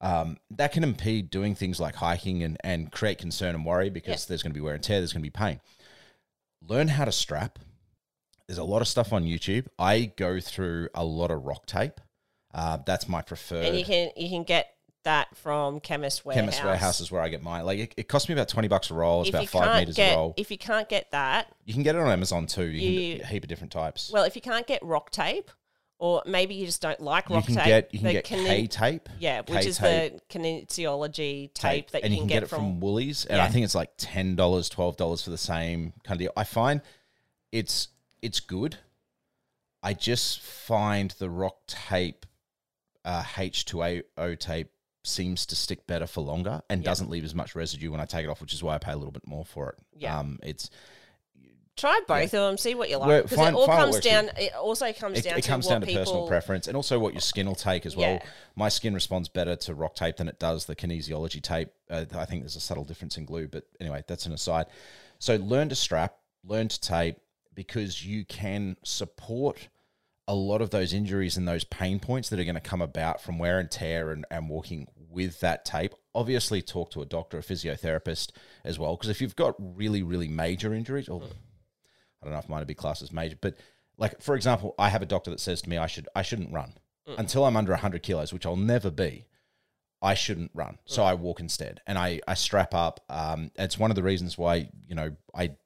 Um, 0.00 0.38
that 0.50 0.72
can 0.72 0.84
impede 0.84 1.30
doing 1.30 1.54
things 1.54 1.80
like 1.80 1.96
hiking 1.96 2.42
and, 2.42 2.56
and 2.62 2.90
create 2.90 3.18
concern 3.18 3.54
and 3.54 3.64
worry 3.64 3.90
because 3.90 4.26
there's 4.26 4.42
going 4.42 4.52
to 4.52 4.58
be 4.58 4.60
wear 4.60 4.74
and 4.74 4.82
tear, 4.82 5.00
there's 5.00 5.12
going 5.12 5.22
to 5.22 5.26
be 5.26 5.30
pain. 5.30 5.60
Learn 6.62 6.88
how 6.88 7.04
to 7.04 7.12
strap. 7.12 7.58
There's 8.48 8.58
a 8.58 8.64
lot 8.64 8.80
of 8.82 8.88
stuff 8.88 9.12
on 9.12 9.24
YouTube. 9.24 9.66
I 9.78 10.10
go 10.16 10.40
through 10.40 10.88
a 10.94 11.04
lot 11.04 11.30
of 11.30 11.44
rock 11.44 11.66
tape. 11.66 12.00
Uh, 12.52 12.78
that's 12.84 13.06
my 13.08 13.20
preferred. 13.22 13.66
And 13.66 13.78
you 13.78 13.84
can 13.84 14.10
you 14.16 14.30
can 14.30 14.42
get 14.42 14.74
that 15.04 15.36
from 15.36 15.80
Chemist 15.80 16.24
Warehouse. 16.24 16.40
Chemist 16.40 16.64
warehouse 16.64 17.00
is 17.00 17.12
where 17.12 17.20
I 17.20 17.28
get 17.28 17.42
mine. 17.42 17.66
Like 17.66 17.78
it, 17.78 17.94
it 17.98 18.08
costs 18.08 18.28
me 18.28 18.32
about 18.32 18.48
twenty 18.48 18.68
bucks 18.68 18.90
a 18.90 18.94
roll. 18.94 19.20
It's 19.20 19.28
If 19.28 19.34
about 19.34 19.48
five 19.48 19.80
meters 19.80 19.96
get 19.96 20.14
a 20.14 20.16
roll. 20.16 20.34
if 20.38 20.50
you 20.50 20.56
can't 20.58 20.88
get 20.88 21.10
that, 21.12 21.54
You 21.66 21.74
can 21.74 21.82
get 21.82 21.94
it 21.94 22.00
on 22.00 22.08
Amazon 22.10 22.46
too. 22.46 22.64
You, 22.64 22.80
can 22.80 22.92
You- 23.02 23.16
get 23.18 23.24
a 23.24 23.26
heap 23.26 23.44
of 23.44 23.48
different 23.48 23.72
types. 23.72 24.10
well, 24.10 24.24
if 24.24 24.34
you 24.34 24.40
can't 24.42 24.66
get 24.66 24.82
rock 24.82 25.10
tape, 25.10 25.50
or 25.98 26.22
maybe 26.26 26.54
you 26.54 26.64
just 26.64 26.80
don't 26.80 27.00
like 27.00 27.28
you 27.28 27.34
rock 27.36 27.44
can 27.46 27.56
tape, 27.56 27.64
get 27.66 27.92
you 27.94 28.00
can 28.00 28.12
get 28.12 28.24
K 28.24 28.66
tape. 28.66 29.08
yeah, 29.18 29.40
which 29.40 29.60
K 29.62 29.66
is 29.68 29.76
tape 29.78 30.12
the 30.30 30.38
kinesiology 30.38 31.52
tape, 31.52 31.90
that 31.90 32.02
and 32.02 32.12
you 32.14 32.20
can, 32.20 32.28
get, 32.28 32.42
it 32.44 32.48
from, 32.48 32.80
Woolies, 32.80 33.24
and 33.26 33.40
I 33.40 33.48
think 33.48 33.64
it's 33.64 33.74
like 33.74 33.90
ten 33.98 34.36
dollars, 34.36 34.68
twelve 34.70 34.96
dollars 34.96 35.22
for 35.22 35.30
the 35.30 35.38
same 35.38 35.92
kind 36.04 36.16
of 36.16 36.18
deal. 36.18 36.32
I 36.36 36.44
find 36.44 36.80
it's 37.52 37.88
it's 38.22 38.40
good. 38.40 38.76
I 39.82 39.94
just 39.94 40.40
find 40.40 41.12
the 41.12 41.30
rock 41.30 41.66
tape, 41.66 42.26
uh, 43.04 43.24
H 43.36 43.64
two 43.64 43.82
O 43.82 44.34
tape 44.34 44.70
seems 45.04 45.46
to 45.46 45.56
stick 45.56 45.86
better 45.86 46.06
for 46.06 46.20
longer 46.20 46.62
and 46.68 46.82
Yeah. 46.82 46.90
doesn't 46.90 47.10
leave 47.10 47.24
as 47.24 47.34
much 47.34 47.54
residue 47.54 47.90
when 47.90 48.00
I 48.00 48.04
take 48.04 48.24
it 48.24 48.28
off, 48.28 48.40
which 48.40 48.52
is 48.52 48.62
why 48.62 48.74
I 48.74 48.78
pay 48.78 48.92
a 48.92 48.96
little 48.96 49.12
bit 49.12 49.26
more 49.26 49.44
for 49.44 49.70
it. 49.70 49.78
Yeah. 49.96 50.18
Um, 50.18 50.38
it's 50.42 50.68
Try 51.76 52.00
both 52.08 52.24
of 52.24 52.30
them, 52.32 52.58
see 52.58 52.74
what 52.74 52.90
you 52.90 52.96
like. 52.96 53.22
Because 53.22 53.38
it 53.38 53.54
all 53.54 53.66
comes 53.66 54.00
down. 54.00 54.30
It 54.36 54.52
also 54.52 54.92
comes 54.92 55.20
it, 55.20 55.24
down 55.24 55.38
it 55.38 55.42
to 55.42 55.48
comes 55.48 55.68
down 55.68 55.80
to 55.80 55.86
people, 55.86 56.02
personal 56.02 56.26
preference 56.26 56.66
and 56.66 56.76
also 56.76 56.98
what 56.98 57.14
your 57.14 57.20
skin 57.20 57.46
will 57.46 57.54
take 57.54 57.86
as 57.86 57.94
well. 57.94 58.14
Yeah. 58.14 58.24
My 58.56 58.68
skin 58.68 58.94
responds 58.94 59.28
better 59.28 59.54
to 59.54 59.74
rock 59.74 59.94
tape 59.94 60.16
than 60.16 60.26
it 60.26 60.40
does 60.40 60.64
the 60.64 60.74
kinesiology 60.74 61.40
tape. 61.40 61.68
Uh, 61.88 62.04
I 62.14 62.24
think 62.24 62.42
there's 62.42 62.56
a 62.56 62.60
subtle 62.60 62.82
difference 62.84 63.16
in 63.16 63.26
glue, 63.26 63.46
but 63.46 63.64
anyway, 63.80 64.02
that's 64.08 64.26
an 64.26 64.32
aside. 64.32 64.66
So 65.20 65.36
learn 65.36 65.68
to 65.68 65.76
strap, 65.76 66.16
learn 66.42 66.66
to 66.66 66.80
tape 66.80 67.18
because 67.58 68.06
you 68.06 68.24
can 68.24 68.76
support 68.84 69.68
a 70.28 70.34
lot 70.34 70.62
of 70.62 70.70
those 70.70 70.92
injuries 70.92 71.36
and 71.36 71.48
those 71.48 71.64
pain 71.64 71.98
points 71.98 72.28
that 72.28 72.38
are 72.38 72.44
going 72.44 72.54
to 72.54 72.60
come 72.60 72.80
about 72.80 73.20
from 73.20 73.36
wear 73.36 73.58
and 73.58 73.68
tear 73.68 74.12
and, 74.12 74.24
and 74.30 74.48
walking 74.48 74.86
with 75.10 75.40
that 75.40 75.64
tape. 75.64 75.92
Obviously, 76.14 76.62
talk 76.62 76.92
to 76.92 77.02
a 77.02 77.04
doctor, 77.04 77.36
a 77.36 77.42
physiotherapist 77.42 78.30
as 78.62 78.78
well, 78.78 78.94
because 78.94 79.10
if 79.10 79.20
you've 79.20 79.34
got 79.34 79.56
really, 79.58 80.04
really 80.04 80.28
major 80.28 80.72
injuries, 80.72 81.08
or 81.08 81.20
I 82.22 82.26
don't 82.26 82.32
know 82.32 82.38
if 82.38 82.48
mine 82.48 82.60
would 82.60 82.68
be 82.68 82.74
classed 82.74 83.02
as 83.02 83.10
major, 83.10 83.36
but 83.40 83.56
like 83.96 84.22
for 84.22 84.36
example, 84.36 84.76
I 84.78 84.88
have 84.90 85.02
a 85.02 85.06
doctor 85.06 85.32
that 85.32 85.40
says 85.40 85.60
to 85.62 85.68
me 85.68 85.78
I 85.78 85.88
should 85.88 86.08
I 86.14 86.22
shouldn't 86.22 86.52
run 86.52 86.74
until 87.18 87.44
I'm 87.44 87.56
under 87.56 87.72
100 87.72 88.04
kilos, 88.04 88.32
which 88.32 88.46
I'll 88.46 88.54
never 88.54 88.92
be. 88.92 89.26
I 90.00 90.14
shouldn't 90.14 90.52
run, 90.54 90.78
so 90.84 91.02
I 91.02 91.14
walk 91.14 91.40
instead, 91.40 91.80
and 91.88 91.98
I 91.98 92.20
I 92.28 92.34
strap 92.34 92.72
up. 92.72 93.00
Um, 93.08 93.50
it's 93.56 93.80
one 93.80 93.90
of 93.90 93.96
the 93.96 94.04
reasons 94.04 94.38
why 94.38 94.70
you 94.86 94.94
know 94.94 95.16
I 95.34 95.56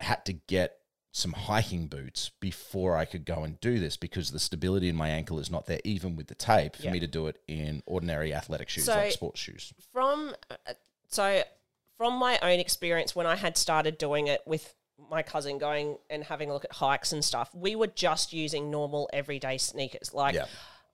had 0.00 0.24
to 0.26 0.32
get 0.32 0.77
some 1.18 1.32
hiking 1.32 1.86
boots 1.88 2.30
before 2.40 2.96
I 2.96 3.04
could 3.04 3.24
go 3.24 3.44
and 3.44 3.60
do 3.60 3.78
this 3.78 3.96
because 3.96 4.30
the 4.30 4.38
stability 4.38 4.88
in 4.88 4.96
my 4.96 5.08
ankle 5.08 5.38
is 5.38 5.50
not 5.50 5.66
there, 5.66 5.80
even 5.84 6.16
with 6.16 6.28
the 6.28 6.34
tape, 6.34 6.76
for 6.76 6.90
me 6.90 7.00
to 7.00 7.06
do 7.06 7.26
it 7.26 7.40
in 7.48 7.82
ordinary 7.86 8.32
athletic 8.32 8.68
shoes 8.68 8.84
So- 8.84 8.94
like 8.94 9.12
sports 9.12 9.40
shoes. 9.40 9.72
from 9.92 10.34
uh, 10.50 10.56
so 11.08 11.42
from 11.96 12.14
my 12.14 12.38
own 12.42 12.60
experience 12.60 13.16
when 13.16 13.26
I 13.26 13.34
had 13.36 13.56
started 13.56 13.98
doing 13.98 14.28
it 14.28 14.42
with 14.46 14.74
my 15.10 15.22
cousin 15.22 15.58
going 15.58 15.98
and 16.10 16.24
having 16.24 16.50
a 16.50 16.52
look 16.52 16.64
at 16.64 16.72
hikes 16.72 17.12
and 17.12 17.24
stuff, 17.24 17.54
we 17.54 17.76
were 17.76 17.86
just 17.86 18.32
using 18.32 18.70
normal 18.70 19.08
everyday 19.12 19.58
sneakers. 19.58 20.14
Like. 20.14 20.36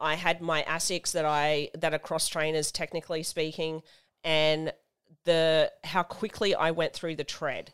I 0.00 0.16
had 0.16 0.40
my 0.40 0.64
Asics 0.64 1.12
that 1.12 1.24
I 1.24 1.70
that 1.78 1.94
are 1.94 2.00
cross 2.00 2.26
trainers 2.26 2.72
technically 2.72 3.22
speaking 3.22 3.80
and 4.24 4.72
the 5.22 5.70
how 5.84 6.02
quickly 6.02 6.52
I 6.52 6.72
went 6.72 6.92
through 6.94 7.14
the 7.14 7.24
tread 7.24 7.72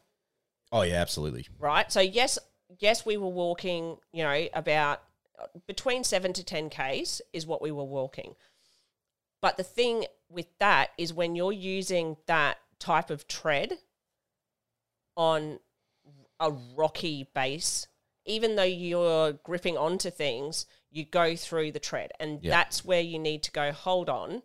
Oh 0.72 0.82
yeah, 0.82 1.00
absolutely. 1.00 1.46
right? 1.58 1.90
So 1.90 2.00
yes, 2.00 2.38
yes, 2.78 3.04
we 3.04 3.16
were 3.16 3.28
walking. 3.28 3.96
You 4.12 4.24
know, 4.24 4.48
about 4.54 5.02
uh, 5.38 5.46
between 5.66 6.04
seven 6.04 6.32
to 6.34 6.44
ten 6.44 6.70
k's 6.70 7.20
is 7.32 7.46
what 7.46 7.60
we 7.62 7.70
were 7.72 7.84
walking. 7.84 8.34
But 9.42 9.56
the 9.56 9.62
thing 9.64 10.04
with 10.28 10.46
that 10.58 10.90
is 10.98 11.12
when 11.14 11.34
you're 11.34 11.52
using 11.52 12.16
that 12.26 12.58
type 12.78 13.10
of 13.10 13.26
tread 13.26 13.78
on 15.16 15.58
a 16.38 16.50
rocky 16.50 17.28
base, 17.34 17.86
even 18.26 18.56
though 18.56 18.62
you're 18.62 19.32
gripping 19.32 19.76
onto 19.76 20.10
things, 20.10 20.66
you 20.90 21.04
go 21.04 21.36
through 21.36 21.72
the 21.72 21.80
tread, 21.80 22.12
and 22.20 22.42
Yeah. 22.42 22.50
that's 22.50 22.84
where 22.84 23.00
you 23.00 23.18
need 23.18 23.42
to 23.44 23.50
go. 23.50 23.72
Hold 23.72 24.08
on, 24.08 24.42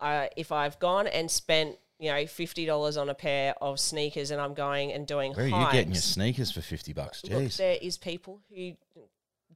uh, 0.00 0.28
if 0.36 0.52
I've 0.52 0.78
gone 0.78 1.06
and 1.06 1.30
spent 1.30 1.78
you 2.04 2.10
know 2.12 2.26
fifty 2.26 2.66
dollars 2.66 2.96
on 2.96 3.08
a 3.08 3.14
pair 3.14 3.54
of 3.62 3.80
sneakers, 3.80 4.30
and 4.30 4.40
I'm 4.40 4.54
going 4.54 4.92
and 4.92 5.06
doing 5.06 5.32
Where 5.32 5.46
are 5.46 5.48
you 5.48 5.72
getting 5.72 5.92
your 5.92 6.02
sneakers 6.02 6.50
for 6.50 6.60
fifty 6.60 6.92
bucks? 6.92 7.24
Look, 7.24 7.50
there 7.52 7.78
is 7.80 7.96
people 7.96 8.40
who 8.54 8.72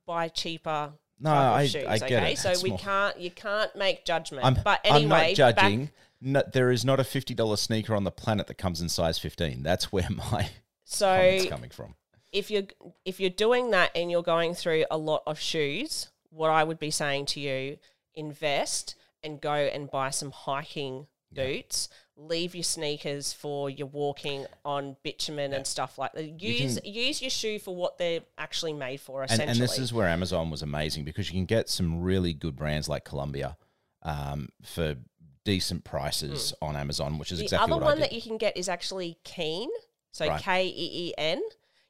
buy 0.06 0.28
cheaper. 0.28 0.92
No, 1.20 1.30
I- 1.32 1.66
shoes, 1.66 1.84
I 1.86 1.98
get 1.98 2.22
okay? 2.22 2.32
it. 2.32 2.38
So 2.38 2.50
It's 2.50 2.62
we 2.62 2.70
more- 2.70 2.78
can't, 2.78 3.18
you 3.18 3.30
can't 3.30 3.74
make 3.74 4.04
judgment. 4.04 4.44
I'm, 4.46 4.54
but 4.64 4.80
I'm 4.84 4.96
anyway, 4.96 5.28
not 5.28 5.34
judging. 5.36 5.84
Back, 5.86 5.94
No, 6.20 6.42
there 6.52 6.70
is 6.70 6.84
not 6.84 7.00
a 7.00 7.04
fifty 7.04 7.34
dollars 7.34 7.60
sneaker 7.60 7.94
on 7.94 8.04
the 8.04 8.10
planet 8.10 8.46
that 8.46 8.54
comes 8.56 8.80
in 8.80 8.88
size 8.88 9.18
fifteen. 9.18 9.62
That's 9.62 9.92
where 9.92 10.08
my 10.10 10.48
so 10.84 11.06
comments 11.06 11.46
coming 11.46 11.70
from. 11.70 11.94
if 12.32 12.50
you're 12.50 12.68
if 13.04 13.20
you're 13.20 13.30
doing 13.30 13.70
that 13.72 13.90
and 13.94 14.10
you're 14.10 14.22
going 14.22 14.54
through 14.54 14.84
a 14.90 14.96
lot 14.96 15.22
of 15.26 15.38
shoes, 15.38 16.08
what 16.30 16.50
I 16.50 16.64
would 16.64 16.78
be 16.78 16.90
saying 16.90 17.26
to 17.26 17.40
you, 17.40 17.78
invest 18.14 18.94
and 19.22 19.40
go 19.40 19.52
and 19.52 19.90
buy 19.90 20.10
some 20.10 20.30
hiking 20.30 21.08
boots. 21.32 21.88
Leave 22.20 22.54
your 22.54 22.64
sneakers 22.64 23.32
for 23.32 23.70
your 23.70 23.86
walking 23.86 24.44
on 24.64 24.96
bitumen 25.04 25.52
and 25.52 25.64
stuff 25.64 25.98
like 25.98 26.12
that. 26.14 26.42
Use 26.42 26.78
use 26.84 27.22
your 27.22 27.30
shoe 27.30 27.58
for 27.60 27.74
what 27.76 27.96
they're 27.96 28.20
actually 28.36 28.72
made 28.72 29.00
for. 29.00 29.22
And, 29.22 29.30
Essentially, 29.30 29.52
and 29.52 29.60
this 29.60 29.78
is 29.78 29.92
where 29.92 30.08
Amazon 30.08 30.50
was 30.50 30.60
amazing 30.62 31.04
because 31.04 31.28
you 31.30 31.34
can 31.34 31.46
get 31.46 31.68
some 31.68 32.02
really 32.02 32.32
good 32.32 32.56
brands 32.56 32.88
like 32.88 33.04
Columbia 33.04 33.56
um, 34.02 34.48
for 34.64 34.96
decent 35.44 35.84
prices 35.84 36.52
on 36.60 36.74
Amazon, 36.76 37.18
which 37.18 37.30
is 37.30 37.38
the 37.38 37.44
exactly 37.44 37.72
other 37.72 37.80
what 37.80 37.82
I 37.84 37.90
one 37.92 38.00
that 38.00 38.12
you 38.12 38.20
can 38.20 38.36
get 38.36 38.56
is 38.56 38.68
actually 38.68 39.16
Keen. 39.24 39.70
So 40.10 40.26
Right. 40.26 40.42
K 40.42 40.66
E 40.66 40.90
E 41.08 41.14
N. 41.16 41.40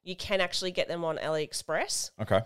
You 0.03 0.15
can 0.15 0.41
actually 0.41 0.73
get 0.73 0.89
them 0.89 1.05
on 1.05 1.17
AliExpress. 1.19 2.11
okay. 2.21 2.43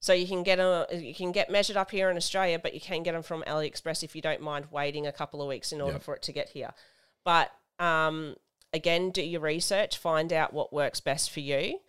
So 0.00 0.12
you 0.12 0.26
can 0.26 0.42
get 0.42 0.58
a, 0.58 0.88
you 0.92 1.14
can 1.14 1.30
get 1.30 1.48
measured 1.48 1.76
up 1.76 1.92
here 1.92 2.10
in 2.10 2.16
Australia, 2.16 2.58
but 2.58 2.74
you 2.74 2.80
can 2.80 3.04
get 3.04 3.12
them 3.12 3.22
from 3.22 3.44
AliExpress 3.46 4.02
if 4.02 4.16
you 4.16 4.20
don't 4.22 4.40
mind 4.40 4.66
waiting 4.72 5.06
a 5.06 5.12
couple 5.12 5.40
of 5.40 5.46
weeks 5.46 5.70
in 5.70 5.80
order 5.80 5.94
Yep. 5.94 6.02
for 6.02 6.16
it 6.16 6.22
to 6.22 6.32
get 6.32 6.48
here. 6.48 6.74
But 7.24 7.52
um, 7.78 8.36
again, 8.72 9.10
do 9.10 9.22
your 9.22 9.40
research, 9.40 9.96
find 9.96 10.32
out 10.32 10.52
what 10.52 10.72
works 10.72 11.00
best 11.00 11.30
for 11.30 11.40
you. 11.40 11.80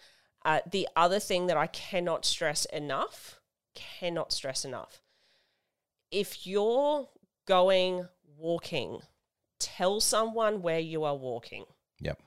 Uh, 0.46 0.60
the 0.70 0.88
other 0.96 1.20
thing 1.20 1.48
that 1.48 1.58
I 1.58 1.68
cannot 1.68 2.26
stress 2.26 2.66
enough, 2.66 3.40
cannot 3.76 4.34
stress 4.34 4.66
enough, 4.66 5.02
if 6.12 6.46
you're 6.46 7.08
going 7.48 8.08
walking, 8.38 9.00
tell 9.60 10.00
someone 10.00 10.62
where 10.62 10.80
you 10.80 11.04
are 11.04 11.16
walking. 11.16 11.66
Yep. 12.00 12.20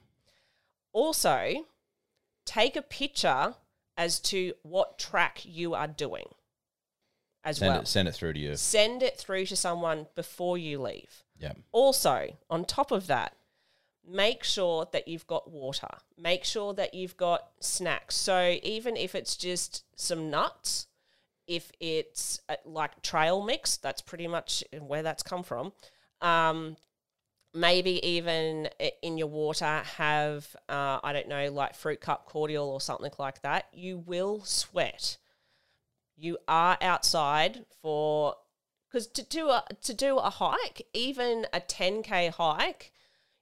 Also, 0.92 1.66
take 2.46 2.74
a 2.74 2.82
picture 2.82 3.54
as 3.96 4.18
to 4.20 4.54
what 4.62 4.98
track 4.98 5.42
you 5.44 5.74
are 5.74 5.86
doing 5.86 6.26
as 7.44 7.58
Send 7.58 7.72
well. 7.72 7.80
it 7.82 7.88
send 7.88 8.08
it 8.08 8.14
through 8.14 8.32
to 8.32 8.40
you. 8.40 8.56
Send 8.56 9.02
it 9.02 9.16
through 9.16 9.46
to 9.46 9.56
someone 9.56 10.06
before 10.14 10.58
you 10.58 10.80
leave. 10.80 11.22
Yep. 11.38 11.58
Also, 11.72 12.36
on 12.48 12.64
top 12.64 12.90
of 12.90 13.06
that, 13.06 13.34
make 14.08 14.44
sure 14.44 14.88
that 14.92 15.08
you've 15.08 15.26
got 15.26 15.50
water. 15.50 15.88
Make 16.16 16.44
sure 16.44 16.72
that 16.74 16.94
you've 16.94 17.16
got 17.16 17.48
snacks. 17.60 18.16
So 18.16 18.56
even 18.62 18.96
if 18.96 19.14
it's 19.14 19.36
just 19.36 19.84
some 19.96 20.30
nuts, 20.30 20.86
if 21.46 21.70
it's 21.80 22.40
uh, 22.48 22.56
like 22.64 23.02
trail 23.02 23.42
mix, 23.42 23.76
that's 23.76 24.02
pretty 24.02 24.26
much 24.26 24.64
where 24.80 25.02
that's 25.02 25.22
come 25.22 25.42
from. 25.42 25.72
Um, 26.20 26.76
maybe 27.54 28.06
even 28.06 28.68
in 29.02 29.16
your 29.16 29.28
water 29.28 29.82
have 29.96 30.54
uh, 30.68 31.00
I 31.02 31.12
don't 31.12 31.28
know 31.28 31.50
like 31.50 31.74
fruit 31.74 32.00
cup 32.00 32.26
cordial 32.26 32.68
or 32.68 32.80
something 32.80 33.12
like 33.18 33.42
that. 33.42 33.66
You 33.72 33.98
will 33.98 34.44
sweat. 34.44 35.16
You 36.16 36.38
are 36.48 36.78
outside 36.80 37.64
for 37.82 38.34
because 38.88 39.06
to 39.08 39.22
do 39.22 39.48
a 39.48 39.64
to 39.82 39.94
do 39.94 40.18
a 40.18 40.30
hike, 40.30 40.86
even 40.94 41.46
a 41.52 41.60
ten 41.60 42.02
k 42.02 42.28
hike, 42.28 42.92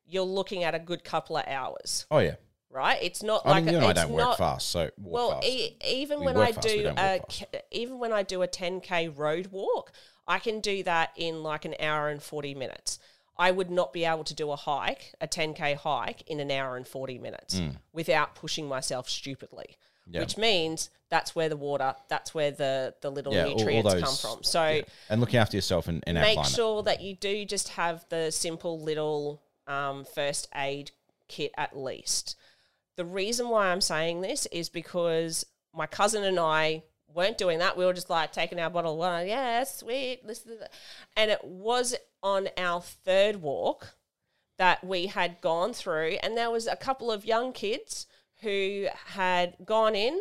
you're 0.06 0.22
looking 0.24 0.64
at 0.64 0.74
a 0.74 0.78
good 0.78 1.04
couple 1.04 1.36
of 1.36 1.44
hours, 1.46 2.06
Oh 2.10 2.18
yeah. 2.18 2.34
right? 2.70 2.98
It's 3.02 3.22
not 3.22 3.42
I 3.44 3.50
like 3.50 3.64
mean, 3.64 3.74
a, 3.76 3.78
you 3.78 3.78
and 3.78 3.86
I 3.86 3.90
it's 3.90 4.00
don't 4.02 4.12
work 4.12 4.38
fast, 4.38 4.68
so 4.68 4.90
walk 4.98 5.12
well, 5.30 5.30
fast. 5.40 5.46
e- 5.46 5.76
even 5.86 6.20
We 6.20 6.26
when 6.26 6.36
I 6.36 6.52
fast, 6.52 6.68
do 6.68 6.92
a 6.96 7.20
k- 7.28 7.62
even 7.70 7.98
when 7.98 8.12
I 8.12 8.22
do 8.22 8.42
a 8.42 8.48
10k 8.48 9.16
road 9.16 9.48
walk, 9.48 9.92
I 10.26 10.38
can 10.38 10.60
do 10.60 10.82
that 10.84 11.10
in 11.16 11.42
like 11.42 11.64
an 11.64 11.74
hour 11.80 12.08
and 12.08 12.22
40 12.22 12.54
minutes. 12.54 12.98
I 13.36 13.50
would 13.50 13.68
not 13.70 13.92
be 13.92 14.04
able 14.04 14.22
to 14.24 14.34
do 14.34 14.52
a 14.52 14.56
hike, 14.56 15.12
a 15.20 15.26
10k 15.26 15.74
hike, 15.76 16.22
in 16.28 16.38
an 16.38 16.52
hour 16.52 16.76
and 16.76 16.86
40 16.86 17.18
minutes 17.18 17.56
mm. 17.58 17.76
without 17.92 18.36
pushing 18.36 18.68
myself 18.68 19.08
stupidly. 19.08 19.76
Yeah. 20.06 20.20
Which 20.20 20.36
means 20.36 20.90
that's 21.10 21.34
where 21.34 21.48
the 21.48 21.56
water, 21.56 21.94
that's 22.08 22.34
where 22.34 22.50
the 22.50 22.94
the 23.00 23.10
little 23.10 23.32
yeah, 23.32 23.44
all- 23.44 23.52
all 23.52 23.56
nutrients 23.56 23.92
those- 23.92 24.02
come 24.02 24.16
from. 24.16 24.42
So 24.42 24.68
yeah. 24.68 24.82
and 25.08 25.20
looking 25.20 25.38
after 25.40 25.56
yourself 25.56 25.88
and, 25.88 26.02
our 26.06 26.14
make 26.14 26.44
sure 26.44 26.82
that 26.82 27.00
you 27.00 27.14
do 27.14 27.44
just 27.44 27.70
have 27.70 28.04
the 28.10 28.30
simple 28.30 28.80
little 28.80 29.42
um, 29.66 30.04
first 30.04 30.48
aid 30.54 30.90
kit 31.28 31.52
at 31.56 31.76
least. 31.76 32.36
The 32.96 33.04
reason 33.04 33.48
why 33.48 33.68
I'm 33.68 33.80
saying 33.80 34.20
this 34.20 34.46
is 34.46 34.68
because 34.68 35.46
my 35.74 35.86
cousin 35.86 36.22
and 36.24 36.38
I 36.38 36.84
weren't 37.12 37.38
doing 37.38 37.58
that. 37.60 37.76
We 37.76 37.84
were 37.84 37.92
just 37.92 38.10
like 38.10 38.32
taking 38.32 38.58
our 38.60 38.70
bottle 38.70 38.92
of 38.92 38.98
water. 38.98 39.24
Yeah, 39.26 39.64
sweet. 39.64 40.26
This, 40.26 40.40
this, 40.40 40.58
that. 40.58 40.72
And 41.16 41.30
it 41.30 41.42
was 41.44 41.94
on 42.22 42.48
our 42.56 42.80
third 42.80 43.36
walk 43.36 43.96
that 44.58 44.84
we 44.84 45.06
had 45.06 45.40
gone 45.40 45.72
through, 45.72 46.18
and 46.22 46.36
there 46.36 46.50
was 46.50 46.66
a 46.66 46.76
couple 46.76 47.10
of 47.10 47.24
young 47.24 47.52
kids 47.52 48.06
who 48.44 48.86
had 49.06 49.56
gone 49.64 49.96
in 49.96 50.20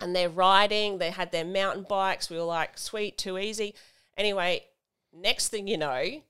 and 0.00 0.14
they're 0.14 0.28
riding. 0.28 0.98
They 0.98 1.10
had 1.10 1.32
their 1.32 1.44
mountain 1.44 1.84
bikes. 1.88 2.30
We 2.30 2.36
were 2.36 2.44
like, 2.44 2.78
sweet, 2.78 3.18
too 3.18 3.38
easy. 3.38 3.74
Anyway, 4.16 4.64
next 5.12 5.48
thing 5.48 5.66
you 5.66 5.78
know, 5.78 6.22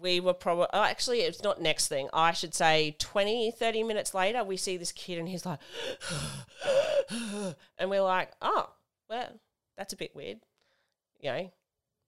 we 0.00 0.20
were 0.20 0.34
probably, 0.34 0.66
oh, 0.72 0.82
actually, 0.82 1.20
it's 1.20 1.42
not 1.42 1.60
next 1.60 1.88
thing. 1.88 2.08
I 2.12 2.32
should 2.32 2.54
say 2.54 2.96
20, 2.98 3.50
30 3.50 3.82
minutes 3.82 4.14
later, 4.14 4.42
we 4.42 4.56
see 4.56 4.76
this 4.76 4.92
kid 4.92 5.18
and 5.18 5.28
he's 5.28 5.44
like, 5.44 5.58
and 7.78 7.90
we're 7.90 8.02
like, 8.02 8.30
oh, 8.40 8.70
well, 9.08 9.40
that's 9.76 9.92
a 9.92 9.96
bit 9.96 10.14
weird. 10.14 10.38
You 11.20 11.30
know, 11.30 11.52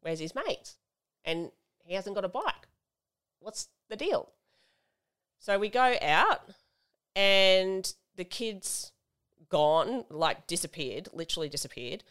where's 0.01 0.21
his 0.21 0.35
mates? 0.35 0.77
And 1.25 1.51
he 1.85 1.95
hasn't 1.95 2.15
got 2.15 2.25
a 2.25 2.29
bike. 2.29 2.69
What's 3.41 3.69
the 3.89 3.97
deal? 3.97 4.31
So 5.39 5.59
we 5.59 5.69
go 5.69 5.97
out 6.01 6.41
and 7.15 7.93
the 8.17 8.25
kid's 8.25 8.93
gone, 9.49 10.05
like 10.11 10.47
disappeared, 10.47 11.09
literally 11.13 11.49
disappeared. 11.49 12.05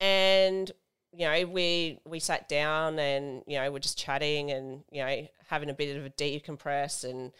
And 0.00 0.70
you 1.12 1.26
know, 1.26 1.46
we 1.46 1.98
we 2.04 2.20
sat 2.20 2.48
down 2.48 2.98
and 2.98 3.42
you 3.46 3.58
know 3.58 3.70
we're 3.70 3.78
just 3.78 3.98
chatting 3.98 4.50
and 4.50 4.82
you 4.90 5.04
know 5.04 5.26
having 5.48 5.70
a 5.70 5.74
bit 5.74 5.96
of 5.96 6.04
a 6.04 6.10
decompress 6.10 7.08
and 7.08 7.32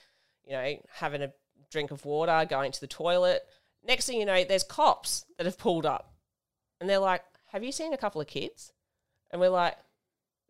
you 0.47 0.53
know 0.53 0.77
having 0.95 1.23
a 1.23 1.33
drink 1.71 1.91
of 1.91 2.05
water, 2.05 2.47
going 2.49 2.73
to 2.73 2.81
the 2.81 2.87
toilet. 2.87 3.43
Next 3.87 4.07
thing 4.07 4.19
you 4.19 4.27
know, 4.27 4.45
there's 4.45 4.65
cops 4.65 5.25
that 5.37 5.47
have 5.47 5.59
pulled 5.59 5.87
up, 5.87 6.13
and 6.81 6.89
they're 6.89 6.99
like, 6.99 7.23
"Have 7.53 7.63
you 7.63 7.73
seen 7.73 7.93
a 7.93 7.99
couple 7.99 8.21
of 8.21 8.27
kids?" 8.27 8.73
And 9.31 9.41
we're 9.41 9.51
like, 9.51 9.77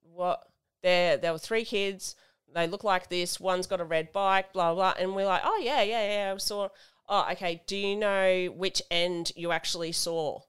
"What?" 0.02 0.44
There, 0.82 1.16
there 1.16 1.32
were 1.32 1.38
three 1.38 1.64
kids. 1.64 2.14
They 2.54 2.66
look 2.66 2.84
like 2.84 3.08
this. 3.08 3.38
One's 3.38 3.66
got 3.66 3.80
a 3.80 3.84
red 3.84 4.12
bike, 4.12 4.52
blah 4.52 4.74
blah. 4.74 4.94
And 4.98 5.14
we're 5.14 5.26
like, 5.26 5.42
"Oh 5.44 5.60
yeah, 5.62 5.82
yeah, 5.82 6.12
yeah." 6.12 6.34
I 6.34 6.38
saw. 6.38 6.68
Oh, 7.08 7.26
okay. 7.32 7.62
Do 7.66 7.76
you 7.76 7.96
know 7.96 8.46
which 8.56 8.82
end 8.90 9.32
you 9.36 9.52
actually 9.52 9.92
saw 9.92 10.40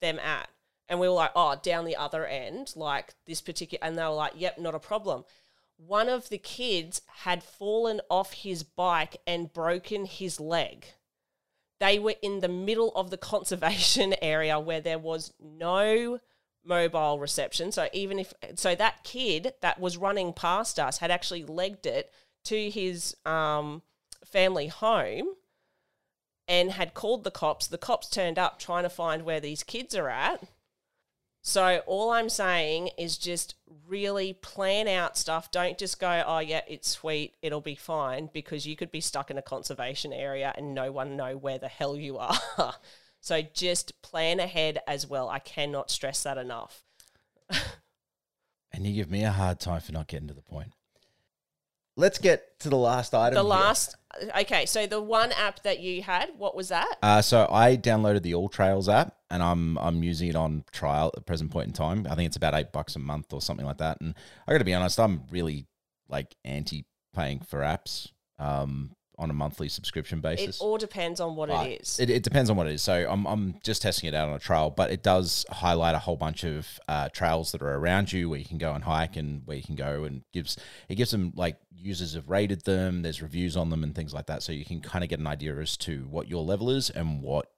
them 0.00 0.18
at? 0.18 0.48
And 0.88 1.00
we 1.00 1.08
were 1.08 1.14
like, 1.14 1.32
"Oh, 1.34 1.56
down 1.62 1.84
the 1.84 1.96
other 1.96 2.26
end, 2.26 2.72
like 2.76 3.14
this 3.26 3.40
particular." 3.40 3.84
And 3.84 3.96
they 3.96 4.02
were 4.02 4.10
like, 4.10 4.32
"Yep, 4.36 4.58
not 4.58 4.74
a 4.74 4.78
problem." 4.80 5.24
one 5.86 6.08
of 6.08 6.28
the 6.28 6.38
kids 6.38 7.02
had 7.06 7.42
fallen 7.42 8.00
off 8.08 8.32
his 8.32 8.62
bike 8.62 9.16
and 9.26 9.52
broken 9.52 10.04
his 10.04 10.38
leg. 10.38 10.86
They 11.80 11.98
were 11.98 12.14
in 12.22 12.40
the 12.40 12.48
middle 12.48 12.92
of 12.94 13.10
the 13.10 13.16
conservation 13.16 14.14
area 14.22 14.58
where 14.60 14.80
there 14.80 14.98
was 14.98 15.32
no 15.40 16.20
mobile 16.64 17.18
reception. 17.18 17.72
So 17.72 17.88
even 17.92 18.18
if 18.18 18.32
so 18.54 18.74
that 18.74 19.04
kid 19.04 19.54
that 19.60 19.80
was 19.80 19.96
running 19.96 20.32
past 20.32 20.78
us 20.78 20.98
had 20.98 21.10
actually 21.10 21.44
legged 21.44 21.86
it 21.86 22.12
to 22.44 22.70
his 22.70 23.16
um, 23.24 23.82
family 24.24 24.68
home 24.68 25.28
and 26.48 26.72
had 26.72 26.94
called 26.94 27.24
the 27.24 27.30
cops. 27.30 27.66
The 27.66 27.78
cops 27.78 28.08
turned 28.08 28.38
up 28.38 28.58
trying 28.58 28.82
to 28.82 28.90
find 28.90 29.24
where 29.24 29.40
these 29.40 29.62
kids 29.62 29.94
are 29.94 30.08
at. 30.08 30.42
So 31.44 31.82
all 31.86 32.10
I'm 32.10 32.28
saying 32.28 32.90
is 32.96 33.18
just 33.18 33.56
really 33.88 34.32
plan 34.32 34.86
out 34.86 35.16
stuff. 35.16 35.50
Don't 35.50 35.76
just 35.76 35.98
go, 35.98 36.22
oh 36.24 36.38
yeah, 36.38 36.60
it's 36.68 36.88
sweet, 36.88 37.34
it'll 37.42 37.60
be 37.60 37.74
fine, 37.74 38.30
because 38.32 38.64
you 38.64 38.76
could 38.76 38.92
be 38.92 39.00
stuck 39.00 39.28
in 39.28 39.38
a 39.38 39.42
conservation 39.42 40.12
area 40.12 40.52
and 40.56 40.72
no 40.72 40.92
one 40.92 41.16
know 41.16 41.36
where 41.36 41.58
the 41.58 41.68
hell 41.68 41.96
you 41.96 42.18
are. 42.18 42.38
so 43.22 43.40
just 43.40 44.02
plan 44.02 44.40
ahead 44.40 44.80
as 44.86 45.06
well. 45.06 45.28
I 45.28 45.38
cannot 45.38 45.90
stress 45.90 46.22
that 46.24 46.36
enough. 46.36 46.82
And 48.74 48.86
you 48.86 48.94
give 48.94 49.10
me 49.10 49.22
a 49.22 49.30
hard 49.30 49.60
time 49.60 49.80
for 49.80 49.92
not 49.92 50.08
getting 50.08 50.28
to 50.28 50.34
the 50.34 50.42
point. 50.42 50.72
Let's 51.94 52.18
get 52.18 52.58
to 52.60 52.70
the 52.70 52.76
last 52.76 53.14
item. 53.14 53.34
The 53.34 53.42
here. 53.42 53.50
last, 53.50 53.96
okay, 54.40 54.64
so 54.64 54.86
the 54.86 55.00
one 55.00 55.30
app 55.32 55.62
that 55.62 55.80
you 55.80 56.02
had, 56.02 56.30
what 56.38 56.56
was 56.56 56.70
that? 56.70 56.96
Uh, 57.02 57.20
so 57.20 57.46
I 57.50 57.76
downloaded 57.76 58.22
the 58.22 58.32
AllTrails 58.32 58.90
app, 58.90 59.14
and 59.30 59.42
I'm 59.42 59.76
I'm 59.76 60.02
using 60.02 60.30
it 60.30 60.36
on 60.36 60.64
trial 60.72 61.08
at 61.08 61.16
the 61.16 61.20
present 61.20 61.50
point 61.50 61.66
in 61.66 61.74
time. 61.74 62.06
I 62.08 62.14
think 62.14 62.28
it's 62.28 62.36
about 62.36 62.54
eight 62.54 62.72
bucks 62.72 62.96
a 62.96 62.98
month 62.98 63.34
or 63.34 63.42
something 63.42 63.66
like 63.66 63.76
that. 63.76 64.00
And 64.00 64.14
I 64.48 64.52
got 64.52 64.58
to 64.58 64.64
be 64.64 64.72
honest, 64.72 64.98
I'm 64.98 65.24
really 65.30 65.66
like 66.08 66.34
anti 66.42 66.86
paying 67.14 67.40
for 67.40 67.60
apps 67.60 68.08
um, 68.38 68.92
on 69.18 69.30
a 69.30 69.32
monthly 69.32 69.68
subscription 69.68 70.20
basis? 70.20 70.60
It 70.60 70.62
all 70.62 70.78
depends 70.78 71.20
on 71.20 71.36
what 71.36 71.48
But 71.48 71.66
it 71.66 71.82
is. 71.82 72.00
It, 72.00 72.10
it 72.10 72.22
depends 72.22 72.50
on 72.50 72.56
what 72.56 72.66
it 72.66 72.74
is. 72.74 72.82
So 72.82 73.06
I'm, 73.08 73.26
I'm 73.26 73.54
just 73.62 73.82
testing 73.82 74.08
it 74.08 74.14
out 74.14 74.28
on 74.28 74.34
a 74.34 74.38
trail, 74.38 74.70
but 74.70 74.90
it 74.90 75.02
does 75.02 75.46
highlight 75.50 75.94
a 75.94 75.98
whole 75.98 76.16
bunch 76.16 76.44
of 76.44 76.80
uh, 76.88 77.08
trails 77.10 77.52
that 77.52 77.62
are 77.62 77.74
around 77.74 78.12
you 78.12 78.28
where 78.28 78.38
you 78.38 78.44
can 78.44 78.58
go 78.58 78.72
and 78.72 78.84
hike 78.84 79.16
and 79.16 79.42
where 79.46 79.56
you 79.56 79.62
can 79.62 79.76
go 79.76 80.04
and 80.04 80.22
gives 80.32 80.56
it 80.88 80.96
gives 80.96 81.10
them 81.10 81.32
like 81.36 81.56
users 81.76 82.14
have 82.14 82.28
rated 82.28 82.64
them. 82.64 83.02
There's 83.02 83.22
reviews 83.22 83.56
on 83.56 83.70
them 83.70 83.82
and 83.82 83.94
things 83.94 84.14
like 84.14 84.26
that, 84.26 84.42
so 84.42 84.52
you 84.52 84.64
can 84.64 84.80
kind 84.80 85.04
of 85.04 85.10
get 85.10 85.18
an 85.18 85.26
idea 85.26 85.56
as 85.56 85.76
to 85.78 86.06
what 86.10 86.28
your 86.28 86.44
level 86.44 86.70
is 86.70 86.90
and 86.90 87.22
what 87.22 87.48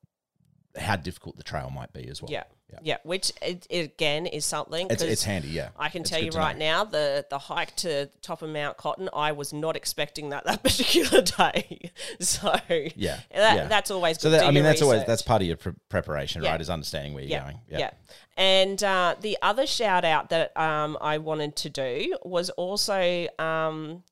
how 0.77 0.97
difficult 0.97 1.37
the 1.37 1.43
trail 1.43 1.71
might 1.71 1.93
be 1.93 2.09
as 2.09 2.21
well. 2.21 2.31
yeah. 2.33 2.45
yeah. 2.73 2.79
yeah, 2.83 2.97
Which 3.05 3.33
it, 3.41 3.67
it 3.71 3.85
again 3.85 4.27
is 4.27 4.45
something. 4.45 4.89
It's, 4.91 5.03
it's 5.03 5.23
handy, 5.25 5.49
yeah. 5.49 5.69
I 5.79 5.89
can 5.89 6.01
It's 6.03 6.11
tell 6.11 6.21
you 6.23 6.31
right 6.33 6.59
know. 6.59 6.65
now, 6.65 6.85
the 6.85 7.25
the 7.31 7.39
hike 7.39 7.77
to 7.77 8.07
top 8.23 8.43
of 8.43 8.51
Mount 8.51 8.77
Cotton, 8.77 9.09
I 9.15 9.33
was 9.33 9.53
not 9.53 9.77
expecting 9.77 10.31
that 10.31 10.45
that 10.47 10.63
particular 10.65 11.23
day. 11.23 11.91
so 12.21 12.55
Yeah, 12.97 13.21
that, 13.33 13.57
yeah. 13.57 13.67
that's 13.69 13.91
always 13.93 14.21
So 14.21 14.31
good. 14.31 14.41
that, 14.41 14.47
I 14.47 14.51
mean, 14.51 14.65
that's 14.65 14.83
always 14.83 15.05
that's 15.05 15.23
part 15.23 15.43
of 15.43 15.47
your 15.49 15.57
pre- 15.57 15.75
preparation, 15.89 16.43
Yeah. 16.43 16.51
right? 16.51 16.61
Is 16.61 16.71
understanding 16.71 17.15
where 17.15 17.23
you're 17.23 17.31
yeah, 17.31 17.43
going. 17.45 17.61
yeah. 17.69 17.91
And 18.37 18.83
uh, 18.83 19.15
the 19.21 19.39
other 19.43 19.65
shout 19.67 20.05
out 20.05 20.31
that 20.31 20.57
um, 20.57 20.99
I 21.01 21.19
wanted 21.19 21.55
to 21.57 21.71
do 21.71 22.17
was 22.25 22.51
also 22.51 23.29
um, 23.39 24.03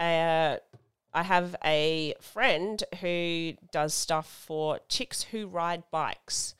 uh, 0.00 0.56
I 1.14 1.22
have 1.22 1.56
a 1.64 2.14
friend 2.20 2.82
who 3.00 3.54
does 3.70 3.92
stuff 3.94 4.26
for 4.46 4.80
chicks 4.88 5.22
who 5.24 5.46
ride 5.46 5.82
bikes. 5.90 6.54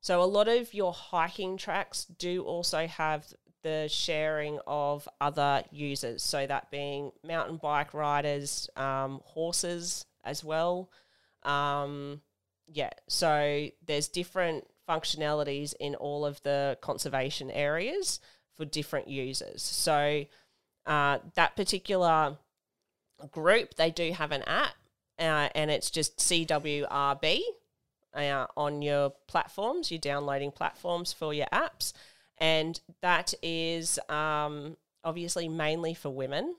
So 0.00 0.22
a 0.22 0.24
lot 0.24 0.48
of 0.48 0.72
your 0.72 0.92
hiking 0.92 1.56
tracks 1.56 2.04
do 2.04 2.42
also 2.44 2.86
have 2.86 3.26
the 3.62 3.88
sharing 3.90 4.60
of 4.66 5.08
other 5.20 5.64
users. 5.72 6.22
So 6.22 6.46
that 6.46 6.70
being 6.70 7.10
mountain 7.24 7.56
bike 7.56 7.92
riders, 7.92 8.70
um, 8.76 9.20
horses 9.24 10.06
as 10.24 10.44
well. 10.44 10.90
Um, 11.42 12.20
yeah, 12.66 12.90
so 13.08 13.68
there's 13.84 14.08
different 14.08 14.64
functionalities 14.88 15.74
in 15.80 15.94
all 15.96 16.24
of 16.24 16.42
the 16.42 16.78
conservation 16.80 17.50
areas 17.50 18.20
for 18.54 18.64
different 18.64 19.08
users. 19.08 19.62
So 19.62 20.24
uh, 20.86 21.18
that 21.34 21.56
particular 21.56 22.38
group, 23.26 23.74
they 23.74 23.90
do 23.90 24.12
have 24.12 24.32
an 24.32 24.42
app, 24.42 24.74
uh, 25.18 25.48
and 25.54 25.70
it's 25.70 25.90
just 25.90 26.18
CWRB 26.18 27.40
uh, 28.14 28.46
on 28.56 28.82
your 28.82 29.10
platforms, 29.26 29.90
your 29.90 30.00
downloading 30.00 30.50
platforms 30.50 31.12
for 31.12 31.34
your 31.34 31.46
apps, 31.52 31.92
and 32.38 32.80
that 33.02 33.34
is 33.42 33.98
um, 34.08 34.76
obviously 35.04 35.48
mainly 35.48 35.94
for 35.94 36.10
women 36.10 36.54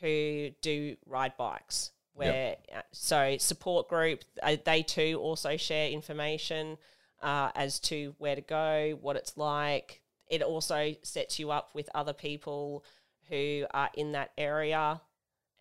who 0.00 0.50
do 0.60 0.96
ride 1.06 1.36
bikes. 1.36 1.90
Where 2.14 2.56
uh, 2.74 2.82
so 2.92 3.36
support 3.38 3.88
group, 3.88 4.22
uh, 4.42 4.56
they 4.64 4.82
too 4.82 5.18
also 5.22 5.56
share 5.56 5.88
information 5.88 6.76
uh, 7.22 7.50
as 7.54 7.80
to 7.80 8.14
where 8.18 8.34
to 8.34 8.42
go, 8.42 8.98
what 9.00 9.16
it's 9.16 9.38
like. 9.38 10.02
It 10.28 10.42
also 10.42 10.94
sets 11.02 11.38
you 11.38 11.50
up 11.50 11.70
with 11.74 11.88
other 11.94 12.12
people 12.12 12.84
who 13.30 13.64
are 13.72 13.88
in 13.94 14.12
that 14.12 14.32
area 14.36 15.00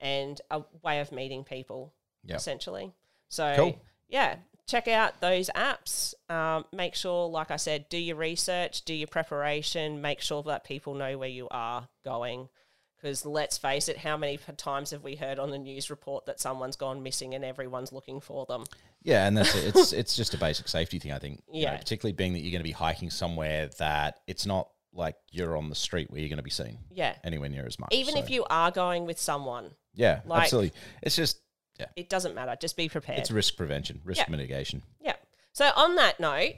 and 0.01 0.41
a 0.49 0.63
way 0.83 0.99
of 0.99 1.11
meeting 1.11 1.43
people, 1.43 1.93
Yep. 2.25 2.37
essentially. 2.37 2.91
So, 3.29 3.53
Cool. 3.55 3.81
yeah, 4.09 4.37
check 4.67 4.87
out 4.87 5.21
those 5.21 5.49
apps. 5.55 6.13
Um, 6.29 6.65
make 6.73 6.95
sure, 6.95 7.29
like 7.29 7.51
I 7.51 7.55
said, 7.57 7.87
do 7.89 7.97
your 7.97 8.15
research, 8.17 8.83
do 8.83 8.93
your 8.93 9.07
preparation, 9.07 10.01
make 10.01 10.19
sure 10.21 10.43
that 10.43 10.63
people 10.63 10.93
know 10.93 11.17
where 11.17 11.29
you 11.29 11.47
are 11.51 11.87
going. 12.03 12.49
Because 12.97 13.25
let's 13.25 13.57
face 13.57 13.89
it, 13.89 13.97
how 13.97 14.15
many 14.15 14.37
times 14.57 14.91
have 14.91 15.03
we 15.03 15.15
heard 15.15 15.39
on 15.39 15.49
the 15.49 15.57
news 15.57 15.89
report 15.89 16.27
that 16.27 16.39
someone's 16.39 16.75
gone 16.75 17.01
missing 17.01 17.33
and 17.33 17.43
everyone's 17.43 17.91
looking 17.91 18.19
for 18.21 18.45
them? 18.45 18.63
Yeah, 19.01 19.25
and 19.25 19.35
that's 19.35 19.55
it. 19.55 19.75
it's 19.75 19.91
it's 20.01 20.15
just 20.15 20.35
a 20.35 20.37
basic 20.37 20.67
safety 20.67 20.99
thing, 20.99 21.11
I 21.11 21.17
think. 21.17 21.41
you 21.51 21.65
know, 21.65 21.71
Yeah. 21.71 21.77
particularly 21.77 22.13
being 22.13 22.33
that 22.33 22.41
you're 22.41 22.51
going 22.51 22.59
to 22.59 22.63
be 22.63 22.71
hiking 22.71 23.09
somewhere 23.09 23.69
that 23.79 24.19
it's 24.27 24.45
not 24.45 24.69
like 24.93 25.15
you're 25.31 25.55
on 25.57 25.69
the 25.69 25.75
street 25.75 26.11
where 26.11 26.19
you're 26.19 26.29
going 26.29 26.37
to 26.37 26.43
be 26.43 26.49
seen 26.49 26.79
Yeah. 26.91 27.15
anywhere 27.23 27.49
near 27.49 27.65
as 27.65 27.79
much. 27.79 27.89
Even 27.93 28.13
so- 28.15 28.19
if 28.19 28.29
you 28.29 28.43
are 28.49 28.71
going 28.71 29.05
with 29.05 29.19
someone, 29.19 29.71
yeah, 29.93 30.21
like- 30.25 30.43
absolutely. 30.43 30.73
It's 31.01 31.15
just 31.15 31.39
yeah, 31.79 31.87
it 31.95 32.09
doesn't 32.09 32.35
matter. 32.35 32.55
Just 32.59 32.75
be 32.77 32.89
prepared. 32.89 33.19
it's 33.19 33.31
risk 33.31 33.55
prevention, 33.57 34.01
risk 34.03 34.19
Yeah. 34.21 34.29
mitigation. 34.29 34.83
Yeah. 34.99 35.15
So 35.53 35.71
on 35.75 35.95
that 35.95 36.19
note, 36.19 36.55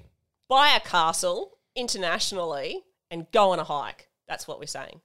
buy 0.49 0.69
a 0.75 0.79
castle 0.79 1.57
internationally 1.75 2.83
and 3.09 3.27
go 3.31 3.51
on 3.51 3.59
a 3.59 3.63
hike. 3.63 4.09
That's 4.27 4.47
what 4.47 4.59
we're 4.59 4.65
saying. 4.67 5.01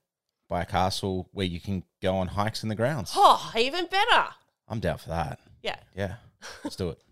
Buy 0.49 0.63
a 0.63 0.67
castle 0.67 1.29
where 1.33 1.47
you 1.47 1.61
can 1.61 1.85
go 2.03 2.17
on 2.17 2.29
hikes 2.29 2.63
in 2.63 2.69
the 2.69 2.75
grounds. 2.75 3.13
Oh, 3.15 3.53
even 3.57 3.87
better. 3.87 4.29
I'm 4.67 4.81
down 4.81 4.99
for 4.99 5.11
that. 5.11 5.39
Yeah. 5.63 5.77
Yeah, 5.95 6.15
let's 6.65 6.77
do 6.77 6.89
it. 6.91 6.99